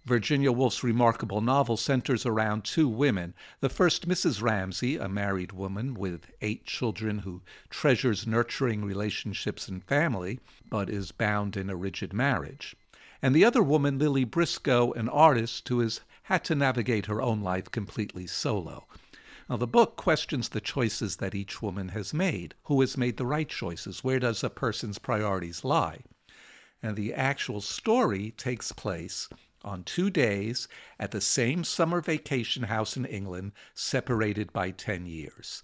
Virginia 0.04 0.50
Woolf's 0.50 0.82
remarkable 0.82 1.40
novel 1.40 1.76
centers 1.76 2.26
around 2.26 2.64
two 2.64 2.88
women. 2.88 3.34
The 3.60 3.68
first, 3.68 4.08
Mrs. 4.08 4.42
Ramsay, 4.42 4.96
a 4.96 5.08
married 5.08 5.52
woman 5.52 5.94
with 5.94 6.32
eight 6.40 6.64
children 6.64 7.20
who 7.20 7.42
treasures 7.70 8.26
nurturing 8.26 8.84
relationships 8.84 9.68
and 9.68 9.84
family, 9.84 10.40
but 10.68 10.90
is 10.90 11.12
bound 11.12 11.56
in 11.56 11.70
a 11.70 11.76
rigid 11.76 12.12
marriage. 12.12 12.74
And 13.22 13.32
the 13.32 13.44
other 13.44 13.62
woman, 13.62 13.98
Lily 13.98 14.24
Briscoe, 14.24 14.92
an 14.94 15.08
artist 15.08 15.68
who 15.68 15.78
has 15.78 16.00
had 16.24 16.42
to 16.44 16.56
navigate 16.56 17.06
her 17.06 17.22
own 17.22 17.40
life 17.40 17.70
completely 17.70 18.26
solo. 18.26 18.86
Now, 19.52 19.58
the 19.58 19.66
book 19.66 19.96
questions 19.96 20.48
the 20.48 20.62
choices 20.62 21.16
that 21.16 21.34
each 21.34 21.60
woman 21.60 21.90
has 21.90 22.14
made. 22.14 22.54
Who 22.64 22.80
has 22.80 22.96
made 22.96 23.18
the 23.18 23.26
right 23.26 23.46
choices? 23.46 24.02
Where 24.02 24.18
does 24.18 24.42
a 24.42 24.48
person's 24.48 24.98
priorities 24.98 25.62
lie? 25.62 26.04
and 26.82 26.96
the 26.96 27.12
actual 27.12 27.60
story 27.60 28.30
takes 28.30 28.72
place 28.72 29.28
on 29.62 29.84
two 29.84 30.08
days 30.08 30.68
at 30.98 31.10
the 31.10 31.20
same 31.20 31.64
summer 31.64 32.00
vacation 32.00 32.62
house 32.62 32.96
in 32.96 33.04
England, 33.04 33.52
separated 33.74 34.54
by 34.54 34.70
10 34.70 35.04
years. 35.04 35.62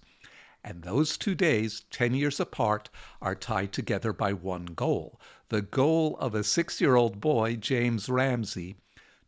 And 0.62 0.82
those 0.82 1.16
two 1.16 1.34
days, 1.34 1.84
10 1.90 2.12
years 2.12 2.38
apart, 2.38 2.90
are 3.22 3.34
tied 3.34 3.72
together 3.72 4.12
by 4.12 4.34
one 4.34 4.66
goal 4.66 5.18
the 5.48 5.62
goal 5.62 6.14
of 6.20 6.34
a 6.34 6.44
six 6.44 6.78
year 6.78 6.94
old 6.94 7.22
boy, 7.22 7.56
James 7.56 8.10
Ramsay, 8.10 8.76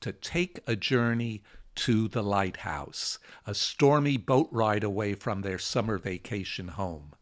to 0.03 0.13
take 0.13 0.61
a 0.67 0.77
journey 0.77 1.43
to 1.81 2.09
the 2.09 2.22
lighthouse, 2.22 3.18
a 3.47 3.55
stormy 3.55 4.18
boat 4.18 4.49
ride 4.51 4.85
away 4.85 5.14
from 5.14 5.41
their 5.41 5.59
summer 5.59 5.97
vacation 5.97 6.68
home. 6.68 7.12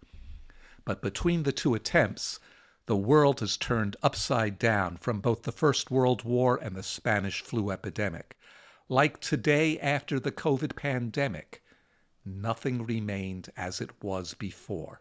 But 0.85 1.01
between 1.01 1.45
the 1.45 1.53
two 1.53 1.77
attempts, 1.77 2.41
the 2.87 2.97
world 2.97 3.39
has 3.39 3.57
turned 3.57 3.97
upside 4.03 4.59
down 4.59 4.97
from 4.97 5.21
both 5.21 5.45
the 5.45 5.53
First 5.53 5.93
World 5.93 6.25
War 6.25 6.59
and 6.61 6.75
the 6.75 6.83
Spanish 6.83 7.41
flu 7.41 7.71
epidemic. 7.71 8.37
Like 8.89 9.21
today 9.21 9.79
after 9.79 10.19
the 10.19 10.33
COVID 10.33 10.75
pandemic, 10.75 11.63
nothing 12.25 12.85
remained 12.85 13.51
as 13.57 13.81
it 13.81 13.91
was 14.03 14.35
before. 14.35 15.01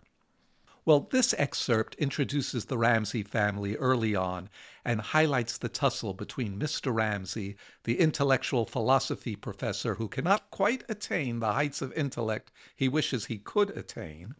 Well, 0.87 1.01
this 1.11 1.35
excerpt 1.37 1.95
introduces 1.95 2.63
the 2.63 2.77
Ramsay 2.77 3.23
family 3.23 3.75
early 3.75 4.15
on 4.15 4.49
and 4.85 5.01
highlights 5.01 5.57
the 5.57 5.67
tussle 5.67 6.13
between 6.13 6.57
Mr. 6.57 6.95
Ramsay, 6.95 7.57
the 7.83 7.99
intellectual 7.99 8.65
philosophy 8.65 9.35
professor 9.35 9.95
who 9.95 10.07
cannot 10.07 10.49
quite 10.49 10.85
attain 10.87 11.39
the 11.39 11.51
heights 11.51 11.81
of 11.81 11.91
intellect 11.91 12.53
he 12.73 12.87
wishes 12.87 13.25
he 13.25 13.37
could 13.37 13.71
attain, 13.71 14.35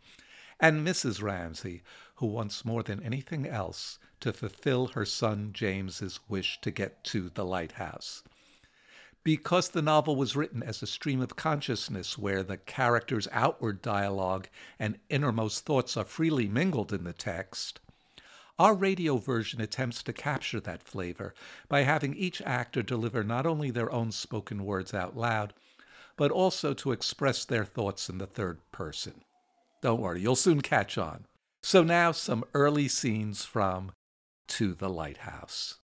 and 0.58 0.88
Mrs. 0.88 1.22
Ramsay, 1.22 1.84
who 2.16 2.28
wants 2.28 2.64
more 2.64 2.82
than 2.82 3.04
anything 3.04 3.46
else 3.46 4.00
to 4.22 4.32
fulfill 4.32 4.88
her 4.88 5.04
son 5.04 5.52
James's 5.52 6.22
wish 6.30 6.62
to 6.62 6.72
get 6.72 7.04
to 7.04 7.30
the 7.30 7.44
lighthouse 7.44 8.24
because 9.28 9.68
the 9.68 9.82
novel 9.82 10.16
was 10.16 10.38
written 10.38 10.64
as 10.64 10.82
a 10.82 10.88
stream 10.88 11.22
of 11.22 11.36
consciousness 11.36 12.18
where 12.18 12.44
the 12.44 12.56
character's 12.56 13.28
outward 13.34 13.82
dialogue 13.82 14.48
and 14.80 14.98
innermost 15.10 15.66
thoughts 15.66 15.98
are 15.98 16.06
freely 16.06 16.48
mingled 16.48 16.94
in 16.94 17.04
the 17.04 17.12
text, 17.12 17.82
our 18.58 18.74
radio 18.74 19.18
version 19.18 19.60
attempts 19.60 20.02
to 20.02 20.14
capture 20.14 20.62
that 20.62 20.82
flavor 20.82 21.34
by 21.68 21.82
having 21.82 22.16
each 22.16 22.42
actor 22.44 22.82
deliver 22.82 23.22
not 23.22 23.46
only 23.46 23.70
their 23.70 23.92
own 23.92 24.14
spoken 24.14 24.64
words 24.64 24.94
out 24.94 25.18
loud, 25.18 25.54
but 26.16 26.32
also 26.32 26.74
to 26.74 26.94
express 26.94 27.44
their 27.44 27.66
thoughts 27.66 28.08
in 28.08 28.20
the 28.20 28.28
third 28.28 28.60
person. 28.72 29.26
Don't 29.82 30.00
worry, 30.00 30.22
you'll 30.22 30.38
soon 30.38 30.62
catch 30.62 30.98
on. 30.98 31.26
So 31.62 31.84
now 31.84 32.14
some 32.14 32.46
early 32.54 32.88
scenes 32.88 33.44
from 33.44 33.92
To 34.48 34.74
the 34.74 34.88
Lighthouse. 34.88 35.80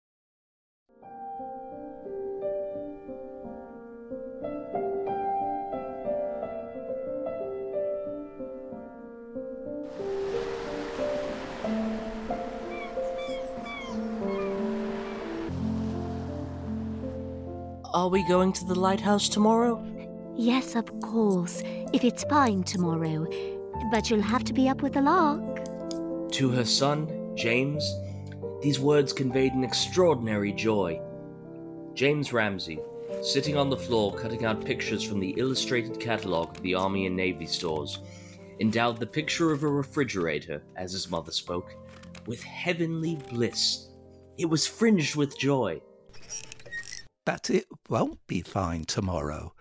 Are 17.93 18.07
we 18.07 18.23
going 18.23 18.51
to 18.53 18.65
the 18.65 18.73
lighthouse 18.73 19.29
tomorrow? 19.29 19.79
Yes, 20.35 20.75
of 20.75 20.99
course, 20.99 21.61
if 21.93 22.03
it's 22.03 22.23
fine 22.23 22.63
tomorrow. 22.63 23.27
But 23.91 24.09
you'll 24.09 24.19
have 24.19 24.43
to 24.45 24.53
be 24.53 24.67
up 24.67 24.81
with 24.81 24.93
the 24.93 25.01
lark. 25.03 26.31
To 26.31 26.49
her 26.49 26.65
son, 26.65 27.35
James, 27.35 27.87
these 28.63 28.79
words 28.79 29.13
conveyed 29.13 29.53
an 29.53 29.63
extraordinary 29.63 30.51
joy. 30.53 30.99
James 31.93 32.33
Ramsay, 32.33 32.79
sitting 33.21 33.57
on 33.57 33.69
the 33.69 33.77
floor 33.77 34.11
cutting 34.15 34.43
out 34.43 34.65
pictures 34.65 35.03
from 35.03 35.19
the 35.19 35.35
illustrated 35.37 35.99
catalogue 35.99 36.57
of 36.57 36.63
the 36.63 36.73
Army 36.73 37.05
and 37.05 37.15
Navy 37.15 37.45
stores, 37.45 37.99
endowed 38.59 38.97
the 38.97 39.05
picture 39.05 39.51
of 39.51 39.61
a 39.61 39.67
refrigerator, 39.67 40.63
as 40.77 40.93
his 40.93 41.11
mother 41.11 41.31
spoke, 41.31 41.75
with 42.25 42.41
heavenly 42.41 43.19
bliss. 43.29 43.89
It 44.39 44.49
was 44.49 44.65
fringed 44.65 45.15
with 45.15 45.37
joy. 45.37 45.79
But 47.25 47.49
it 47.49 47.67
won't 47.89 48.25
be 48.27 48.41
fine 48.41 48.83
tomorrow. 48.83 49.53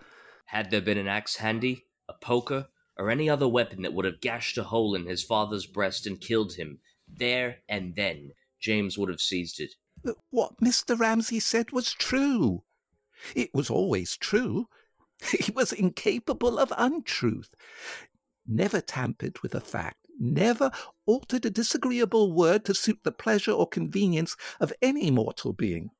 Had 0.47 0.69
there 0.69 0.81
been 0.81 0.97
an 0.97 1.07
axe 1.07 1.37
handy, 1.37 1.85
a 2.09 2.13
poker, 2.13 2.67
or 2.97 3.09
any 3.09 3.29
other 3.29 3.47
weapon 3.47 3.81
that 3.83 3.93
would 3.93 4.05
have 4.05 4.21
gashed 4.21 4.57
a 4.57 4.63
hole 4.63 4.95
in 4.95 5.05
his 5.05 5.23
father's 5.23 5.65
breast 5.65 6.05
and 6.05 6.19
killed 6.19 6.53
him, 6.53 6.79
there 7.07 7.59
and 7.69 7.95
then, 7.95 8.31
James 8.59 8.97
would 8.97 9.09
have 9.09 9.21
seized 9.21 9.59
it. 9.59 9.75
What 10.29 10.57
Mr. 10.57 10.99
Ramsay 10.99 11.39
said 11.39 11.71
was 11.71 11.93
true. 11.93 12.63
It 13.35 13.53
was 13.53 13.69
always 13.69 14.17
true. 14.17 14.67
He 15.39 15.53
was 15.53 15.71
incapable 15.71 16.59
of 16.59 16.73
untruth. 16.77 17.55
Never 18.45 18.81
tampered 18.81 19.41
with 19.41 19.55
a 19.55 19.61
fact, 19.61 20.07
never 20.19 20.69
altered 21.05 21.45
a 21.45 21.49
disagreeable 21.49 22.33
word 22.33 22.65
to 22.65 22.73
suit 22.73 22.99
the 23.03 23.11
pleasure 23.13 23.53
or 23.53 23.65
convenience 23.65 24.35
of 24.59 24.73
any 24.81 25.09
mortal 25.09 25.53
being 25.53 25.91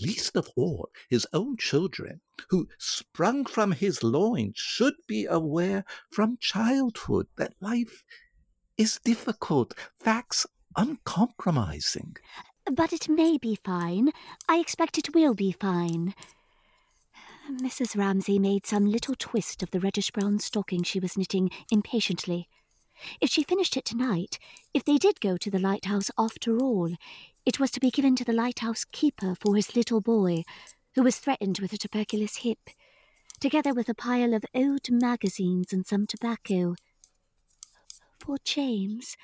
least 0.00 0.36
of 0.36 0.48
all 0.56 0.90
his 1.08 1.26
own 1.32 1.56
children, 1.56 2.20
who 2.50 2.68
sprung 2.78 3.44
from 3.44 3.72
his 3.72 4.02
loins, 4.02 4.56
should 4.56 4.94
be 5.06 5.26
aware 5.26 5.84
from 6.10 6.38
childhood 6.40 7.26
that 7.36 7.54
life 7.60 8.04
is 8.76 9.00
difficult, 9.04 9.74
facts 9.98 10.46
uncompromising. 10.76 12.16
But 12.70 12.92
it 12.92 13.08
may 13.08 13.38
be 13.38 13.58
fine. 13.64 14.10
I 14.48 14.58
expect 14.58 14.98
it 14.98 15.14
will 15.14 15.34
be 15.34 15.52
fine. 15.52 16.14
Mrs. 17.50 17.96
Ramsay 17.96 18.38
made 18.38 18.66
some 18.66 18.86
little 18.86 19.14
twist 19.18 19.62
of 19.62 19.70
the 19.70 19.80
reddish 19.80 20.10
brown 20.10 20.38
stocking 20.38 20.82
she 20.82 21.00
was 21.00 21.16
knitting 21.16 21.50
impatiently. 21.70 22.46
If 23.20 23.30
she 23.30 23.42
finished 23.42 23.76
it 23.76 23.84
tonight, 23.84 24.38
if 24.74 24.84
they 24.84 24.98
did 24.98 25.20
go 25.20 25.36
to 25.38 25.50
the 25.50 25.58
lighthouse 25.58 26.10
after 26.18 26.58
all, 26.58 26.94
it 27.48 27.58
was 27.58 27.70
to 27.70 27.80
be 27.80 27.90
given 27.90 28.14
to 28.14 28.26
the 28.26 28.32
lighthouse 28.34 28.84
keeper 28.84 29.34
for 29.34 29.56
his 29.56 29.74
little 29.74 30.02
boy, 30.02 30.44
who 30.94 31.02
was 31.02 31.16
threatened 31.16 31.58
with 31.60 31.72
a 31.72 31.78
tuberculous 31.78 32.36
hip, 32.36 32.58
together 33.40 33.72
with 33.72 33.88
a 33.88 33.94
pile 33.94 34.34
of 34.34 34.44
old 34.54 34.90
magazines 34.90 35.72
and 35.72 35.86
some 35.86 36.06
tobacco. 36.06 36.74
For 38.20 38.36
James, 38.44 39.16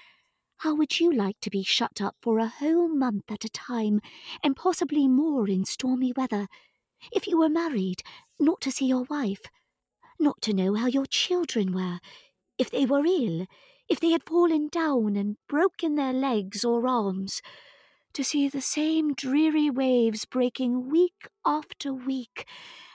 how 0.61 0.75
would 0.75 0.99
you 0.99 1.13
like 1.13 1.39
to 1.43 1.51
be 1.51 1.63
shut 1.63 2.01
up 2.01 2.17
for 2.23 2.39
a 2.39 2.47
whole 2.47 2.89
month 2.89 3.25
at 3.31 3.45
a 3.45 3.51
time, 3.51 4.01
and 4.43 4.57
possibly 4.57 5.07
more 5.07 5.47
in 5.47 5.67
stormy 5.67 6.15
weather, 6.17 6.47
if 7.13 7.27
you 7.27 7.39
were 7.39 7.51
married, 7.51 8.01
not 8.41 8.63
to 8.63 8.73
see 8.73 8.87
your 8.87 9.05
wife, 9.11 9.43
not 10.19 10.41
to 10.41 10.55
know 10.55 10.73
how 10.77 10.87
your 10.87 11.05
children 11.05 11.75
were, 11.75 11.99
if 12.57 12.71
they 12.71 12.87
were 12.87 13.05
ill, 13.05 13.45
if 13.87 14.01
they 14.01 14.13
had 14.13 14.25
fallen 14.25 14.69
down 14.69 15.15
and 15.15 15.37
broken 15.47 15.97
their 15.97 16.15
legs 16.15 16.65
or 16.65 16.89
arms? 16.89 17.43
To 18.15 18.23
see 18.23 18.49
the 18.49 18.61
same 18.61 19.13
dreary 19.13 19.69
waves 19.69 20.25
breaking 20.25 20.89
week 20.89 21.27
after 21.45 21.93
week, 21.93 22.47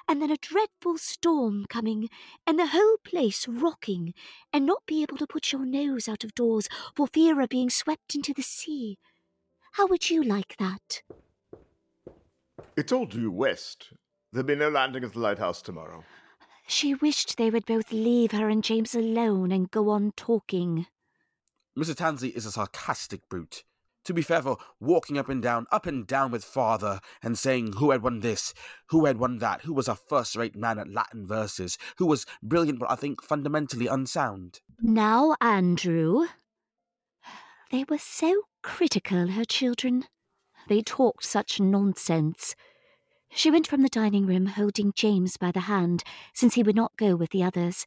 and 0.07 0.21
then 0.21 0.31
a 0.31 0.37
dreadful 0.37 0.97
storm 0.97 1.65
coming, 1.67 2.07
and 2.47 2.57
the 2.57 2.67
whole 2.67 2.95
place 3.03 3.45
rocking, 3.45 4.13
and 4.53 4.65
not 4.65 4.85
be 4.85 5.01
able 5.01 5.17
to 5.17 5.27
put 5.27 5.51
your 5.51 5.65
nose 5.65 6.07
out 6.07 6.23
of 6.23 6.33
doors 6.35 6.69
for 6.95 7.05
fear 7.05 7.41
of 7.41 7.49
being 7.49 7.69
swept 7.69 8.15
into 8.15 8.33
the 8.33 8.41
sea. 8.41 8.97
How 9.73 9.87
would 9.87 10.09
you 10.09 10.23
like 10.23 10.55
that? 10.57 11.01
It's 12.77 12.93
all 12.93 13.05
due 13.05 13.29
west. 13.29 13.91
There'll 14.31 14.47
be 14.47 14.55
no 14.55 14.69
landing 14.69 15.03
at 15.03 15.11
the 15.11 15.19
lighthouse 15.19 15.61
tomorrow. 15.61 16.05
She 16.65 16.93
wished 16.93 17.35
they 17.35 17.49
would 17.49 17.65
both 17.65 17.91
leave 17.91 18.31
her 18.31 18.47
and 18.47 18.63
James 18.63 18.95
alone 18.95 19.51
and 19.51 19.69
go 19.69 19.89
on 19.89 20.13
talking. 20.15 20.85
Mr. 21.77 21.93
Tansley 21.93 22.29
is 22.29 22.45
a 22.45 22.51
sarcastic 22.51 23.27
brute 23.27 23.63
to 24.05 24.13
be 24.13 24.21
fair, 24.21 24.41
for 24.41 24.57
walking 24.79 25.17
up 25.17 25.29
and 25.29 25.41
down, 25.41 25.67
up 25.71 25.85
and 25.85 26.07
down 26.07 26.31
with 26.31 26.43
father, 26.43 26.99
and 27.21 27.37
saying 27.37 27.73
who 27.73 27.91
had 27.91 28.01
won 28.01 28.21
this, 28.21 28.53
who 28.89 29.05
had 29.05 29.17
won 29.17 29.37
that, 29.39 29.61
who 29.61 29.73
was 29.73 29.87
a 29.87 29.95
first 29.95 30.35
rate 30.35 30.55
man 30.55 30.79
at 30.79 30.89
Latin 30.89 31.27
verses, 31.27 31.77
who 31.97 32.05
was 32.05 32.25
brilliant 32.41 32.79
but 32.79 32.91
I 32.91 32.95
think 32.95 33.23
fundamentally 33.23 33.87
unsound. 33.87 34.61
Now, 34.81 35.35
Andrew. 35.41 36.27
They 37.71 37.85
were 37.87 37.99
so 37.99 38.43
critical, 38.63 39.27
her 39.27 39.45
children. 39.45 40.05
They 40.67 40.81
talked 40.81 41.23
such 41.23 41.59
nonsense. 41.59 42.55
She 43.31 43.51
went 43.51 43.67
from 43.67 43.83
the 43.83 43.89
dining 43.89 44.25
room 44.25 44.47
holding 44.47 44.91
James 44.95 45.37
by 45.37 45.51
the 45.51 45.61
hand, 45.61 46.03
since 46.33 46.55
he 46.55 46.63
would 46.63 46.75
not 46.75 46.97
go 46.97 47.15
with 47.15 47.29
the 47.29 47.43
others. 47.43 47.85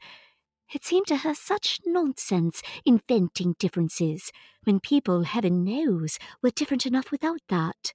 It 0.75 0.85
seemed 0.85 1.07
to 1.09 1.19
her 1.19 1.35
such 1.35 1.81
nonsense 1.85 2.63
inventing 2.85 3.57
differences 3.59 4.33
when 4.65 4.81
people, 4.81 5.25
heaven 5.25 5.65
knows, 5.65 6.19
were 6.43 6.51
different 6.51 6.87
enough 6.87 7.11
without 7.11 7.41
that. 7.49 7.93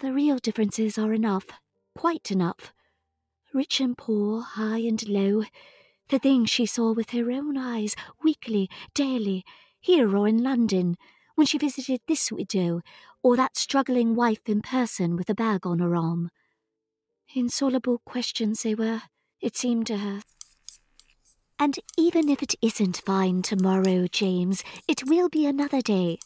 The 0.00 0.12
real 0.12 0.38
differences 0.38 0.98
are 0.98 1.12
enough, 1.12 1.46
quite 1.96 2.30
enough. 2.30 2.72
Rich 3.52 3.80
and 3.80 3.96
poor, 3.96 4.42
high 4.42 4.78
and 4.78 5.06
low, 5.08 5.44
the 6.08 6.18
things 6.18 6.50
she 6.50 6.66
saw 6.66 6.92
with 6.92 7.10
her 7.10 7.30
own 7.30 7.56
eyes, 7.56 7.94
weekly, 8.22 8.68
daily, 8.94 9.44
here 9.80 10.16
or 10.16 10.26
in 10.28 10.42
London, 10.42 10.96
when 11.34 11.46
she 11.46 11.58
visited 11.58 12.00
this 12.06 12.30
widow, 12.30 12.80
or 13.22 13.36
that 13.36 13.56
struggling 13.56 14.14
wife 14.14 14.48
in 14.48 14.60
person 14.60 15.16
with 15.16 15.30
a 15.30 15.34
bag 15.34 15.66
on 15.66 15.78
her 15.78 15.96
arm. 15.96 16.30
Insoluble 17.34 18.00
questions 18.04 18.62
they 18.62 18.74
were, 18.74 19.02
it 19.40 19.56
seemed 19.56 19.86
to 19.86 19.98
her. 19.98 20.20
And 21.58 21.78
even 21.96 22.28
if 22.28 22.42
it 22.42 22.54
isn't 22.60 23.02
fine 23.04 23.42
tomorrow, 23.42 24.06
James, 24.10 24.64
it 24.88 25.04
will 25.06 25.28
be 25.28 25.46
another 25.46 25.80
day. 25.80 26.18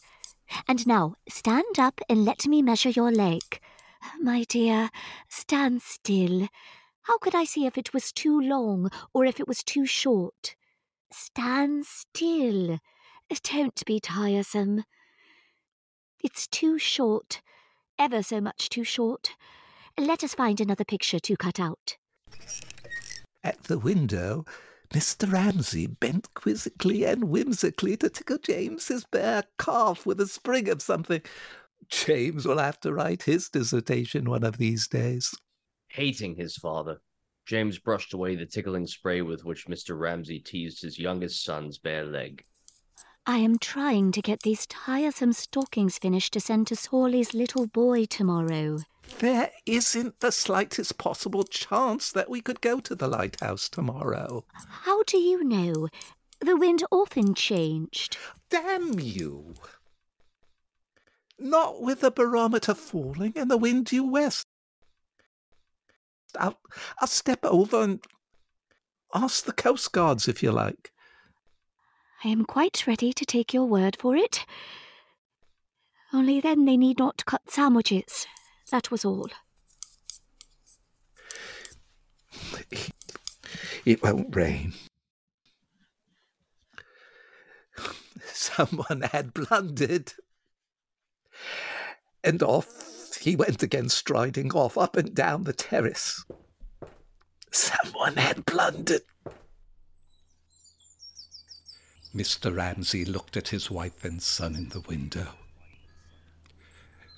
And 0.67 0.85
now, 0.87 1.15
stand 1.29 1.77
up 1.77 2.01
and 2.09 2.25
let 2.25 2.47
me 2.47 2.61
measure 2.61 2.89
your 2.89 3.11
leg. 3.11 3.59
My 4.19 4.43
dear, 4.43 4.89
stand 5.27 5.81
still. 5.81 6.47
How 7.03 7.17
could 7.19 7.35
I 7.35 7.43
see 7.43 7.65
if 7.65 7.77
it 7.77 7.93
was 7.93 8.11
too 8.11 8.39
long 8.39 8.89
or 9.13 9.25
if 9.25 9.39
it 9.39 9.47
was 9.47 9.63
too 9.63 9.85
short? 9.85 10.55
Stand 11.11 11.85
still. 11.85 12.79
Don't 13.43 13.85
be 13.85 13.99
tiresome. 13.99 14.83
It's 16.23 16.47
too 16.47 16.79
short, 16.79 17.41
ever 17.97 18.23
so 18.23 18.41
much 18.41 18.69
too 18.69 18.83
short. 18.83 19.35
Let 19.97 20.23
us 20.23 20.33
find 20.33 20.59
another 20.59 20.83
picture 20.83 21.19
to 21.19 21.37
cut 21.37 21.59
out. 21.59 21.97
At 23.43 23.63
the 23.63 23.77
window, 23.77 24.45
Mr. 24.93 25.31
Ramsay 25.31 25.85
bent 25.85 26.33
quizzically 26.33 27.05
and 27.05 27.25
whimsically 27.25 27.95
to 27.97 28.09
tickle 28.09 28.39
James's 28.39 29.05
bare 29.05 29.43
calf 29.59 30.05
with 30.05 30.19
a 30.19 30.27
sprig 30.27 30.67
of 30.67 30.81
something. 30.81 31.21
James 31.89 32.45
will 32.45 32.57
have 32.57 32.79
to 32.79 32.93
write 32.93 33.23
his 33.23 33.49
dissertation 33.49 34.29
one 34.29 34.43
of 34.43 34.57
these 34.57 34.87
days. 34.87 35.35
Hating 35.89 36.35
his 36.35 36.55
father, 36.55 37.01
James 37.45 37.77
brushed 37.77 38.13
away 38.13 38.35
the 38.35 38.45
tickling 38.45 38.87
spray 38.87 39.21
with 39.21 39.45
which 39.45 39.67
Mr. 39.67 39.97
Ramsay 39.97 40.39
teased 40.39 40.81
his 40.81 40.99
youngest 40.99 41.43
son's 41.43 41.77
bare 41.77 42.05
leg. 42.05 42.43
I 43.29 43.37
am 43.37 43.59
trying 43.59 44.11
to 44.13 44.23
get 44.23 44.41
these 44.41 44.65
tiresome 44.65 45.33
stockings 45.33 45.99
finished 45.99 46.33
to 46.33 46.39
send 46.39 46.65
to 46.65 46.75
Sorley's 46.75 47.35
little 47.35 47.67
boy 47.67 48.05
tomorrow. 48.05 48.79
There 49.19 49.51
isn't 49.67 50.19
the 50.19 50.31
slightest 50.31 50.97
possible 50.97 51.43
chance 51.43 52.11
that 52.11 52.27
we 52.27 52.41
could 52.41 52.59
go 52.59 52.79
to 52.79 52.95
the 52.95 53.07
lighthouse 53.07 53.69
tomorrow. 53.69 54.45
How 54.67 55.03
do 55.03 55.19
you 55.19 55.43
know? 55.43 55.89
The 56.39 56.57
wind 56.57 56.83
often 56.89 57.35
changed. 57.35 58.17
Damn 58.49 58.97
you! 58.97 59.53
Not 61.37 61.83
with 61.83 62.01
the 62.01 62.09
barometer 62.09 62.73
falling 62.73 63.33
and 63.35 63.51
the 63.51 63.57
wind 63.57 63.85
due 63.85 64.05
west. 64.05 64.47
I'll, 66.35 66.59
I'll 66.97 67.07
step 67.07 67.45
over 67.45 67.83
and 67.83 68.03
ask 69.13 69.45
the 69.45 69.53
coast 69.53 69.91
guards 69.91 70.27
if 70.27 70.41
you 70.41 70.51
like. 70.51 70.91
I 72.23 72.27
am 72.27 72.45
quite 72.45 72.85
ready 72.85 73.13
to 73.13 73.25
take 73.25 73.53
your 73.53 73.65
word 73.65 73.97
for 73.99 74.15
it. 74.15 74.45
Only 76.11 76.41
then 76.41 76.65
they 76.65 76.75
need 76.75 76.99
not 76.99 77.25
cut 77.25 77.49
sandwiches. 77.49 78.27
That 78.71 78.91
was 78.91 79.05
all. 79.05 79.29
It 83.85 84.03
won't 84.03 84.35
rain. 84.35 84.73
Someone 88.25 89.01
had 89.11 89.33
blundered. 89.33 90.13
And 92.23 92.43
off 92.43 92.89
he 93.19 93.35
went 93.35 93.63
again, 93.63 93.89
striding 93.89 94.51
off 94.53 94.77
up 94.77 94.95
and 94.95 95.13
down 95.13 95.43
the 95.43 95.53
terrace. 95.53 96.23
Someone 97.51 98.17
had 98.17 98.45
blundered. 98.45 99.01
Mr. 102.15 102.55
Ramsay 102.55 103.05
looked 103.05 103.37
at 103.37 103.49
his 103.49 103.69
wife 103.69 104.03
and 104.03 104.21
son 104.21 104.55
in 104.55 104.69
the 104.69 104.81
window. 104.81 105.35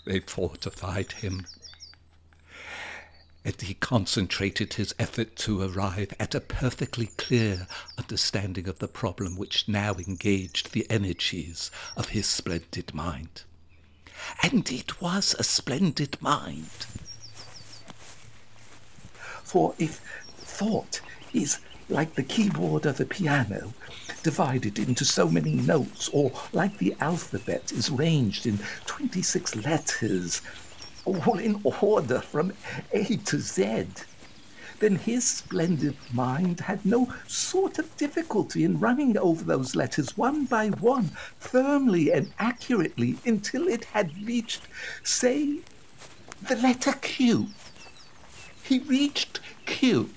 They 0.05 0.19
fortified 0.19 1.13
him, 1.13 1.45
and 3.45 3.61
he 3.61 3.73
concentrated 3.75 4.73
his 4.73 4.93
effort 4.99 5.35
to 5.37 5.61
arrive 5.61 6.13
at 6.19 6.35
a 6.35 6.41
perfectly 6.41 7.07
clear 7.17 7.67
understanding 7.97 8.67
of 8.67 8.79
the 8.79 8.87
problem 8.87 9.37
which 9.37 9.67
now 9.67 9.93
engaged 9.93 10.73
the 10.73 10.89
energies 10.89 11.71
of 11.95 12.09
his 12.09 12.27
splendid 12.27 12.93
mind. 12.93 13.43
And 14.43 14.69
it 14.71 15.01
was 15.01 15.35
a 15.39 15.43
splendid 15.43 16.21
mind. 16.21 16.85
For 19.43 19.73
if 19.79 20.01
thought 20.37 21.01
is 21.33 21.59
like 21.91 22.15
the 22.15 22.23
keyboard 22.23 22.85
of 22.85 22.97
the 22.97 23.05
piano, 23.05 23.73
divided 24.23 24.79
into 24.79 25.05
so 25.05 25.29
many 25.29 25.53
notes, 25.53 26.09
or 26.13 26.31
like 26.53 26.77
the 26.77 26.95
alphabet 26.99 27.71
is 27.71 27.91
ranged 27.91 28.45
in 28.45 28.59
26 28.85 29.57
letters, 29.57 30.41
all 31.05 31.37
in 31.37 31.61
order 31.63 32.21
from 32.21 32.53
A 32.93 33.03
to 33.17 33.39
Z, 33.39 33.87
then 34.79 34.95
his 34.95 35.27
splendid 35.27 35.95
mind 36.11 36.61
had 36.61 36.83
no 36.85 37.13
sort 37.27 37.77
of 37.77 37.95
difficulty 37.97 38.63
in 38.63 38.79
running 38.79 39.17
over 39.17 39.43
those 39.43 39.75
letters 39.75 40.17
one 40.17 40.45
by 40.45 40.69
one, 40.69 41.11
firmly 41.37 42.11
and 42.11 42.33
accurately, 42.39 43.17
until 43.25 43.67
it 43.67 43.85
had 43.85 44.25
reached, 44.25 44.61
say, 45.03 45.59
the 46.47 46.55
letter 46.55 46.93
Q. 46.93 47.47
He 48.63 48.79
reached 48.79 49.39
Q. 49.67 50.09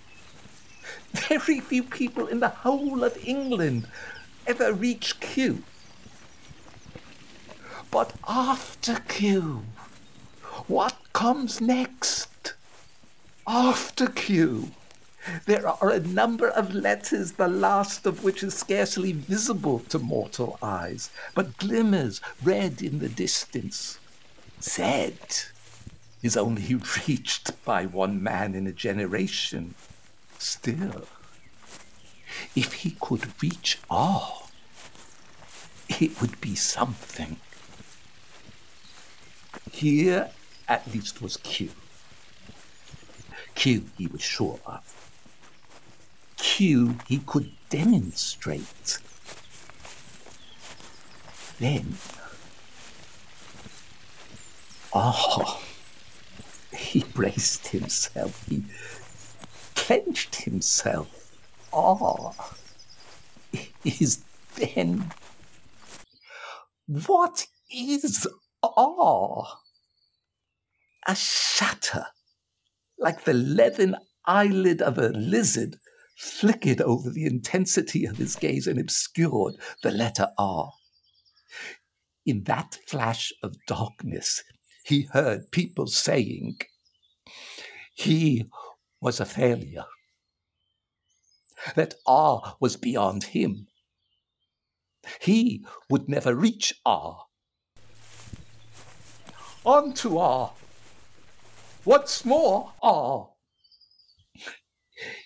Very 1.15 1.61
few 1.61 1.85
people 1.85 2.27
in 2.27 2.41
the 2.41 2.49
whole 2.49 3.05
of 3.05 3.17
England 3.25 3.87
ever 4.47 4.73
reach 4.73 5.21
Q. 5.21 5.63
But 7.91 8.13
after 8.29 8.97
Q, 9.09 9.65
what 10.67 10.97
comes 11.13 11.61
next? 11.61 12.55
After 13.47 14.09
Q, 14.09 14.71
there 15.47 15.67
are 15.67 15.91
a 15.91 16.01
number 16.01 16.49
of 16.49 16.75
letters, 16.75 17.33
the 17.33 17.49
last 17.49 18.07
of 18.07 18.25
which 18.25 18.43
is 18.43 18.55
scarcely 18.55 19.13
visible 19.13 19.79
to 19.91 19.99
mortal 19.99 20.59
eyes, 20.61 21.11
but 21.35 21.57
glimmers 21.59 22.21
red 22.43 22.83
in 22.83 22.99
the 22.99 23.09
distance. 23.09 23.99
Z 24.61 25.15
is 26.23 26.37
only 26.37 26.75
reached 27.07 27.65
by 27.65 27.87
one 27.87 28.23
man 28.23 28.55
in 28.55 28.67
a 28.67 28.73
generation. 28.73 29.75
Still, 30.39 31.07
if 32.55 32.73
he 32.73 32.97
could 33.01 33.43
reach 33.43 33.79
all, 33.89 34.51
it 35.89 36.21
would 36.21 36.41
be 36.41 36.55
something. 36.55 37.37
Here 39.73 40.31
at 40.69 40.93
least 40.93 41.21
was 41.21 41.37
Q. 41.39 41.71
Q 43.55 43.85
he 43.97 44.07
was 44.07 44.23
sure 44.23 44.61
of. 44.67 44.83
Q 46.37 46.99
he 47.09 47.19
could 47.19 47.51
demonstrate. 47.71 48.99
Then, 51.59 51.97
ah, 54.93 55.61
he 56.77 57.05
braced 57.05 57.69
himself. 57.69 58.47
He 58.49 58.65
clenched 59.85 60.37
himself. 60.37 61.31
Ah, 61.71 62.33
is 63.85 64.25
then. 64.57 65.13
What 66.87 67.47
is 67.71 68.27
ah? 68.63 69.61
A 71.07 71.15
shatter, 71.15 72.07
like 72.99 73.25
the 73.25 73.35
leathern 73.35 73.97
eyelid 74.25 74.81
of 74.81 74.97
a 74.97 75.09
lizard, 75.09 75.77
flickered 76.17 76.81
over 76.81 77.11
the 77.11 77.27
intensity 77.27 78.07
of 78.07 78.17
his 78.17 78.37
gaze 78.37 78.67
and 78.67 78.81
obscured 78.81 79.57
the 79.83 79.91
letter 79.91 80.29
R. 80.39 80.73
In 82.25 82.45
that 82.45 82.79
flash 82.87 83.35
of 83.43 83.57
darkness, 83.67 84.43
he 84.87 85.09
heard 85.13 85.51
people 85.51 85.89
saying, 85.89 86.57
He 87.95 88.47
was 89.05 89.21
a 89.21 89.27
failure. 89.27 89.85
That 91.77 91.93
R 92.07 92.57
was 92.59 92.79
beyond 92.79 93.25
him. 93.25 93.67
He 95.21 95.63
would 95.91 96.09
never 96.09 96.35
reach 96.35 96.73
R. 96.87 97.27
On 99.67 99.93
to 99.93 100.17
R. 100.17 100.53
Once 101.85 102.25
more, 102.25 102.73
R. 102.83 103.29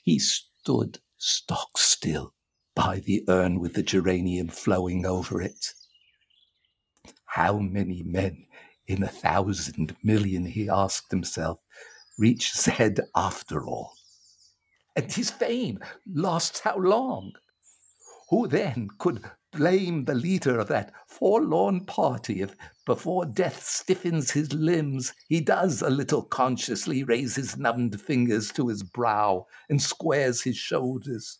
He 0.02 0.18
stood 0.18 0.98
stock 1.16 1.78
still 1.78 2.34
by 2.74 2.98
the 2.98 3.22
urn 3.28 3.60
with 3.60 3.74
the 3.74 3.84
geranium 3.84 4.48
flowing 4.48 5.06
over 5.06 5.40
it. 5.40 5.74
How 7.26 7.58
many 7.58 8.02
men 8.02 8.46
in 8.88 9.04
a 9.04 9.08
thousand 9.08 9.94
million, 10.02 10.46
he 10.46 10.68
asked 10.68 11.12
himself, 11.12 11.60
reach 12.18 12.54
Z 12.54 12.96
after 13.16 13.64
all? 13.66 13.92
And 14.96 15.10
his 15.10 15.30
fame 15.30 15.78
lasts 16.12 16.60
how 16.60 16.76
long? 16.76 17.32
Who 18.30 18.48
then 18.48 18.88
could 18.98 19.24
blame 19.52 20.04
the 20.04 20.14
leader 20.14 20.58
of 20.58 20.68
that 20.68 20.92
forlorn 21.06 21.86
party 21.86 22.42
if, 22.42 22.54
before 22.84 23.24
death 23.24 23.64
stiffens 23.64 24.32
his 24.32 24.52
limbs, 24.52 25.14
he 25.28 25.40
does 25.40 25.80
a 25.80 25.88
little 25.88 26.22
consciously 26.22 27.04
raise 27.04 27.36
his 27.36 27.56
numbed 27.56 28.00
fingers 28.00 28.52
to 28.52 28.68
his 28.68 28.82
brow 28.82 29.46
and 29.70 29.80
squares 29.80 30.42
his 30.42 30.56
shoulders, 30.56 31.38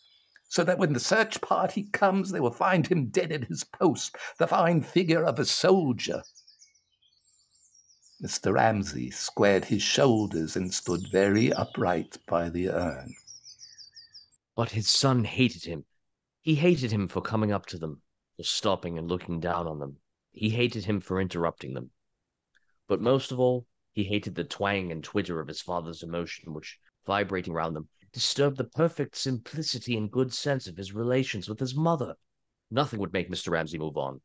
so 0.49 0.65
that 0.65 0.79
when 0.79 0.95
the 0.95 1.01
search 1.01 1.41
party 1.43 1.89
comes, 1.93 2.31
they 2.31 2.41
will 2.41 2.51
find 2.51 2.87
him 2.87 3.09
dead 3.09 3.33
at 3.33 3.45
his 3.45 3.65
post, 3.65 4.17
the 4.39 4.47
fine 4.47 4.81
figure 4.81 5.25
of 5.25 5.39
a 5.39 5.45
soldier. 5.45 6.23
Mr. 8.23 8.53
Ramsay 8.53 9.11
squared 9.11 9.67
his 9.67 9.81
shoulders 9.81 10.57
and 10.57 10.75
stood 10.75 11.07
very 11.07 11.53
upright 11.53 12.19
by 12.27 12.49
the 12.49 12.69
urn. 12.69 13.15
But 14.57 14.73
his 14.73 14.89
son 14.89 15.23
hated 15.23 15.65
him. 15.65 15.85
He 16.41 16.57
hated 16.57 16.91
him 16.91 17.07
for 17.07 17.23
coming 17.23 17.53
up 17.53 17.67
to 17.67 17.79
them, 17.79 18.03
for 18.37 18.43
stopping 18.43 18.99
and 18.99 19.07
looking 19.07 19.39
down 19.39 19.69
on 19.69 19.79
them. 19.79 19.99
He 20.33 20.51
hated 20.51 20.85
him 20.85 21.01
for 21.01 21.21
interrupting 21.21 21.75
them. 21.75 21.93
But 22.89 23.01
most 23.01 23.31
of 23.31 23.39
all, 23.39 23.69
he 23.93 24.03
hated 24.03 24.35
the 24.35 24.43
twang 24.43 24.91
and 24.91 25.05
twitter 25.05 25.39
of 25.39 25.47
his 25.47 25.61
father's 25.61 26.03
emotion, 26.03 26.55
which, 26.55 26.81
vibrating 27.07 27.53
round 27.53 27.77
them, 27.77 27.89
disturbed 28.13 28.57
the 28.57 28.65
perfect 28.65 29.17
simplicity 29.17 29.97
and 29.97 30.11
good 30.11 30.33
sense 30.33 30.67
of 30.67 30.77
his 30.77 30.93
relations 30.93 31.49
with 31.49 31.61
his 31.61 31.77
mother. 31.77 32.17
Nothing 32.69 32.99
would 32.99 33.13
make 33.13 33.31
Mr. 33.31 33.51
Ramsay 33.53 33.79
move 33.79 33.97
on. 33.97 34.21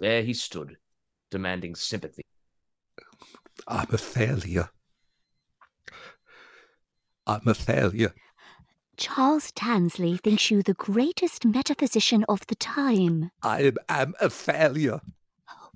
There 0.00 0.22
he 0.22 0.34
stood, 0.34 0.76
demanding 1.30 1.76
sympathy. 1.76 2.24
I'm 3.66 3.88
a 3.92 3.98
failure. 3.98 4.70
I'm 7.26 7.46
a 7.46 7.54
failure. 7.54 8.14
Charles 8.96 9.52
Tansley 9.52 10.18
thinks 10.18 10.50
you 10.50 10.62
the 10.62 10.74
greatest 10.74 11.44
metaphysician 11.44 12.24
of 12.28 12.46
the 12.48 12.56
time. 12.56 13.30
I 13.42 13.72
am 13.88 14.14
a 14.20 14.30
failure. 14.30 15.00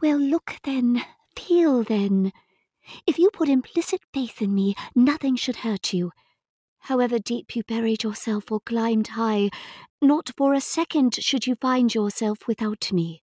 Well, 0.01 0.19
look 0.19 0.57
then, 0.65 1.05
feel 1.37 1.85
then. 1.85 2.33
If 3.07 3.19
you 3.19 3.31
put 3.31 3.49
implicit 3.49 4.01
faith 4.13 4.43
in 4.43 4.55
me, 4.55 4.75
nothing 4.95 5.37
should 5.37 5.57
hurt 5.57 5.93
you. 5.93 6.11
However 6.81 7.21
deep 7.21 7.55
you 7.55 7.63
buried 7.63 8.03
yourself 8.03 8.51
or 8.51 8.59
climbed 8.59 9.09
high, 9.09 9.51
not 10.01 10.31
for 10.37 10.53
a 10.53 10.61
second 10.61 11.15
should 11.15 11.47
you 11.47 11.55
find 11.55 11.95
yourself 11.95 12.49
without 12.49 12.93
me. 12.93 13.23